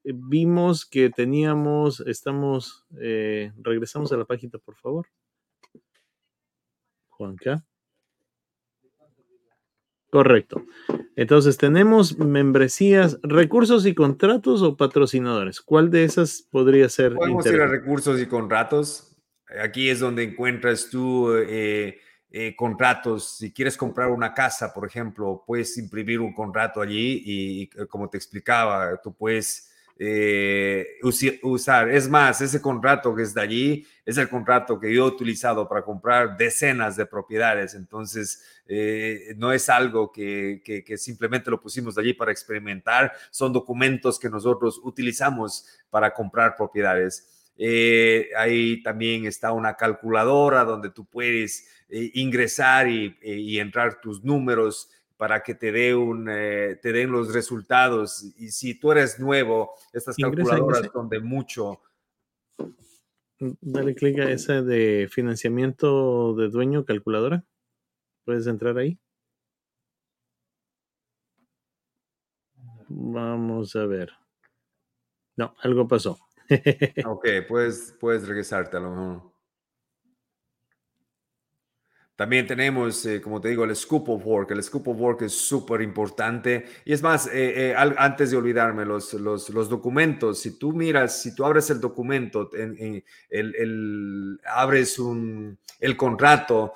vimos 0.04 0.86
que 0.86 1.12
teníamos, 1.12 2.02
estamos, 2.02 2.86
eh, 3.00 3.54
regresamos 3.56 4.12
a 4.12 4.18
la 4.18 4.26
página, 4.26 4.60
por 4.60 4.76
favor. 4.76 5.08
Juanca. 7.08 7.64
Correcto. 10.12 10.66
Entonces 11.16 11.58
tenemos 11.58 12.18
membresías, 12.18 13.18
recursos 13.24 13.86
y 13.86 13.96
contratos 13.96 14.62
o 14.62 14.76
patrocinadores. 14.76 15.62
¿Cuál 15.62 15.90
de 15.90 16.04
esas 16.04 16.46
podría 16.52 16.90
ser? 16.90 17.16
Podemos 17.16 17.46
ir 17.46 17.62
a 17.62 17.68
recursos 17.68 18.20
y 18.22 18.26
contratos. 18.26 19.16
Aquí 19.64 19.90
es 19.90 20.02
donde 20.02 20.24
encuentras 20.24 20.90
tú 20.90 21.34
eh, 21.34 21.98
eh, 22.30 22.56
contratos. 22.58 23.38
Si 23.38 23.54
quieres 23.54 23.78
comprar 23.78 24.10
una 24.10 24.34
casa, 24.34 24.74
por 24.74 24.86
ejemplo, 24.86 25.46
puedes 25.48 25.78
imprimir 25.78 26.20
un 26.20 26.34
contrato 26.34 26.82
allí 26.82 27.24
y, 27.26 27.62
y 27.62 27.68
como 27.88 28.10
te 28.10 28.18
explicaba, 28.18 29.00
tú 29.02 29.14
puedes 29.14 29.71
eh, 30.00 30.98
usar. 31.44 31.90
Es 31.90 32.10
más, 32.10 32.42
ese 32.42 32.62
contrato 32.62 33.16
que 33.16 33.24
está 33.24 33.42
allí 33.42 33.86
es 34.06 34.18
el 34.18 34.30
contrato 34.30 34.80
que 34.80 34.94
yo 34.94 35.06
he 35.06 35.08
utilizado 35.08 35.68
para 35.70 35.84
comprar 35.84 36.38
decenas 36.38 36.96
de 36.96 37.06
propiedades. 37.06 37.76
Entonces, 37.76 38.44
eh, 38.66 39.36
no 39.38 39.54
es 39.54 39.70
algo 39.70 40.12
que, 40.12 40.62
simplemente 40.98 41.52
lo 41.52 41.62
pusimos 41.62 41.98
allí 41.98 42.14
para 42.14 42.32
experimentar. 42.32 43.14
Son 43.30 43.54
documentos 43.54 44.20
que 44.20 44.30
nosotros 44.30 44.80
utilizamos 44.84 45.68
para 45.90 46.14
comprar 46.14 46.56
propiedades. 46.56 47.52
Eh, 47.58 48.30
ahí 48.38 48.82
también 48.82 49.26
está 49.26 49.52
una 49.52 49.76
calculadora 49.76 50.64
donde 50.64 50.90
tú 50.90 51.06
puedes 51.06 51.68
ingresar 51.90 52.88
y, 52.88 53.18
y 53.22 53.60
entrar 53.60 54.00
tus 54.00 54.24
números 54.24 54.90
para 55.22 55.44
que 55.44 55.54
te, 55.54 55.72
dé 55.72 55.94
un, 55.94 56.28
eh, 56.32 56.80
te 56.82 56.92
den 56.92 57.12
los 57.12 57.32
resultados. 57.32 58.24
Y 58.40 58.50
si 58.50 58.80
tú 58.80 58.92
eres 58.92 59.20
nuevo, 59.20 59.76
estas 59.94 60.16
calculadoras 60.16 60.90
son 60.92 61.10
de 61.10 61.20
mucho. 61.20 61.80
Mm, 63.38 63.52
dale 63.62 63.94
clic 63.94 64.18
a 64.18 64.32
esa 64.32 64.64
de 64.64 65.08
financiamiento 65.12 66.34
de 66.34 66.50
dueño 66.50 66.86
calculadora. 66.86 67.46
Puedes 68.26 68.48
entrar 68.48 68.76
ahí. 68.80 68.98
Vamos 72.90 73.76
a 73.76 73.86
ver. 73.86 74.12
No, 75.38 75.54
algo 75.62 75.88
pasó. 75.88 76.18
ok, 77.06 77.28
puedes, 77.48 77.96
puedes 78.00 78.28
regresarte 78.28 78.78
a 78.78 78.80
lo 78.80 78.90
mejor. 78.90 79.31
También 82.22 82.46
tenemos, 82.46 83.04
eh, 83.08 83.20
como 83.20 83.42
te 83.42 83.50
digo, 83.50 83.64
el 83.64 83.76
scoop 83.76 84.08
of 84.10 84.24
work. 84.24 84.52
El 84.52 84.62
scoop 84.62 84.90
of 84.90 85.00
work 85.00 85.24
es 85.24 85.34
súper 85.34 85.82
importante. 85.82 86.68
Y 86.86 86.94
es 86.94 87.02
más, 87.02 87.26
eh, 87.26 87.72
eh, 87.72 87.76
antes 87.76 88.30
de 88.30 88.38
olvidarme, 88.38 88.86
los, 88.86 89.16
los, 89.16 89.50
los, 89.50 89.68
documentos, 89.68 90.40
si 90.40 90.60
tú 90.60 90.72
miras, 90.72 91.20
si 91.20 91.34
tú 91.34 91.44
abres 91.44 91.72
el 91.72 91.82
documento, 91.82 92.52
el, 92.54 93.04
el, 93.32 94.40
abres 94.46 95.00
un, 95.00 95.58
el 95.80 95.98
contrato, 95.98 96.76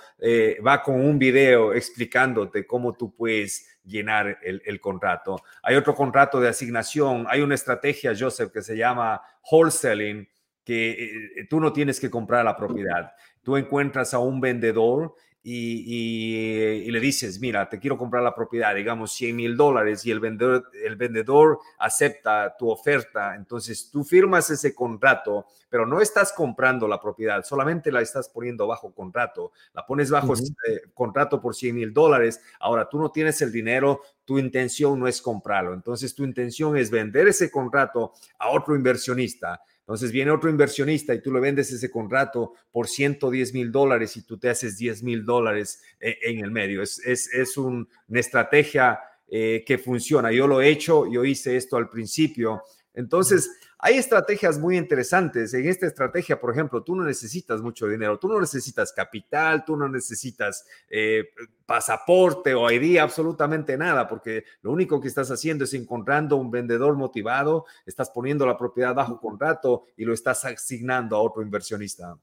va 0.66 0.82
con 0.82 1.00
un 1.00 1.20
video 1.20 1.76
explicándote 1.76 2.66
cómo 2.66 2.94
tú 2.94 3.14
puedes 3.14 3.68
llenar 3.84 4.40
el, 4.42 4.64
el, 4.66 4.80
contrato. 4.80 5.44
Hay 5.62 5.76
otro 5.76 5.94
contrato 5.94 6.40
de 6.42 6.50
asignación, 6.50 7.28
hay 7.30 7.42
una 7.42 7.54
estrategia, 7.54 8.16
Joseph, 8.20 8.52
que 8.52 8.64
se 8.64 8.76
llama 8.76 9.22
wholesaling, 9.52 10.28
que 10.64 11.46
tú 11.48 11.60
no 11.60 11.72
tienes 11.72 12.00
que 12.00 12.10
comprar 12.10 12.44
la 12.44 12.58
propiedad. 12.58 13.12
Tú 13.44 13.58
encuentras 13.58 14.16
a 14.16 14.18
un 14.18 14.42
vendedor 14.42 15.14
y, 15.48 16.90
le 16.90 17.00
dices, 17.00 17.40
mira, 17.40 17.70
te 17.70 17.80
quiero 17.80 18.00
comprar 18.00 18.24
la 18.24 18.34
propiedad, 18.34 18.74
digamos 18.74 19.12
100 19.14 19.36
mil 19.36 19.56
dólares 19.56 20.04
y 20.04 20.10
el 20.10 20.20
vendedor, 20.20 20.72
el 20.84 20.96
vendedor 20.96 21.60
acepta 21.78 22.56
tu 22.58 22.68
oferta, 22.68 23.36
entonces 23.36 23.92
tú 23.92 24.04
firmas 24.04 24.50
ese 24.50 24.74
contrato, 24.74 25.46
pero 25.70 25.86
no 25.86 26.02
estás 26.02 26.34
comprando 26.34 26.88
la 26.88 27.00
propiedad, 27.00 27.44
solamente 27.44 27.92
la 27.92 28.02
estás 28.02 28.28
poniendo 28.28 28.66
bajo 28.66 28.92
contrato, 28.92 29.52
la 29.74 29.86
pones 29.86 30.10
bajo 30.10 30.34
eh, 30.34 30.82
contrato 30.96 31.40
por 31.40 31.54
100 31.54 31.76
mil 31.76 31.94
dólares, 31.94 32.42
ahora 32.60 32.90
tú 32.90 32.98
no 32.98 33.12
tienes 33.12 33.40
el 33.44 33.52
dinero, 33.52 34.02
tu 34.26 34.40
intención 34.40 35.00
no 35.00 35.08
es 35.08 35.22
comprarlo, 35.22 35.76
entonces 35.76 36.16
tu 36.16 36.24
intención 36.24 36.76
es 36.76 36.90
vender 36.90 37.28
ese 37.28 37.52
contrato 37.52 38.14
a 38.40 38.50
otro 38.50 38.76
inversionista 38.76 39.62
entonces 39.86 40.12
viene 40.12 40.32
otro 40.32 40.50
inversionista 40.50 41.14
y 41.14 41.22
tú 41.22 41.32
le 41.32 41.40
vendes 41.40 41.72
ese 41.72 41.92
contrato 41.92 42.54
por 42.72 42.88
110 42.88 43.54
mil 43.54 43.72
dólares 43.72 44.18
y 44.18 44.24
tú 44.24 44.40
te 44.40 44.50
haces 44.50 44.80
10 44.80 45.04
mil 45.04 45.24
dólares 45.24 45.80
eh, 46.00 46.18
en 46.24 46.44
el 46.44 46.50
medio. 46.50 46.82
Es, 46.82 46.98
es, 47.06 47.32
es 47.32 47.56
una 47.56 47.86
estrategia 48.10 49.00
eh, 49.28 49.64
que 49.64 49.78
funciona. 49.78 50.32
Yo 50.32 50.48
lo 50.48 50.60
he 50.60 50.70
hecho, 50.70 51.06
yo 51.12 51.24
hice 51.24 51.56
esto 51.56 51.78
al 51.78 51.88
principio. 51.88 52.64
Entonces, 52.96 53.48
hay 53.80 53.96
estrategias 53.96 54.58
muy 54.58 54.78
interesantes. 54.78 55.54
En 55.54 55.68
esta 55.68 55.86
estrategia, 55.86 56.40
por 56.40 56.52
ejemplo, 56.52 56.84
tú 56.84 56.96
no 56.96 57.04
necesitas 57.04 57.62
mucho 57.62 57.88
dinero, 57.88 58.18
tú 58.18 58.28
no 58.28 58.40
necesitas 58.40 58.94
capital, 58.94 59.66
tú 59.66 59.76
no 59.76 59.90
necesitas 59.90 60.66
eh, 60.90 61.26
pasaporte 61.66 62.54
o 62.54 62.70
ID, 62.72 62.98
absolutamente 62.98 63.78
nada, 63.78 64.08
porque 64.08 64.46
lo 64.62 64.72
único 64.72 65.02
que 65.02 65.08
estás 65.08 65.30
haciendo 65.30 65.66
es 65.66 65.74
encontrando 65.74 66.38
un 66.38 66.52
vendedor 66.52 66.96
motivado, 66.96 67.66
estás 67.86 68.10
poniendo 68.10 68.46
la 68.46 68.58
propiedad 68.58 68.96
bajo 68.96 69.20
contrato 69.20 69.86
y 69.98 70.06
lo 70.06 70.14
estás 70.14 70.46
asignando 70.46 71.16
a 71.16 71.22
otro 71.22 71.42
inversionista. 71.42 72.18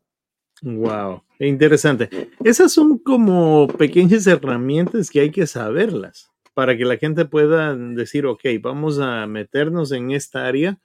Wow, 0.62 1.24
interesante. 1.40 2.30
Esas 2.44 2.72
son 2.72 2.98
como 2.98 3.66
pequeñas 3.66 4.26
herramientas 4.26 5.10
que 5.10 5.20
hay 5.20 5.30
que 5.30 5.46
saberlas 5.46 6.30
para 6.54 6.76
que 6.76 6.84
la 6.84 6.96
gente 6.98 7.24
pueda 7.24 7.74
decir, 7.74 8.26
ok, 8.26 8.42
vamos 8.60 8.98
a 9.00 9.26
meternos 9.26 9.90
en 9.90 10.12
esta 10.12 10.46
área 10.46 10.78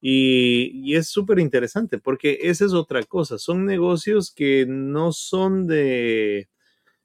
y, 0.00 0.94
es 0.94 1.08
súper 1.08 1.38
interesante 1.38 1.98
porque 1.98 2.38
esa 2.42 2.64
es 2.64 2.72
otra 2.72 3.02
cosa. 3.02 3.38
Son 3.38 3.64
negocios 3.64 4.32
que 4.32 4.66
no 4.68 5.12
son 5.12 5.66
de, 5.66 6.48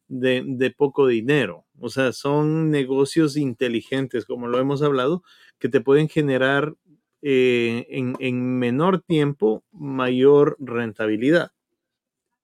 de, 0.07 0.73
poco 0.75 1.07
dinero. 1.07 1.65
O 1.79 1.89
sea, 1.89 2.11
son 2.11 2.69
negocios 2.69 3.37
inteligentes, 3.37 4.25
como 4.25 4.47
lo 4.47 4.59
hemos 4.59 4.81
hablado, 4.81 5.23
que 5.57 5.69
te 5.69 5.81
pueden 5.81 6.09
generar 6.09 6.75
eh, 7.21 7.87
en, 7.89 8.15
en 8.19 8.59
menor 8.59 9.01
tiempo 9.01 9.63
mayor 9.71 10.57
rentabilidad. 10.59 11.51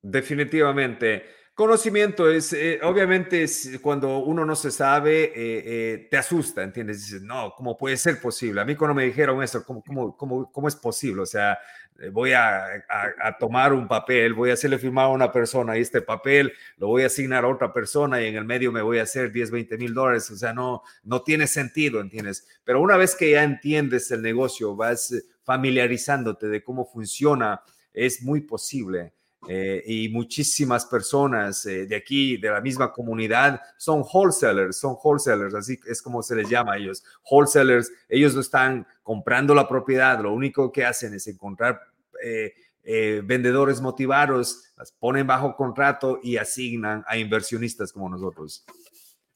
Definitivamente. 0.01 1.23
Conocimiento 1.57 2.29
es, 2.29 2.53
eh, 2.53 2.79
obviamente, 2.83 3.43
cuando 3.81 4.19
uno 4.19 4.45
no 4.45 4.55
se 4.55 4.69
sabe, 4.69 5.23
eh, 5.23 5.31
eh, 5.35 6.07
te 6.07 6.15
asusta, 6.15 6.61
¿entiendes? 6.61 7.03
Dices, 7.03 7.23
no, 7.23 7.51
¿cómo 7.57 7.75
puede 7.75 7.97
ser 7.97 8.21
posible? 8.21 8.61
A 8.61 8.63
mí 8.63 8.75
cuando 8.75 8.93
me 8.93 9.05
dijeron 9.05 9.41
eso, 9.41 9.65
¿cómo, 9.65 9.81
cómo, 10.15 10.51
cómo, 10.51 10.67
es 10.67 10.75
posible? 10.75 11.23
O 11.23 11.25
sea, 11.25 11.57
voy 12.11 12.33
a, 12.33 12.63
a, 12.87 13.37
tomar 13.39 13.73
un 13.73 13.87
papel, 13.87 14.35
voy 14.35 14.51
a 14.51 14.53
hacerle 14.53 14.77
firmar 14.77 15.05
a 15.05 15.07
una 15.07 15.31
persona 15.31 15.75
y 15.75 15.81
este 15.81 16.03
papel 16.03 16.53
lo 16.77 16.89
voy 16.89 17.01
a 17.01 17.07
asignar 17.07 17.43
a 17.43 17.47
otra 17.47 17.73
persona 17.73 18.21
y 18.21 18.27
en 18.27 18.35
el 18.35 18.45
medio 18.45 18.71
me 18.71 18.83
voy 18.83 18.99
a 18.99 19.03
hacer 19.03 19.31
10, 19.31 19.49
20 19.49 19.79
mil 19.79 19.95
dólares. 19.95 20.29
O 20.29 20.35
sea, 20.35 20.53
no, 20.53 20.83
no 21.03 21.23
tiene 21.23 21.47
sentido, 21.47 22.01
¿entiendes? 22.01 22.47
Pero 22.65 22.81
una 22.81 22.97
vez 22.97 23.15
que 23.15 23.31
ya 23.31 23.41
entiendes 23.43 24.11
el 24.11 24.21
negocio, 24.21 24.75
vas 24.75 25.11
familiarizándote 25.41 26.49
de 26.49 26.63
cómo 26.63 26.85
funciona, 26.85 27.63
es 27.93 28.21
muy 28.21 28.41
posible 28.41 29.16
eh, 29.47 29.83
y 29.85 30.09
muchísimas 30.09 30.85
personas 30.85 31.65
eh, 31.65 31.85
de 31.85 31.95
aquí, 31.95 32.37
de 32.37 32.49
la 32.49 32.59
misma 32.59 32.91
comunidad, 32.91 33.61
son 33.77 34.01
wholesalers, 34.01 34.77
son 34.77 34.97
wholesalers, 35.01 35.53
así 35.53 35.79
es 35.87 36.01
como 36.01 36.23
se 36.23 36.35
les 36.35 36.49
llama 36.49 36.73
a 36.73 36.77
ellos. 36.77 37.03
Wholesalers, 37.29 37.91
ellos 38.09 38.33
no 38.33 38.41
están 38.41 38.85
comprando 39.03 39.53
la 39.53 39.67
propiedad, 39.67 40.19
lo 40.21 40.33
único 40.33 40.71
que 40.71 40.85
hacen 40.85 41.13
es 41.13 41.27
encontrar 41.27 41.79
eh, 42.21 43.21
vendedores 43.23 43.79
motivados, 43.79 44.73
las 44.77 44.91
ponen 44.91 45.27
bajo 45.27 45.55
contrato 45.55 46.19
y 46.23 46.37
asignan 46.37 47.03
a 47.07 47.17
inversionistas 47.17 47.93
como 47.93 48.09
nosotros. 48.09 48.65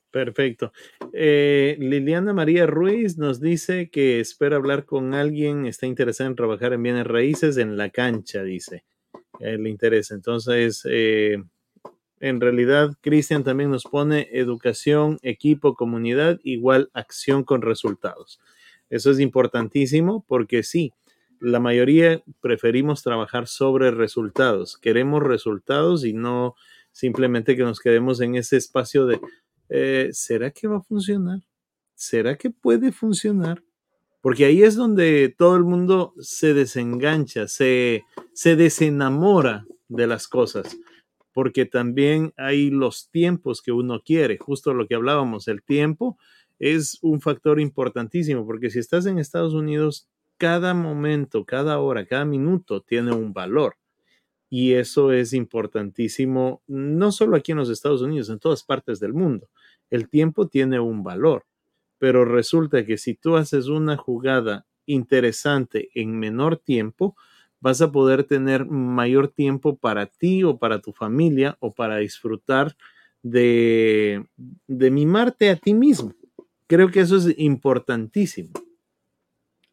Perfecto. 0.10 0.74
Liliana 1.14 2.34
María 2.34 2.66
Ruiz 2.66 3.18
nos 3.18 3.40
dice 3.40 3.90
que 3.90 4.20
espera 4.20 4.58
hablar 4.58 4.86
con 4.86 5.14
alguien, 5.14 5.66
está 5.66 5.86
interesada 5.86 6.30
en 6.30 6.36
trabajar 6.36 6.74
en 6.74 6.84
bienes 6.84 7.08
raíces 7.08 7.56
en 7.58 7.78
la 7.78 7.90
cancha, 7.90 8.44
dice 8.44 8.84
le 9.40 9.70
interesa. 9.70 10.14
Entonces, 10.14 10.82
eh, 10.90 11.38
en 12.20 12.40
realidad, 12.40 12.96
Cristian 13.02 13.44
también 13.44 13.72
nos 13.72 13.84
pone 13.84 14.30
educación, 14.32 15.18
equipo, 15.24 15.74
comunidad, 15.76 16.40
igual 16.44 16.92
acción 16.94 17.44
con 17.44 17.64
resultados. 17.64 18.40
Eso 18.90 19.10
es 19.10 19.20
importantísimo 19.20 20.24
porque 20.28 20.64
sí, 20.64 20.94
la 21.40 21.60
mayoría 21.60 22.22
preferimos 22.40 23.02
trabajar 23.02 23.48
sobre 23.48 23.90
resultados. 23.90 24.78
Queremos 24.78 25.24
resultados 25.24 26.06
y 26.06 26.14
no 26.14 26.56
simplemente 26.92 27.56
que 27.56 27.64
nos 27.64 27.80
quedemos 27.80 28.22
en 28.22 28.36
ese 28.36 28.58
espacio 28.58 29.08
de, 29.08 29.20
eh, 29.70 30.10
¿será 30.12 30.52
que 30.52 30.68
va 30.68 30.78
a 30.78 30.84
funcionar? 30.84 31.40
¿Será 31.96 32.36
que 32.36 32.52
puede 32.52 32.92
funcionar? 32.92 33.64
Porque 34.22 34.46
ahí 34.46 34.64
es 34.64 34.76
donde 34.76 35.34
todo 35.36 35.56
el 35.56 35.64
mundo 35.64 36.14
se 36.20 36.54
desengancha, 36.54 37.48
se, 37.48 38.06
se 38.34 38.56
desenamora 38.56 39.66
de 39.90 40.08
las 40.08 40.28
cosas, 40.28 40.78
porque 41.34 41.66
también 41.66 42.34
hay 42.38 42.70
los 42.70 43.10
tiempos 43.10 43.62
que 43.62 43.72
uno 43.72 44.02
quiere, 44.02 44.38
justo 44.38 44.74
lo 44.74 44.88
que 44.88 44.96
hablábamos, 44.96 45.48
el 45.48 45.64
tiempo 45.64 46.18
es 46.60 47.00
un 47.02 47.20
factor 47.20 47.60
importantísimo, 47.60 48.46
porque 48.46 48.70
si 48.70 48.78
estás 48.78 49.08
en 49.08 49.18
Estados 49.18 49.54
Unidos, 49.54 50.08
cada 50.38 50.76
momento, 50.76 51.46
cada 51.46 51.80
hora, 51.80 52.06
cada 52.06 52.26
minuto 52.26 52.82
tiene 52.82 53.12
un 53.14 53.34
valor. 53.34 53.76
Y 54.50 54.74
eso 54.74 55.12
es 55.14 55.34
importantísimo, 55.34 56.62
no 56.68 57.12
solo 57.12 57.38
aquí 57.38 57.54
en 57.54 57.60
los 57.60 57.70
Estados 57.70 58.02
Unidos, 58.02 58.30
en 58.30 58.40
todas 58.40 58.64
partes 58.64 59.00
del 59.00 59.14
mundo. 59.14 59.50
El 59.90 60.10
tiempo 60.10 60.48
tiene 60.48 60.80
un 60.80 61.04
valor 61.04 61.46
pero 62.02 62.26
resulta 62.26 62.84
que 62.84 62.98
si 62.98 63.14
tú 63.14 63.38
haces 63.38 63.68
una 63.68 63.96
jugada 63.96 64.66
interesante 64.88 65.90
en 65.94 66.18
menor 66.18 66.58
tiempo, 66.58 67.16
vas 67.60 67.80
a 67.80 67.92
poder 67.92 68.24
tener 68.24 68.66
mayor 68.66 69.28
tiempo 69.28 69.78
para 69.78 70.08
ti 70.08 70.44
o 70.44 70.58
para 70.58 70.82
tu 70.82 70.94
familia 70.94 71.58
o 71.60 71.76
para 71.76 71.98
disfrutar 71.98 72.76
de, 73.22 74.26
mimarte 74.68 75.52
a 75.52 75.56
ti 75.58 75.76
mismo. 75.76 76.16
Creo 76.66 76.90
que 76.90 77.02
eso 77.02 77.18
es 77.18 77.36
importantísimo. 77.38 78.50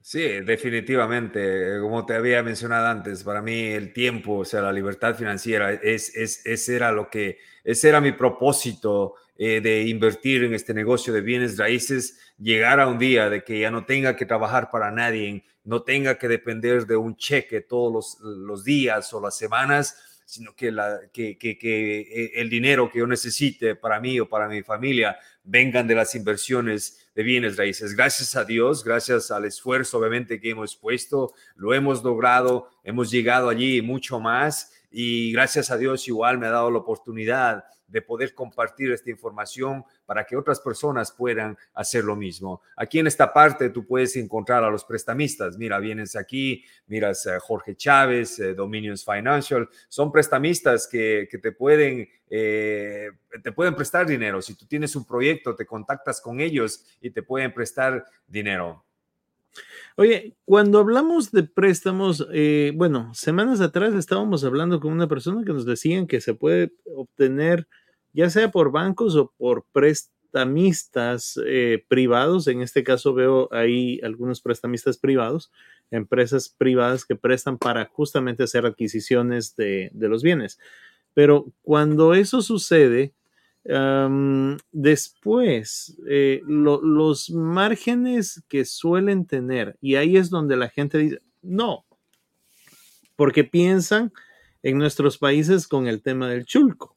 Sí, 0.03 0.21
definitivamente. 0.45 1.81
Como 1.81 2.05
te 2.05 2.13
había 2.13 2.43
mencionado 2.43 2.89
antes, 2.89 3.25
para 3.25 3.41
mí 3.41 3.59
el 3.59 3.95
tiempo, 3.95 4.41
o 4.41 4.45
sea, 4.45 4.61
la 4.61 4.73
libertad 4.73 5.15
financiera, 5.15 5.73
es, 5.73 6.15
es, 6.15 6.45
ese 6.45 6.77
era 6.77 6.93
lo 6.93 7.09
que, 7.09 7.39
ese 7.65 7.89
era 7.89 8.03
mi 8.03 8.13
propósito 8.13 9.15
eh, 9.41 9.61
de 9.61 9.83
invertir 9.83 10.43
en 10.43 10.53
este 10.53 10.75
negocio 10.75 11.13
de 11.13 11.21
bienes 11.21 11.57
raíces, 11.57 12.19
llegar 12.39 12.81
a 12.81 12.89
un 12.89 12.99
día 12.99 13.31
de 13.31 13.45
que 13.45 13.61
ya 13.61 13.71
no 13.71 13.87
tenga 13.87 14.17
que 14.17 14.27
trabajar 14.27 14.69
para 14.69 14.91
nadie, 14.91 15.45
no 15.63 15.85
tenga 15.85 16.19
que 16.19 16.27
depender 16.27 16.87
de 16.87 16.97
un 16.97 17.17
cheque 17.17 17.61
todos 17.61 18.19
los, 18.21 18.65
días 18.65 19.13
o 19.15 19.21
las 19.21 19.39
semanas, 19.39 20.23
sino 20.25 20.57
que, 20.57 20.73
la, 20.73 21.03
que, 21.13 21.39
que, 21.39 21.57
que, 21.57 22.01
eh, 22.01 22.33
el 22.35 22.51
dinero 22.51 22.91
que 22.91 22.99
yo 22.99 23.07
necesite 23.07 23.77
para 23.77 24.01
mí 24.01 24.19
o 24.19 24.29
para 24.29 24.49
mi 24.49 24.65
familia 24.65 25.17
vengan 25.45 25.87
de 25.87 25.95
las 25.95 26.17
inversiones 26.17 27.09
de 27.15 27.23
bienes 27.23 27.57
raíces. 27.57 27.95
Gracias 27.95 28.35
a 28.35 28.45
Dios, 28.45 28.83
gracias 28.83 29.31
al 29.31 29.45
esfuerzo 29.45 29.99
obviamente 29.99 30.41
que 30.41 30.51
hemos 30.51 30.75
puesto, 30.75 31.33
lo 31.55 31.73
hemos 31.75 32.03
logrado, 32.03 32.71
hemos 32.83 33.09
llegado 33.09 33.49
allí 33.49 33.83
mucho 33.83 34.19
más 34.19 34.73
y 34.91 35.33
gracias 35.33 35.71
a 35.71 35.77
Dios 35.77 36.07
igual 36.09 36.39
me 36.39 36.47
ha 36.47 36.51
dado 36.51 36.71
la 36.71 36.79
oportunidad 36.79 37.65
de 37.89 38.03
poder 38.03 38.35
compartir 38.35 38.93
esta 38.93 39.11
información 39.11 39.85
para 40.05 40.25
que 40.25 40.37
otras 40.37 40.61
personas 40.61 41.11
puedan 41.11 41.57
hacer 41.73 42.05
lo 42.05 42.15
mismo. 42.15 42.61
Aquí 42.77 42.99
en 42.99 43.07
esta 43.07 43.33
parte 43.33 43.71
tú 43.71 43.87
puedes 43.87 44.15
encontrar 44.17 44.63
a 44.63 44.71
los 44.71 44.85
prestamistas. 44.85 45.57
Mira, 45.57 45.79
vienes 45.79 46.15
aquí, 46.15 46.65
miras 46.87 47.27
a 47.27 47.41
Jorge 47.41 47.75
Chávez, 47.75 48.39
eh, 48.39 48.55
Dominions 48.55 49.05
Financial. 49.05 49.69
Son 49.89 50.13
prestamistas 50.13 50.87
que, 50.87 51.29
te, 51.43 51.53
pueden, 51.53 52.07
eh, 52.29 53.09
te 53.43 53.53
pueden 53.53 53.75
prestar 53.75 54.07
dinero. 54.07 54.43
Si 54.43 54.55
tú 54.55 54.67
tienes 54.67 54.95
un 54.95 55.07
proyecto, 55.07 55.57
te 55.57 55.67
contactas 55.67 56.21
con 56.21 56.41
ellos 56.41 56.85
y 57.01 57.11
te 57.11 57.23
pueden 57.23 57.53
prestar 57.55 58.05
dinero. 58.27 58.85
Oye, 59.97 60.37
cuando 60.45 60.79
hablamos 60.79 61.33
de 61.33 61.43
préstamos, 61.43 62.27
eh, 62.33 62.73
bueno, 62.75 63.13
semanas 63.15 63.61
atrás 63.61 63.95
estábamos 63.95 64.45
hablando 64.45 64.81
con 64.81 64.93
una 64.93 65.09
persona 65.09 65.45
que 65.45 65.53
nos 65.53 65.67
decían 65.67 66.07
que 66.07 66.21
se 66.21 66.35
puede 66.35 66.73
obtener, 66.95 67.67
ya 68.13 68.31
sea 68.31 68.51
por 68.51 68.71
bancos 68.71 69.17
o 69.17 69.33
por 69.37 69.65
prestamistas 69.73 71.41
eh, 71.45 71.85
privados. 71.89 72.47
En 72.47 72.63
este 72.63 72.85
caso 72.85 73.15
veo 73.15 73.49
ahí 73.53 74.01
algunos 74.03 74.41
prestamistas 74.41 74.99
privados, 74.99 75.51
empresas 75.91 76.49
privadas 76.49 77.05
que 77.05 77.17
prestan 77.17 77.59
para 77.59 77.87
justamente 77.87 78.45
hacer 78.45 78.67
adquisiciones 78.67 79.57
de 79.57 79.91
los 79.95 80.23
bienes. 80.23 80.59
Pero 81.15 81.47
cuando 81.63 82.15
eso 82.15 82.43
sucede, 82.43 83.13
después, 84.73 85.97
eh, 86.09 86.41
los 86.47 87.31
márgenes 87.31 88.43
que 88.49 88.65
suelen 88.65 89.27
tener, 89.27 89.77
y 89.81 89.97
ahí 89.97 90.17
es 90.17 90.31
donde 90.31 90.57
la 90.57 90.69
gente 90.69 90.99
dice, 90.99 91.21
no, 91.43 91.85
porque 93.17 93.45
piensan 93.45 94.13
en 94.63 94.79
nuestros 94.79 95.19
países 95.19 95.69
con 95.69 95.87
el 95.87 96.03
tema 96.03 96.29
del 96.29 96.45
chulco. 96.45 96.97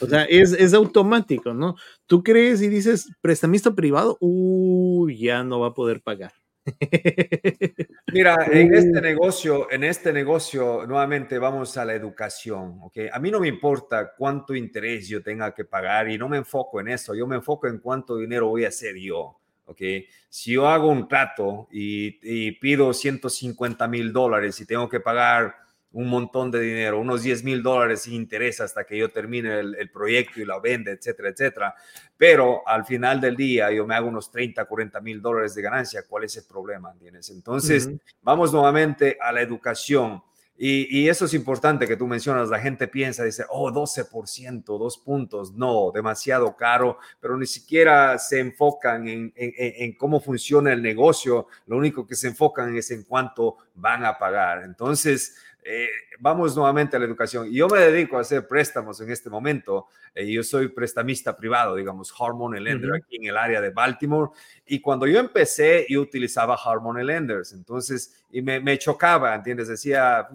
O 0.00 0.06
sea, 0.06 0.24
es, 0.24 0.52
es, 0.52 0.74
automático, 0.74 1.54
¿no? 1.54 1.76
Tú 2.06 2.22
crees 2.22 2.60
y 2.60 2.68
dices, 2.68 3.10
prestamista 3.22 3.74
privado, 3.74 4.18
uy, 4.20 5.16
ya 5.18 5.42
no 5.42 5.60
va 5.60 5.68
a 5.68 5.74
poder 5.74 6.02
pagar. 6.02 6.32
Mira, 8.12 8.36
en 8.50 8.74
este 8.74 9.00
negocio, 9.00 9.70
en 9.70 9.84
este 9.84 10.12
negocio, 10.12 10.86
nuevamente 10.86 11.38
vamos 11.38 11.76
a 11.76 11.84
la 11.84 11.94
educación, 11.94 12.78
¿ok? 12.82 12.98
A 13.12 13.18
mí 13.18 13.30
no 13.30 13.40
me 13.40 13.48
importa 13.48 14.12
cuánto 14.16 14.54
interés 14.54 15.08
yo 15.08 15.22
tenga 15.22 15.54
que 15.54 15.64
pagar 15.64 16.08
y 16.08 16.18
no 16.18 16.28
me 16.28 16.38
enfoco 16.38 16.80
en 16.80 16.88
eso, 16.88 17.14
yo 17.14 17.26
me 17.26 17.36
enfoco 17.36 17.68
en 17.68 17.78
cuánto 17.78 18.16
dinero 18.16 18.48
voy 18.48 18.64
a 18.64 18.68
hacer 18.68 18.96
yo, 18.96 19.38
¿ok? 19.66 19.80
Si 20.28 20.52
yo 20.52 20.68
hago 20.68 20.88
un 20.88 21.08
trato 21.08 21.68
y, 21.70 22.18
y 22.22 22.52
pido 22.52 22.92
150 22.92 23.86
mil 23.88 24.12
dólares 24.12 24.60
y 24.60 24.66
tengo 24.66 24.88
que 24.88 25.00
pagar 25.00 25.54
un 25.92 26.08
montón 26.08 26.50
de 26.50 26.60
dinero, 26.60 27.00
unos 27.00 27.22
10 27.22 27.44
mil 27.44 27.62
dólares 27.62 28.02
sin 28.02 28.14
interés 28.14 28.60
hasta 28.60 28.84
que 28.84 28.96
yo 28.96 29.08
termine 29.10 29.60
el, 29.60 29.90
proyecto 29.90 30.40
y 30.40 30.44
la 30.44 30.58
venda, 30.58 30.90
etcétera, 30.90 31.30
etcétera. 31.30 31.74
Pero 32.16 32.66
al 32.66 32.84
final 32.84 33.20
del 33.20 33.36
día 33.36 33.72
yo 33.72 33.86
me 33.86 33.94
hago 33.94 34.08
unos 34.08 34.30
30, 34.30 34.64
40 34.64 35.00
mil 35.00 35.22
dólares 35.22 35.54
de 35.54 35.62
ganancia. 35.62 36.04
¿Cuál 36.06 36.24
es 36.24 36.36
el 36.36 36.44
problema? 36.44 36.92
¿Entiendes? 36.92 37.30
Entonces, 37.30 37.90
vamos 38.22 38.52
nuevamente 38.52 39.16
a 39.20 39.32
la 39.32 39.40
educación. 39.40 40.22
Y, 40.60 41.08
eso 41.08 41.26
es 41.26 41.34
importante 41.34 41.86
que 41.86 41.96
tú 41.96 42.08
mencionas. 42.08 42.48
La 42.48 42.58
gente 42.58 42.88
piensa, 42.88 43.22
dice, 43.22 43.44
oh, 43.48 43.70
12%, 43.70 44.64
dos 44.64 44.98
puntos. 44.98 45.54
No, 45.54 45.92
demasiado 45.94 46.56
caro, 46.56 46.98
pero 47.20 47.38
ni 47.38 47.46
siquiera 47.46 48.18
se 48.18 48.40
enfocan 48.40 49.06
en, 49.06 49.32
en, 49.36 49.52
en, 49.56 49.96
cómo 49.96 50.20
funciona 50.20 50.72
el 50.72 50.82
negocio. 50.82 51.46
Lo 51.66 51.76
único 51.76 52.04
que 52.04 52.16
se 52.16 52.26
enfocan 52.26 52.76
es 52.76 52.90
en 52.90 53.04
cuánto 53.04 53.58
van 53.76 54.04
a 54.04 54.18
pagar. 54.18 54.64
Entonces, 54.64 55.36
eh, 55.64 55.88
vamos 56.18 56.56
nuevamente 56.56 56.96
a 56.96 56.98
la 56.98 57.04
educación. 57.04 57.50
Yo 57.50 57.68
me 57.68 57.80
dedico 57.80 58.16
a 58.16 58.22
hacer 58.22 58.46
préstamos 58.46 59.00
en 59.00 59.10
este 59.10 59.28
momento. 59.28 59.86
Eh, 60.14 60.30
yo 60.30 60.42
soy 60.42 60.68
prestamista 60.68 61.36
privado, 61.36 61.76
digamos, 61.76 62.12
Harmony 62.18 62.58
Lender, 62.60 62.94
aquí 62.94 63.16
en 63.16 63.26
el 63.26 63.36
área 63.36 63.60
de 63.60 63.70
Baltimore. 63.70 64.30
Y 64.66 64.80
cuando 64.80 65.06
yo 65.06 65.20
empecé, 65.20 65.86
yo 65.88 66.00
utilizaba 66.00 66.54
Harmony 66.54 67.04
Lenders. 67.04 67.52
Entonces, 67.52 68.24
y 68.30 68.42
me, 68.42 68.60
me 68.60 68.78
chocaba, 68.78 69.34
¿entiendes? 69.34 69.68
Decía, 69.68 70.28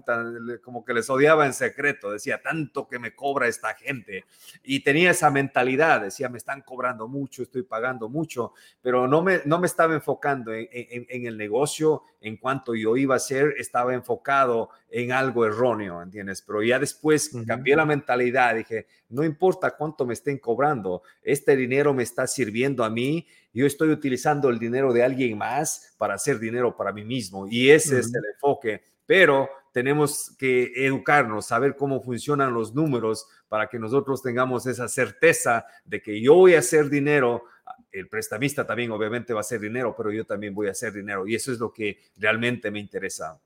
como 0.64 0.86
que 0.86 0.94
les 0.94 1.10
odiaba 1.10 1.46
en 1.46 1.54
secreto. 1.54 2.12
Decía, 2.12 2.42
tanto 2.42 2.88
que 2.88 3.00
me 3.00 3.16
cobra 3.16 3.48
esta 3.48 3.74
gente. 3.76 4.26
Y 4.64 4.82
tenía 4.82 5.12
esa 5.12 5.32
mentalidad. 5.32 6.02
Decía, 6.02 6.30
me 6.30 6.38
están 6.38 6.62
cobrando 6.62 7.08
mucho, 7.08 7.44
estoy 7.44 7.64
pagando 7.64 8.10
mucho. 8.10 8.54
Pero 8.82 9.08
no 9.08 9.22
me, 9.22 9.42
no 9.46 9.60
me 9.60 9.68
estaba 9.68 9.94
enfocando 9.94 10.54
en, 10.54 10.68
en, 10.72 11.06
en 11.10 11.26
el 11.26 11.38
negocio 11.38 12.04
en 12.22 12.38
cuanto 12.38 12.76
yo 12.76 12.96
iba 12.98 13.16
a 13.16 13.20
ser. 13.20 13.56
Estaba 13.58 13.94
enfocado 13.94 14.70
en 14.96 15.12
algo 15.12 15.44
erróneo, 15.44 16.04
¿entiendes? 16.04 16.44
Pero 16.44 16.62
ya 16.62 16.78
después 16.78 17.32
cambié 17.48 17.76
la 17.76 17.84
mentalidad, 17.84 18.54
dije, 18.54 18.86
no 19.10 19.24
importa 19.24 19.72
cuánto 19.72 20.06
me 20.06 20.14
estén 20.14 20.38
cobrando, 20.38 21.02
este 21.24 21.56
dinero 21.56 21.96
me 21.96 22.04
está 22.04 22.28
sirviendo 22.28 22.84
a 22.84 22.92
mí, 22.92 23.26
yo 23.52 23.66
estoy 23.66 23.90
utilizando 23.90 24.50
el 24.50 24.60
dinero 24.60 24.94
de 24.94 25.04
alguien 25.04 25.36
más 25.36 25.96
para 25.98 26.14
hacer 26.14 26.38
dinero 26.38 26.78
para 26.78 26.94
mí 26.94 27.04
mismo 27.04 27.48
y 27.50 27.72
ese 27.72 27.98
es 27.98 28.14
el 28.14 28.22
enfoque, 28.36 28.84
pero 29.08 29.50
tenemos 29.72 30.36
que 30.38 30.72
educarnos, 30.76 31.48
saber 31.48 31.76
cómo 31.76 32.00
funcionan 32.00 32.54
los 32.54 32.76
números 32.76 33.26
para 33.50 33.68
que 33.70 33.80
nosotros 33.80 34.22
tengamos 34.22 34.68
esa 34.68 34.88
certeza 34.88 35.66
de 35.86 36.04
que 36.04 36.22
yo 36.22 36.36
voy 36.36 36.54
a 36.54 36.60
hacer 36.60 36.88
dinero 36.92 37.46
el 37.92 38.08
prestamista 38.10 38.66
también 38.66 38.92
obviamente 38.92 39.34
va 39.34 39.40
a 39.40 39.42
hacer 39.42 39.60
dinero, 39.60 39.96
pero 39.96 40.12
yo 40.12 40.26
también 40.26 40.54
voy 40.54 40.68
a 40.68 40.72
hacer 40.72 40.92
dinero. 40.94 41.28
Y 41.28 41.36
eso 41.36 41.52
es 41.52 41.60
lo 41.60 41.72
que 41.72 42.00
realmente 42.18 42.72
me 42.72 42.80
interesa. 42.80 43.40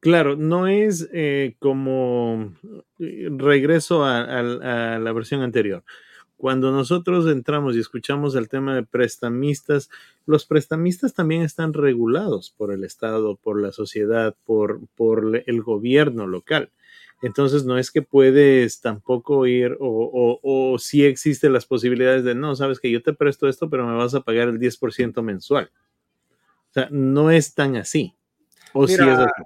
Claro, 0.00 0.36
no 0.36 0.66
es 0.66 1.08
eh, 1.14 1.56
como 1.58 2.52
eh, 2.98 3.28
regreso 3.30 4.04
a, 4.04 4.42
la 4.42 5.12
versión 5.12 5.40
anterior. 5.40 5.82
Cuando 6.36 6.72
nosotros 6.72 7.26
entramos 7.26 7.74
y 7.74 7.80
escuchamos 7.80 8.34
el 8.34 8.50
tema 8.50 8.74
de 8.74 8.82
prestamistas, 8.82 9.88
los 10.26 10.44
prestamistas 10.44 11.14
también 11.14 11.40
están 11.40 11.72
regulados 11.72 12.50
por 12.50 12.70
el 12.70 12.84
Estado, 12.84 13.36
por 13.36 13.58
la 13.58 13.72
sociedad, 13.72 14.36
por, 14.44 14.80
por 14.94 15.42
el 15.46 15.62
gobierno 15.62 16.26
local. 16.26 16.70
Entonces 17.22 17.64
no 17.64 17.78
es 17.78 17.90
que 17.90 18.02
puedes 18.02 18.82
tampoco 18.82 19.46
ir 19.46 19.78
o, 19.80 20.38
o, 20.42 20.78
si 20.78 21.06
existen 21.06 21.54
las 21.54 21.64
posibilidades 21.64 22.24
de, 22.24 22.34
no, 22.34 22.54
sabes 22.54 22.78
que 22.78 22.90
yo 22.90 23.02
te 23.02 23.14
presto 23.14 23.48
esto, 23.48 23.70
pero 23.70 23.86
me 23.86 23.96
vas 23.96 24.14
a 24.14 24.20
pagar 24.20 24.48
el 24.48 24.58
10% 24.58 25.22
mensual. 25.22 25.70
O 26.68 26.72
sea, 26.74 26.88
no 26.90 27.30
es 27.30 27.54
tan 27.54 27.76
así. 27.76 28.14
O 28.74 28.86
si 28.86 28.94
es 28.94 29.00
así. 29.00 29.42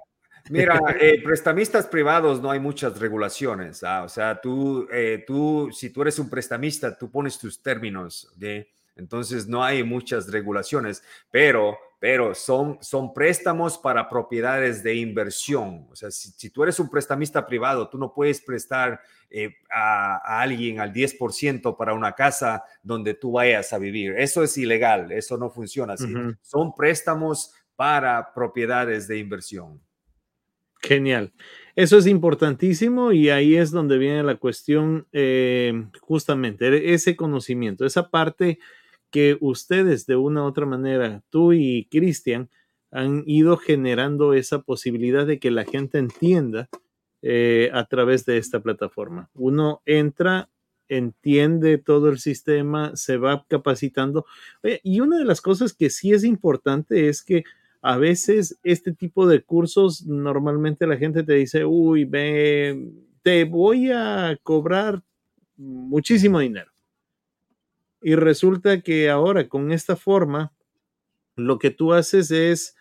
Mira, 0.49 0.79
eh, 0.99 1.21
prestamistas 1.23 1.87
privados 1.87 2.41
no 2.41 2.51
hay 2.51 2.59
muchas 2.59 2.99
regulaciones. 2.99 3.83
¿ah? 3.83 4.03
O 4.03 4.09
sea, 4.09 4.39
tú, 4.41 4.87
eh, 4.91 5.23
tú, 5.25 5.69
si 5.71 5.89
tú 5.91 6.01
eres 6.01 6.19
un 6.19 6.29
prestamista, 6.29 6.97
tú 6.97 7.09
pones 7.09 7.37
tus 7.39 7.61
términos, 7.61 8.31
de 8.35 8.67
entonces 8.99 9.47
no 9.47 9.63
hay 9.63 9.81
muchas 9.81 10.29
regulaciones, 10.29 11.01
pero, 11.31 11.77
pero 11.99 12.35
son, 12.35 12.77
son 12.81 13.13
préstamos 13.13 13.77
para 13.77 14.09
propiedades 14.09 14.83
de 14.83 14.95
inversión. 14.95 15.87
O 15.89 15.95
sea, 15.95 16.11
si, 16.11 16.49
tú 16.49 16.63
eres 16.63 16.79
un 16.81 16.89
prestamista 16.89 17.45
privado, 17.45 17.87
tú 17.87 17.97
no 17.97 18.13
puedes 18.13 18.41
prestar 18.41 18.99
eh, 19.29 19.55
a, 19.73 20.41
alguien 20.41 20.81
al 20.81 20.91
10% 20.91 21.77
para 21.77 21.93
una 21.93 22.11
casa 22.11 22.65
donde 22.83 23.13
tú 23.13 23.31
vayas 23.31 23.71
a 23.71 23.77
vivir. 23.77 24.15
Eso 24.17 24.43
es 24.43 24.57
ilegal, 24.57 25.13
eso 25.13 25.37
no 25.37 25.49
funciona 25.49 25.93
así. 25.93 26.13
Son 26.41 26.75
préstamos 26.75 27.53
para 27.77 28.33
propiedades 28.33 29.07
de 29.07 29.17
inversión. 29.17 29.79
Genial. 30.81 31.33
Eso 31.75 31.97
es 31.97 32.07
importantísimo 32.07 33.11
y 33.11 33.29
ahí 33.29 33.55
es 33.55 33.71
donde 33.71 33.97
viene 33.97 34.23
la 34.23 34.35
cuestión, 34.35 35.07
eh, 35.11 35.85
justamente, 36.01 36.67
e-, 36.67 36.93
ese 36.93 37.15
conocimiento, 37.15 37.85
esa 37.85 38.09
parte 38.09 38.59
que 39.11 39.37
ustedes 39.39 40.05
de 40.05 40.15
una 40.15 40.43
u 40.43 40.45
otra 40.45 40.65
manera, 40.65 41.23
tú 41.29 41.53
y 41.53 41.87
Cristian, 41.89 42.49
han 42.91 43.23
ido 43.27 43.57
generando 43.57 44.33
esa 44.33 44.61
posibilidad 44.61 45.25
de 45.25 45.39
que 45.39 45.51
la 45.51 45.63
gente 45.63 45.99
entienda 45.99 46.69
eh, 47.21 47.69
a 47.73 47.85
través 47.85 48.25
de 48.25 48.37
esta 48.37 48.61
plataforma. 48.61 49.29
Uno 49.33 49.81
entra, 49.85 50.49
entiende 50.87 51.77
todo 51.77 52.09
el 52.09 52.19
sistema, 52.19 52.95
se 52.95 53.17
va 53.17 53.45
capacitando. 53.47 54.25
y 54.83 55.01
una 55.01 55.17
de 55.17 55.25
las 55.25 55.41
cosas 55.41 55.73
que 55.73 55.89
sí 55.89 56.13
es 56.13 56.23
importante 56.23 57.09
es 57.09 57.23
que 57.23 57.43
a 57.81 57.97
veces 57.97 58.59
este 58.63 58.93
tipo 58.93 59.27
de 59.27 59.41
cursos, 59.41 60.05
normalmente 60.05 60.85
la 60.85 60.97
gente 60.97 61.23
te 61.23 61.33
dice, 61.33 61.65
uy, 61.65 62.05
ve, 62.05 62.91
te 63.21 63.45
voy 63.45 63.91
a 63.91 64.37
cobrar 64.43 65.01
muchísimo 65.55 66.39
dinero. 66.39 66.71
Y 68.01 68.15
resulta 68.15 68.81
que 68.81 69.09
ahora 69.09 69.47
con 69.47 69.71
esta 69.71 69.95
forma, 69.95 70.53
lo 71.35 71.59
que 71.59 71.69
tú 71.69 71.93
haces 71.93 72.31
es 72.31 72.75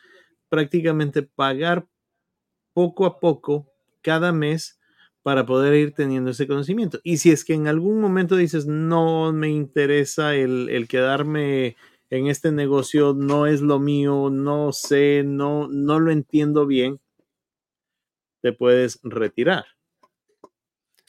prácticamente 0.49 1.22
pagar 1.22 1.86
poco 2.72 3.07
a 3.07 3.20
poco 3.20 3.66
cada 4.03 4.32
mes 4.32 4.78
para 5.22 5.44
poder 5.44 5.74
ir 5.74 5.92
teniendo 5.92 6.30
ese 6.30 6.46
conocimiento. 6.46 7.01
Y 7.03 7.18
si 7.18 7.30
es 7.30 7.44
que 7.44 7.55
en 7.55 7.68
algún 7.68 8.01
momento 8.01 8.36
dices, 8.36 8.66
no 8.66 9.32
me 9.32 9.51
interesa 9.51 10.34
el, 10.34 10.68
el 10.70 10.88
quedarme 10.88 11.76
en 12.11 12.26
este 12.28 12.52
negocio 12.52 13.14
no 13.14 13.46
es 13.46 13.61
lo 13.61 13.78
mío, 13.78 14.30
no 14.30 14.72
sé, 14.72 15.22
no, 15.24 15.68
no 15.68 16.00
lo 16.00 16.11
entiendo 16.11 16.66
bien. 16.66 17.00
te 18.40 18.52
puedes 18.52 19.00
retirar. 19.02 19.77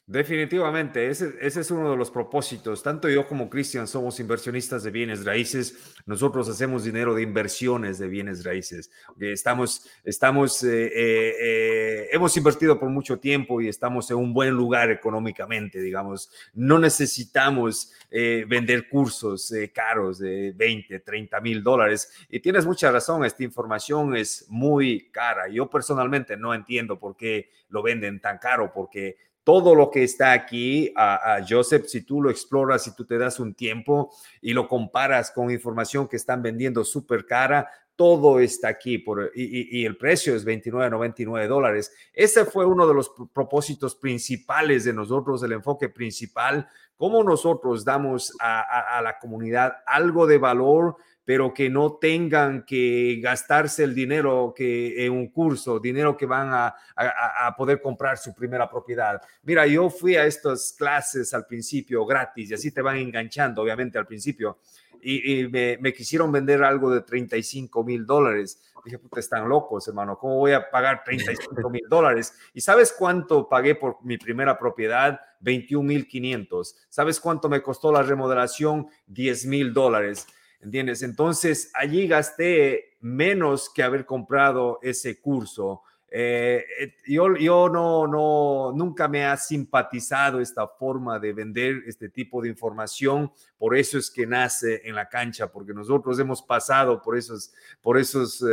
Definitivamente, 0.09 1.07
ese, 1.07 1.35
es 1.39 1.69
uno 1.69 1.91
de 1.91 1.95
los 1.95 2.09
propósitos. 2.09 2.81
Tanto 2.81 3.07
yo 3.09 3.27
como 3.27 3.47
Cristian 3.47 3.87
somos 3.87 4.19
inversionistas 4.19 4.81
de 4.81 4.89
bienes 4.89 5.23
raíces. 5.23 5.93
Nosotros 6.07 6.49
hacemos 6.49 6.83
dinero 6.83 7.13
de 7.13 7.21
inversiones 7.21 7.99
de 7.99 8.07
bienes 8.07 8.43
raíces. 8.43 8.89
Estamos, 9.19 9.87
estamos, 10.03 10.63
eh, 10.63 10.87
eh, 10.87 11.35
eh, 11.39 12.07
hemos 12.11 12.35
invertido 12.35 12.79
por 12.79 12.89
mucho 12.89 13.19
tiempo 13.19 13.61
y 13.61 13.67
estamos 13.67 14.09
en 14.09 14.17
un 14.17 14.33
buen 14.33 14.49
lugar 14.49 14.89
económicamente, 14.89 15.79
digamos. 15.79 16.31
No 16.55 16.79
necesitamos 16.79 17.93
vender 18.09 18.89
cursos 18.89 19.53
caros 19.71 20.17
de 20.17 20.53
20, 20.55 21.01
30 21.01 21.39
mil 21.39 21.61
dólares. 21.61 22.11
Y 22.29 22.39
tienes 22.39 22.65
mucha 22.65 22.91
razón, 22.91 23.25
esta 23.25 23.43
información 23.43 24.15
es 24.15 24.47
muy 24.49 25.11
cara. 25.11 25.47
Yo 25.49 25.69
personalmente 25.69 26.35
no 26.35 26.55
entiendo 26.55 26.97
por 26.97 27.15
qué 27.15 27.51
lo 27.69 27.83
venden 27.83 28.19
tan 28.19 28.39
caro, 28.39 28.73
porque 28.73 29.28
todo 29.43 29.73
lo 29.75 29.89
que 29.89 30.03
está 30.03 30.31
aquí, 30.31 30.91
a, 30.95 31.39
Joseph, 31.47 31.85
si 31.87 32.01
tú 32.01 32.21
lo 32.21 32.29
exploras, 32.29 32.83
si 32.83 32.95
tú 32.95 33.05
te 33.05 33.17
das 33.17 33.39
un 33.39 33.53
tiempo 33.53 34.11
y 34.41 34.53
lo 34.53 34.67
comparas 34.67 35.31
con 35.31 35.49
información 35.49 36.07
que 36.07 36.17
están 36.17 36.41
vendiendo 36.41 36.83
súper 36.83 37.25
cara, 37.25 37.69
todo 37.95 38.39
está 38.39 38.69
aquí 38.69 38.97
por, 38.97 39.31
y, 39.35 39.85
el 39.85 39.97
precio 39.97 40.35
es 40.35 40.45
29.99 40.45 41.47
dólares. 41.47 41.91
Ese 42.13 42.45
fue 42.45 42.65
uno 42.65 42.87
de 42.87 42.93
los 42.93 43.11
propósitos 43.33 43.95
principales 43.95 44.85
de 44.85 44.93
nosotros, 44.93 45.43
el 45.43 45.51
enfoque 45.51 45.89
principal, 45.89 46.67
cómo 46.95 47.23
nosotros 47.23 47.83
damos 47.83 48.33
a, 48.39 48.97
a 48.97 49.01
la 49.01 49.19
comunidad 49.19 49.77
algo 49.85 50.27
de 50.27 50.37
valor 50.37 50.95
pero 51.29 51.53
que 51.53 51.69
no 51.69 51.93
tengan 51.97 52.65
que 52.65 53.19
gastarse 53.21 53.83
el 53.83 53.93
dinero 53.93 54.51
que 54.57 55.05
en 55.05 55.11
un 55.11 55.27
curso, 55.27 55.79
dinero 55.79 56.17
que 56.17 56.25
van 56.25 56.49
a, 56.51 56.75
a, 56.95 57.55
poder 57.55 57.83
comprar 57.83 58.17
su 58.17 58.33
primera 58.33 58.67
propiedad. 58.67 59.21
Mira, 59.43 59.67
yo 59.67 59.91
fui 59.91 60.15
a 60.15 60.25
estas 60.25 60.73
clases 60.75 61.31
al 61.35 61.45
principio 61.45 62.03
gratis 62.03 62.49
y 62.49 62.53
así 62.55 62.71
te 62.71 62.81
van 62.81 62.97
enganchando, 62.97 63.61
obviamente, 63.61 63.99
al 63.99 64.07
principio. 64.07 64.57
Y, 65.03 65.47
me, 65.49 65.77
me, 65.79 65.93
quisieron 65.93 66.31
vender 66.31 66.63
algo 66.63 66.89
de 66.89 67.01
35 67.01 67.83
mil 67.83 68.07
dólares. 68.07 68.59
Dije, 68.83 68.97
puta, 68.97 69.19
están 69.19 69.47
locos, 69.47 69.87
hermano. 69.87 70.17
¿Cómo 70.17 70.37
voy 70.37 70.53
a 70.53 70.67
pagar 70.67 71.03
35 71.03 71.69
mil 71.69 71.83
dólares? 71.87 72.33
¿Y 72.55 72.61
sabes 72.61 72.91
cuánto 72.91 73.47
pagué 73.47 73.75
por 73.75 74.03
mi 74.03 74.17
primera 74.17 74.57
propiedad? 74.57 75.19
21 75.41 75.87
mil 75.87 76.07
500. 76.07 76.75
¿Sabes 76.89 77.19
cuánto 77.19 77.49
me 77.49 77.61
costó 77.61 77.91
la 77.91 78.01
remodelación? 78.01 78.87
10 79.05 79.45
mil 79.45 79.73
dólares. 79.75 80.25
¿Entiendes? 80.61 81.01
Entonces, 81.03 81.71
allí 81.73 82.07
gasté 82.07 82.97
menos 83.01 83.69
que 83.69 83.83
haber 83.83 84.05
comprado 84.05 84.79
ese 84.81 85.19
curso. 85.19 85.83
Eh, 86.11 86.65
eh, 86.79 86.95
yo, 87.07 87.35
yo 87.35 87.69
no, 87.69 88.07
no, 88.07 88.71
nunca 88.75 89.07
me 89.07 89.25
ha 89.25 89.37
simpatizado 89.37 90.39
esta 90.39 90.67
forma 90.67 91.19
de 91.19 91.33
vender 91.33 91.83
este 91.85 92.09
tipo 92.09 92.41
de 92.41 92.49
información, 92.49 93.31
por 93.59 93.77
eso 93.77 93.99
es 93.99 94.09
que 94.09 94.25
nace 94.25 94.81
en 94.85 94.95
la 94.95 95.07
cancha, 95.07 95.51
porque 95.51 95.71
nosotros 95.71 96.17
hemos 96.17 96.41
pasado 96.41 96.99
por 96.99 97.15
esos, 97.15 97.53
por 97.79 97.99
esos 97.99 98.43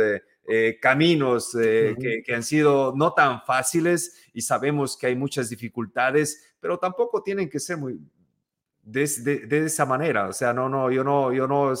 eh, 0.47 0.77
caminos 0.79 1.51
que, 1.51 2.21
que, 2.23 2.35
han 2.35 2.43
sido 2.43 2.93
no 2.95 3.13
tan 3.13 3.41
fáciles 3.41 4.29
y 4.33 4.41
sabemos 4.41 4.95
que 4.95 5.07
hay 5.07 5.15
muchas 5.15 5.49
dificultades, 5.49 6.55
pero 6.59 6.77
tampoco 6.77 7.23
tienen 7.23 7.49
que 7.49 7.59
ser 7.59 7.77
muy 7.77 7.99
de, 8.87 9.09
de, 9.23 9.47
de 9.47 9.65
esa 9.65 9.85
manera, 9.85 10.27
o 10.27 10.33
sea, 10.33 10.53
no, 10.53 10.69
no, 10.69 10.91
yo 10.91 11.03
no, 11.03 11.33
yo 11.33 11.47
no 11.47 11.73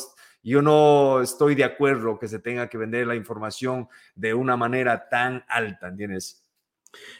yo 0.43 0.61
no 0.61 1.21
estoy 1.21 1.55
de 1.55 1.65
acuerdo 1.65 2.17
que 2.19 2.29
se 2.29 2.39
tenga 2.39 2.69
que 2.69 2.77
vender 2.77 3.05
la 3.05 3.15
información 3.15 3.89
de 4.15 4.33
una 4.33 4.55
manera 4.55 5.09
tan 5.09 5.43
alta, 5.49 5.89
¿entiendes? 5.89 6.45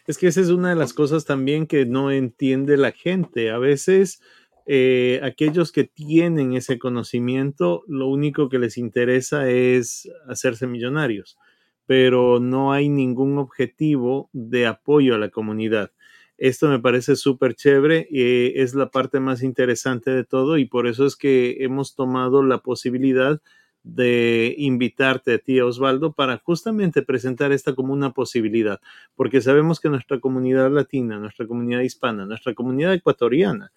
Es 0.05 0.17
que 0.17 0.27
esa 0.27 0.39
es 0.39 0.47
una 0.47 0.69
de 0.69 0.75
las 0.75 0.93
cosas 0.93 1.25
también 1.25 1.67
que 1.67 1.85
no 1.85 2.09
entiende 2.09 2.77
la 2.77 2.93
gente. 2.93 3.51
A 3.51 3.57
veces 3.57 4.21
eh, 4.65 5.19
aquellos 5.23 5.71
que 5.71 5.83
tienen 5.83 6.53
ese 6.53 6.79
conocimiento, 6.79 7.83
lo 7.87 8.07
único 8.07 8.49
que 8.49 8.59
les 8.59 8.77
interesa 8.77 9.49
es 9.49 10.09
hacerse 10.27 10.67
millonarios, 10.67 11.37
pero 11.85 12.39
no 12.39 12.71
hay 12.71 12.87
ningún 12.87 13.37
objetivo 13.39 14.29
de 14.31 14.67
apoyo 14.67 15.15
a 15.15 15.19
la 15.19 15.29
comunidad. 15.29 15.91
Esto 16.37 16.69
me 16.69 16.79
parece 16.79 17.15
súper 17.15 17.55
chévere, 17.55 18.07
y 18.11 18.21
eh, 18.21 18.61
es 18.61 18.75
la 18.75 18.89
parte 18.91 19.19
más 19.19 19.41
interesante 19.43 20.11
de 20.11 20.23
todo 20.23 20.57
y 20.57 20.65
por 20.65 20.87
eso 20.87 21.05
es 21.05 21.15
que 21.15 21.57
hemos 21.61 21.95
tomado 21.95 22.43
la 22.43 22.59
posibilidad 22.59 23.41
de 23.83 24.53
invitarte 24.57 25.33
a 25.35 25.37
ti, 25.39 25.61
Osvaldo, 25.61 26.13
para 26.13 26.37
justamente 26.39 27.01
presentar 27.01 27.51
esta 27.53 27.73
como 27.73 27.93
una 27.93 28.11
posibilidad, 28.13 28.81
porque 29.15 29.41
sabemos 29.41 29.79
que 29.79 29.89
nuestra 29.89 30.19
comunidad 30.19 30.69
latina, 30.71 31.17
nuestra 31.19 31.47
comunidad 31.47 31.81
hispana, 31.81 32.25
nuestra 32.25 32.53
comunidad 32.53 32.93
ecuatoriana 32.93 33.71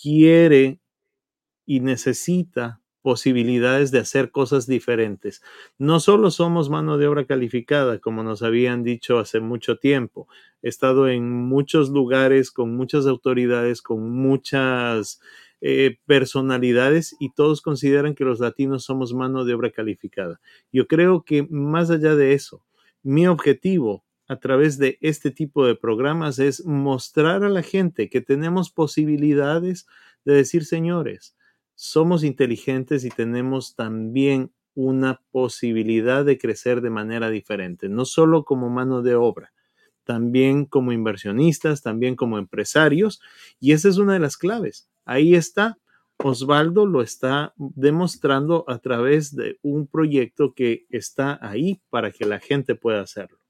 quiere 0.00 0.80
y 1.66 1.80
necesita 1.80 2.81
posibilidades 3.02 3.90
de 3.90 3.98
hacer 3.98 4.30
cosas 4.30 4.66
diferentes. 4.66 5.42
No 5.78 6.00
solo 6.00 6.30
somos 6.30 6.70
mano 6.70 6.98
de 6.98 7.06
obra 7.06 7.26
calificada, 7.26 7.98
como 7.98 8.22
nos 8.22 8.42
habían 8.42 8.84
dicho 8.84 9.18
hace 9.18 9.40
mucho 9.40 9.76
tiempo. 9.76 10.28
He 10.62 10.68
estado 10.68 11.08
en 11.08 11.30
muchos 11.30 11.90
lugares 11.90 12.50
con 12.50 12.74
muchas 12.76 13.06
autoridades, 13.06 13.82
con 13.82 14.10
muchas 14.10 15.20
eh, 15.60 15.98
personalidades 16.06 17.14
y 17.20 17.30
todos 17.30 17.60
consideran 17.62 18.14
que 18.14 18.24
los 18.24 18.40
latinos 18.40 18.84
somos 18.84 19.14
mano 19.14 19.44
de 19.44 19.54
obra 19.54 19.70
calificada. 19.70 20.40
Yo 20.72 20.86
creo 20.86 21.24
que 21.24 21.46
más 21.50 21.90
allá 21.90 22.16
de 22.16 22.34
eso, 22.34 22.64
mi 23.02 23.26
objetivo 23.26 24.04
a 24.28 24.40
través 24.40 24.78
de 24.78 24.98
este 25.00 25.30
tipo 25.30 25.66
de 25.66 25.76
programas 25.76 26.38
es 26.38 26.64
mostrar 26.64 27.44
a 27.44 27.48
la 27.48 27.62
gente 27.62 28.08
que 28.08 28.20
tenemos 28.20 28.70
posibilidades 28.70 29.86
de 30.24 30.34
decir, 30.34 30.64
señores, 30.64 31.36
somos 31.82 32.22
inteligentes 32.22 33.04
y 33.04 33.08
tenemos 33.08 33.74
también 33.74 34.52
una 34.72 35.20
posibilidad 35.32 36.24
de 36.24 36.38
crecer 36.38 36.80
de 36.80 36.90
manera 36.90 37.28
diferente, 37.28 37.88
no 37.88 38.04
solo 38.04 38.44
como 38.44 38.70
mano 38.70 39.02
de 39.02 39.16
obra, 39.16 39.52
también 40.04 40.64
como 40.64 40.92
inversionistas, 40.92 41.82
también 41.82 42.14
como 42.14 42.38
empresarios, 42.38 43.20
y 43.58 43.72
esa 43.72 43.88
es 43.88 43.98
una 43.98 44.12
de 44.12 44.20
las 44.20 44.36
claves. 44.36 44.88
Ahí 45.04 45.34
está, 45.34 45.76
Osvaldo 46.18 46.86
lo 46.86 47.02
está 47.02 47.52
demostrando 47.58 48.64
a 48.68 48.78
través 48.78 49.34
de 49.34 49.58
un 49.62 49.88
proyecto 49.88 50.54
que 50.54 50.86
está 50.88 51.36
ahí 51.42 51.82
para 51.90 52.12
que 52.12 52.26
la 52.26 52.38
gente 52.38 52.76
pueda 52.76 53.00
hacerlo. 53.00 53.41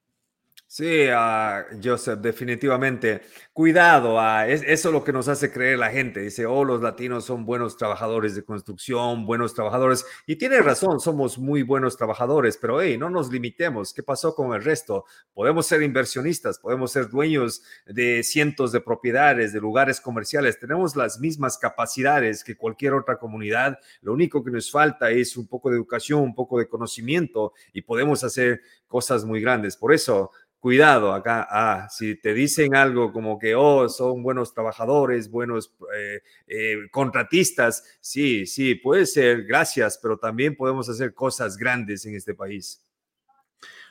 Sí, 0.74 1.04
uh, 1.06 1.78
Joseph, 1.84 2.18
definitivamente. 2.20 3.20
Cuidado, 3.52 4.14
uh, 4.14 4.46
es, 4.48 4.62
eso 4.62 4.88
es 4.88 4.92
lo 4.94 5.04
que 5.04 5.12
nos 5.12 5.28
hace 5.28 5.52
creer 5.52 5.78
la 5.78 5.90
gente. 5.90 6.20
Dice, 6.20 6.46
oh, 6.46 6.64
los 6.64 6.80
latinos 6.80 7.26
son 7.26 7.44
buenos 7.44 7.76
trabajadores 7.76 8.34
de 8.34 8.42
construcción, 8.42 9.26
buenos 9.26 9.52
trabajadores. 9.52 10.06
Y 10.26 10.36
tiene 10.36 10.62
razón, 10.62 10.98
somos 10.98 11.36
muy 11.36 11.62
buenos 11.62 11.98
trabajadores, 11.98 12.56
pero 12.56 12.80
hey, 12.80 12.96
no 12.96 13.10
nos 13.10 13.30
limitemos. 13.30 13.92
¿Qué 13.92 14.02
pasó 14.02 14.34
con 14.34 14.54
el 14.54 14.64
resto? 14.64 15.04
Podemos 15.34 15.66
ser 15.66 15.82
inversionistas, 15.82 16.58
podemos 16.58 16.90
ser 16.90 17.10
dueños 17.10 17.62
de 17.84 18.22
cientos 18.22 18.72
de 18.72 18.80
propiedades, 18.80 19.52
de 19.52 19.60
lugares 19.60 20.00
comerciales. 20.00 20.58
Tenemos 20.58 20.96
las 20.96 21.20
mismas 21.20 21.58
capacidades 21.58 22.42
que 22.42 22.56
cualquier 22.56 22.94
otra 22.94 23.18
comunidad. 23.18 23.78
Lo 24.00 24.14
único 24.14 24.42
que 24.42 24.50
nos 24.50 24.70
falta 24.70 25.10
es 25.10 25.36
un 25.36 25.46
poco 25.48 25.68
de 25.68 25.76
educación, 25.76 26.22
un 26.22 26.34
poco 26.34 26.58
de 26.58 26.66
conocimiento 26.66 27.52
y 27.74 27.82
podemos 27.82 28.24
hacer 28.24 28.62
cosas 28.88 29.24
muy 29.24 29.40
grandes. 29.40 29.76
Por 29.76 29.92
eso, 29.92 30.30
cuidado 30.62 31.12
acá, 31.12 31.44
ah, 31.50 31.88
si 31.90 32.14
te 32.14 32.32
dicen 32.32 32.76
algo 32.76 33.12
como 33.12 33.36
que, 33.36 33.52
oh, 33.56 33.88
son 33.88 34.22
buenos 34.22 34.54
trabajadores, 34.54 35.28
buenos 35.28 35.74
eh, 35.92 36.20
eh, 36.46 36.76
contratistas, 36.92 37.82
sí, 38.00 38.46
sí, 38.46 38.76
puede 38.76 39.06
ser, 39.06 39.42
gracias, 39.42 39.98
pero 40.00 40.18
también 40.18 40.54
podemos 40.54 40.88
hacer 40.88 41.14
cosas 41.14 41.56
grandes 41.56 42.06
en 42.06 42.14
este 42.14 42.32
país. 42.32 42.80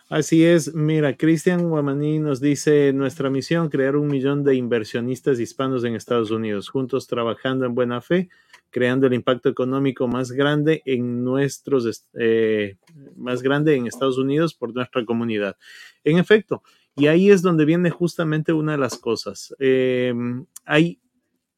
Así 0.08 0.46
es, 0.46 0.74
mira, 0.74 1.18
Cristian 1.18 1.68
Guamaní 1.68 2.20
nos 2.20 2.40
dice, 2.40 2.94
nuestra 2.94 3.30
misión, 3.30 3.68
crear 3.68 3.98
un 3.98 4.08
millón 4.08 4.46
de 4.46 4.56
inversionistas 4.56 5.42
hispanos 5.42 5.84
en 5.84 5.96
Estados 5.96 6.32
Unidos, 6.32 6.70
juntos 6.70 7.06
trabajando 7.06 7.66
en 7.66 7.76
buena 7.76 8.00
fe, 8.00 8.30
creando 8.72 9.06
el 9.06 9.14
impacto 9.14 9.50
económico 9.50 10.08
más 10.08 10.32
grande 10.32 10.82
en 10.86 11.24
nuestros, 11.24 12.08
eh, 12.14 12.78
más 13.16 13.44
grande 13.44 13.76
en 13.76 13.86
Estados 13.86 14.18
Unidos 14.18 14.54
por 14.56 14.74
nuestra 14.74 15.06
comunidad. 15.06 15.58
En 16.04 16.18
efecto, 16.18 16.64
y 16.96 17.08
ahí 17.08 17.30
es 17.30 17.42
donde 17.42 17.66
viene 17.66 17.90
justamente 17.90 18.54
una 18.54 18.74
de 18.74 18.78
las 18.78 18.98
cosas. 18.98 19.56
Em, 19.60 20.46
hay 20.66 21.00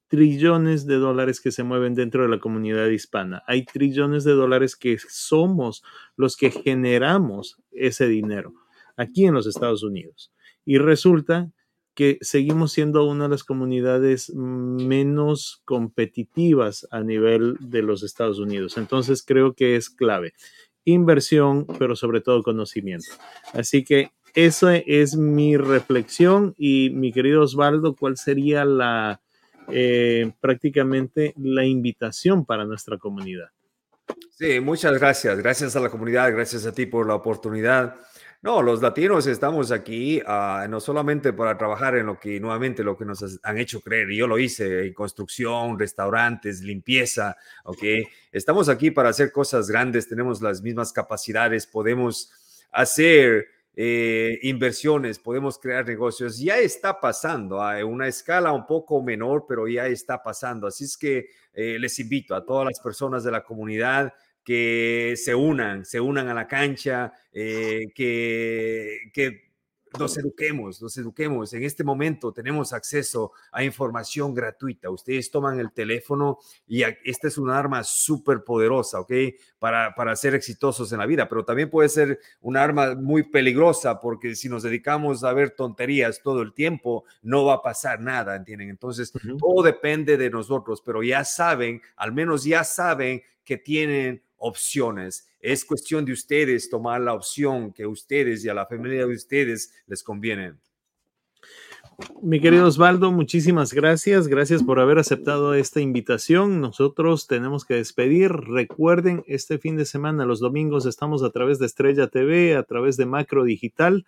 trillones 0.07 0.85
de 0.85 0.95
dólares 0.95 1.41
que 1.41 1.51
se 1.51 1.63
mueven 1.63 1.95
dentro 1.95 2.23
de 2.23 2.29
la 2.29 2.39
comunidad 2.39 2.87
hispana. 2.87 3.41
Hay 3.47 3.65
trillones 3.65 4.23
de 4.23 4.33
dólares 4.33 4.75
que 4.75 4.97
somos 4.99 5.83
los 6.17 6.37
que 6.37 6.51
generamos 6.51 7.59
ese 7.71 8.07
dinero 8.07 8.53
aquí 8.95 9.25
en 9.25 9.33
los 9.33 9.47
Estados 9.47 9.83
Unidos. 9.83 10.31
Y 10.65 10.77
resulta 10.77 11.51
que 11.95 12.17
seguimos 12.21 12.71
siendo 12.71 13.05
una 13.05 13.25
de 13.25 13.29
las 13.29 13.43
comunidades 13.43 14.33
menos 14.33 15.61
competitivas 15.65 16.87
a 16.91 17.01
nivel 17.01 17.57
de 17.59 17.81
los 17.81 18.03
Estados 18.03 18.39
Unidos. 18.39 18.77
Entonces 18.77 19.23
creo 19.25 19.53
que 19.53 19.75
es 19.75 19.89
clave. 19.89 20.33
Inversión, 20.85 21.65
pero 21.79 21.95
sobre 21.95 22.21
todo 22.21 22.43
conocimiento. 22.43 23.11
Así 23.53 23.83
que 23.83 24.11
Esa 24.33 24.77
es 24.77 25.15
mi 25.15 25.57
reflexión 25.57 26.55
y 26.57 26.89
mi 26.89 27.13
querido 27.13 27.43
Osvaldo, 27.43 27.95
¿cuál 27.95 28.17
sería 28.17 28.65
la 28.65 29.21
eh, 29.69 30.31
prácticamente 30.41 31.35
la 31.37 31.65
invitación 31.65 32.43
para 32.43 32.65
nuestra 32.65 32.97
comunidad? 32.97 33.49
Sí, 34.31 34.59
muchas 34.59 34.93
gracias. 34.99 35.37
Gracias 35.37 35.75
a 35.75 35.79
la 35.79 35.89
comunidad, 35.89 36.31
gracias 36.31 36.65
a 36.65 36.73
ti 36.73 36.87
por 36.87 37.07
la 37.07 37.13
oportunidad. 37.13 37.95
No, 38.43 38.61
los 38.61 38.81
latinos 38.81 39.25
estamos 39.25 39.71
aquí 39.71 40.21
uh, 40.21 40.67
no 40.67 40.81
solamente 40.81 41.31
para 41.31 41.57
trabajar 41.57 41.95
en 41.95 42.07
lo 42.07 42.19
que 42.19 42.41
nuevamente 42.41 42.83
lo 42.83 42.97
que 42.97 43.05
nos 43.05 43.39
han 43.41 43.57
hecho 43.57 43.79
creer, 43.79 44.09
yo 44.09 44.27
lo 44.27 44.37
hice 44.37 44.85
en 44.85 44.93
construcción, 44.93 45.79
restaurantes, 45.79 46.61
limpieza, 46.61 47.37
¿ok? 47.63 47.81
Estamos 48.33 48.67
aquí 48.67 48.91
para 48.91 49.07
hacer 49.07 49.31
cosas 49.31 49.69
grandes, 49.69 50.09
tenemos 50.09 50.41
las 50.41 50.61
mismas 50.61 50.91
capacidades, 50.91 51.65
podemos 51.65 52.33
hacer 52.73 53.47
eh, 53.77 54.39
inversiones, 54.41 55.19
podemos 55.19 55.57
crear 55.57 55.87
negocios. 55.87 56.37
Ya 56.37 56.57
está 56.57 56.99
pasando 56.99 57.61
a 57.61 57.85
una 57.85 58.09
escala 58.09 58.51
un 58.51 58.67
poco 58.67 59.01
menor, 59.01 59.45
pero 59.47 59.69
ya 59.69 59.87
está 59.87 60.21
pasando. 60.21 60.67
Así 60.67 60.83
es 60.83 60.97
que 60.97 61.29
eh, 61.53 61.77
les 61.79 61.97
invito 61.97 62.35
a 62.35 62.45
todas 62.45 62.65
las 62.65 62.81
personas 62.81 63.23
de 63.23 63.31
la 63.31 63.41
comunidad 63.41 64.13
que 64.43 65.13
se 65.15 65.33
unan, 65.33 65.85
se 65.85 65.99
unan 65.99 66.27
a 66.27 66.33
la 66.33 66.47
cancha, 66.47 67.13
eh, 67.31 67.87
que, 67.95 69.09
que 69.13 69.53
nos 69.99 70.17
eduquemos, 70.17 70.81
nos 70.81 70.97
eduquemos. 70.97 71.53
En 71.53 71.63
este 71.63 71.83
momento 71.83 72.31
tenemos 72.31 72.73
acceso 72.73 73.31
a 73.51 73.63
información 73.63 74.33
gratuita. 74.33 74.89
Ustedes 74.89 75.29
toman 75.29 75.59
el 75.59 75.71
teléfono 75.71 76.39
y 76.67 76.83
esta 77.03 77.27
es 77.27 77.37
una 77.37 77.57
arma 77.57 77.83
súper 77.83 78.43
poderosa, 78.43 78.99
¿ok? 78.99 79.13
Para, 79.59 79.93
para 79.95 80.15
ser 80.15 80.33
exitosos 80.35 80.91
en 80.91 80.99
la 80.99 81.05
vida, 81.05 81.29
pero 81.29 81.45
también 81.45 81.69
puede 81.69 81.89
ser 81.89 82.19
un 82.41 82.57
arma 82.57 82.95
muy 82.95 83.23
peligrosa 83.23 83.99
porque 83.99 84.35
si 84.35 84.49
nos 84.49 84.63
dedicamos 84.63 85.23
a 85.23 85.33
ver 85.33 85.51
tonterías 85.51 86.21
todo 86.21 86.41
el 86.41 86.53
tiempo, 86.53 87.05
no 87.21 87.45
va 87.45 87.55
a 87.55 87.61
pasar 87.61 88.01
nada, 88.01 88.35
¿entienden? 88.35 88.69
Entonces, 88.69 89.11
todo 89.39 89.63
depende 89.63 90.17
de 90.17 90.29
nosotros, 90.29 90.81
pero 90.83 91.03
ya 91.03 91.23
saben, 91.23 91.81
al 91.95 92.13
menos 92.13 92.43
ya 92.43 92.63
saben 92.63 93.21
que 93.43 93.57
tienen 93.57 94.23
opciones. 94.43 95.25
Es 95.39 95.63
cuestión 95.63 96.03
de 96.03 96.11
ustedes 96.11 96.69
tomar 96.69 96.99
la 97.01 97.13
opción 97.13 97.71
que 97.71 97.83
a 97.83 97.87
ustedes 97.87 98.43
y 98.43 98.49
a 98.49 98.53
la 98.53 98.65
familia 98.65 99.07
de 99.07 99.15
ustedes 99.15 99.73
les 99.87 100.03
conviene. 100.03 100.53
Mi 102.21 102.41
querido 102.41 102.67
Osvaldo, 102.67 103.11
muchísimas 103.11 103.73
gracias. 103.73 104.27
Gracias 104.27 104.63
por 104.63 104.79
haber 104.79 104.97
aceptado 104.97 105.53
esta 105.53 105.79
invitación. 105.79 106.59
Nosotros 106.59 107.27
tenemos 107.27 107.63
que 107.65 107.75
despedir. 107.75 108.31
Recuerden, 108.31 109.23
este 109.27 109.59
fin 109.59 109.77
de 109.77 109.85
semana, 109.85 110.25
los 110.25 110.39
domingos, 110.39 110.85
estamos 110.85 111.23
a 111.23 111.29
través 111.29 111.59
de 111.59 111.67
Estrella 111.67 112.07
TV, 112.07 112.55
a 112.55 112.63
través 112.63 112.97
de 112.97 113.05
Macro 113.05 113.45
Digital, 113.45 114.05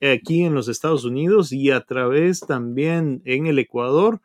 aquí 0.00 0.44
en 0.44 0.54
los 0.54 0.68
Estados 0.68 1.04
Unidos 1.04 1.52
y 1.52 1.72
a 1.72 1.82
través 1.82 2.40
también 2.40 3.20
en 3.24 3.46
el 3.46 3.58
Ecuador 3.58 4.20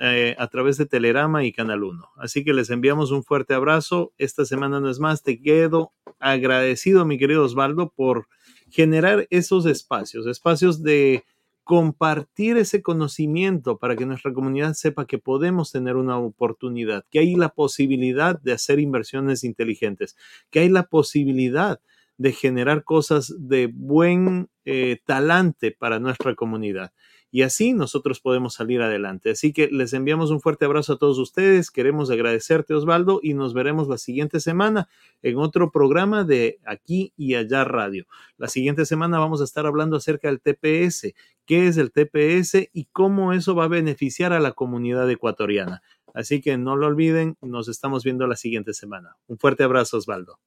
eh, 0.00 0.36
a 0.38 0.46
través 0.48 0.76
de 0.76 0.86
Telerama 0.86 1.44
y 1.44 1.52
Canal 1.52 1.82
1. 1.82 2.10
Así 2.16 2.44
que 2.44 2.52
les 2.52 2.70
enviamos 2.70 3.10
un 3.10 3.24
fuerte 3.24 3.54
abrazo. 3.54 4.12
Esta 4.18 4.44
semana 4.44 4.80
no 4.80 4.88
es 4.88 5.00
más. 5.00 5.22
Te 5.22 5.40
quedo 5.40 5.92
agradecido, 6.18 7.04
mi 7.04 7.18
querido 7.18 7.44
Osvaldo, 7.44 7.92
por 7.94 8.28
generar 8.70 9.26
esos 9.30 9.66
espacios, 9.66 10.26
espacios 10.26 10.82
de 10.82 11.24
compartir 11.64 12.56
ese 12.56 12.82
conocimiento 12.82 13.78
para 13.78 13.96
que 13.96 14.06
nuestra 14.06 14.32
comunidad 14.32 14.74
sepa 14.74 15.06
que 15.06 15.18
podemos 15.18 15.70
tener 15.70 15.96
una 15.96 16.18
oportunidad, 16.18 17.04
que 17.10 17.20
hay 17.20 17.34
la 17.36 17.50
posibilidad 17.50 18.40
de 18.40 18.52
hacer 18.52 18.80
inversiones 18.80 19.44
inteligentes, 19.44 20.16
que 20.50 20.60
hay 20.60 20.68
la 20.68 20.84
posibilidad 20.84 21.80
de 22.18 22.32
generar 22.32 22.84
cosas 22.84 23.34
de 23.38 23.70
buen 23.72 24.50
eh, 24.64 24.98
talante 25.04 25.70
para 25.72 25.98
nuestra 25.98 26.34
comunidad 26.34 26.92
y 27.30 27.42
así 27.42 27.72
nosotros 27.72 28.20
podemos 28.20 28.54
salir 28.54 28.82
adelante. 28.82 29.30
Así 29.30 29.52
que 29.52 29.68
les 29.68 29.92
enviamos 29.92 30.30
un 30.30 30.40
fuerte 30.40 30.64
abrazo 30.64 30.94
a 30.94 30.98
todos 30.98 31.18
ustedes. 31.18 31.70
Queremos 31.70 32.10
agradecerte, 32.10 32.74
Osvaldo, 32.74 33.20
y 33.22 33.34
nos 33.34 33.54
veremos 33.54 33.88
la 33.88 33.98
siguiente 33.98 34.40
semana 34.40 34.88
en 35.22 35.38
otro 35.38 35.70
programa 35.70 36.24
de 36.24 36.58
Aquí 36.64 37.12
y 37.16 37.34
Allá 37.34 37.64
Radio. 37.64 38.06
La 38.36 38.48
siguiente 38.48 38.84
semana 38.84 39.18
vamos 39.18 39.40
a 39.40 39.44
estar 39.44 39.66
hablando 39.66 39.96
acerca 39.96 40.28
del 40.28 40.40
TPS, 40.40 41.14
qué 41.46 41.68
es 41.68 41.76
el 41.76 41.92
TPS 41.92 42.68
y 42.72 42.86
cómo 42.86 43.32
eso 43.32 43.54
va 43.54 43.64
a 43.64 43.68
beneficiar 43.68 44.32
a 44.32 44.40
la 44.40 44.52
comunidad 44.52 45.08
ecuatoriana. 45.10 45.82
Así 46.12 46.40
que 46.40 46.58
no 46.58 46.76
lo 46.76 46.86
olviden, 46.86 47.36
nos 47.40 47.68
estamos 47.68 48.02
viendo 48.02 48.26
la 48.26 48.36
siguiente 48.36 48.74
semana. 48.74 49.16
Un 49.28 49.38
fuerte 49.38 49.62
abrazo, 49.62 49.96
Osvaldo. 49.96 50.40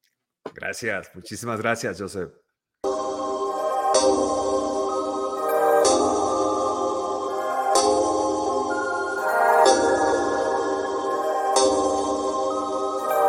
Gracias, 0.53 1.09
muchísimas 1.15 1.61
gracias, 1.61 2.01
Joseph. 2.01 2.31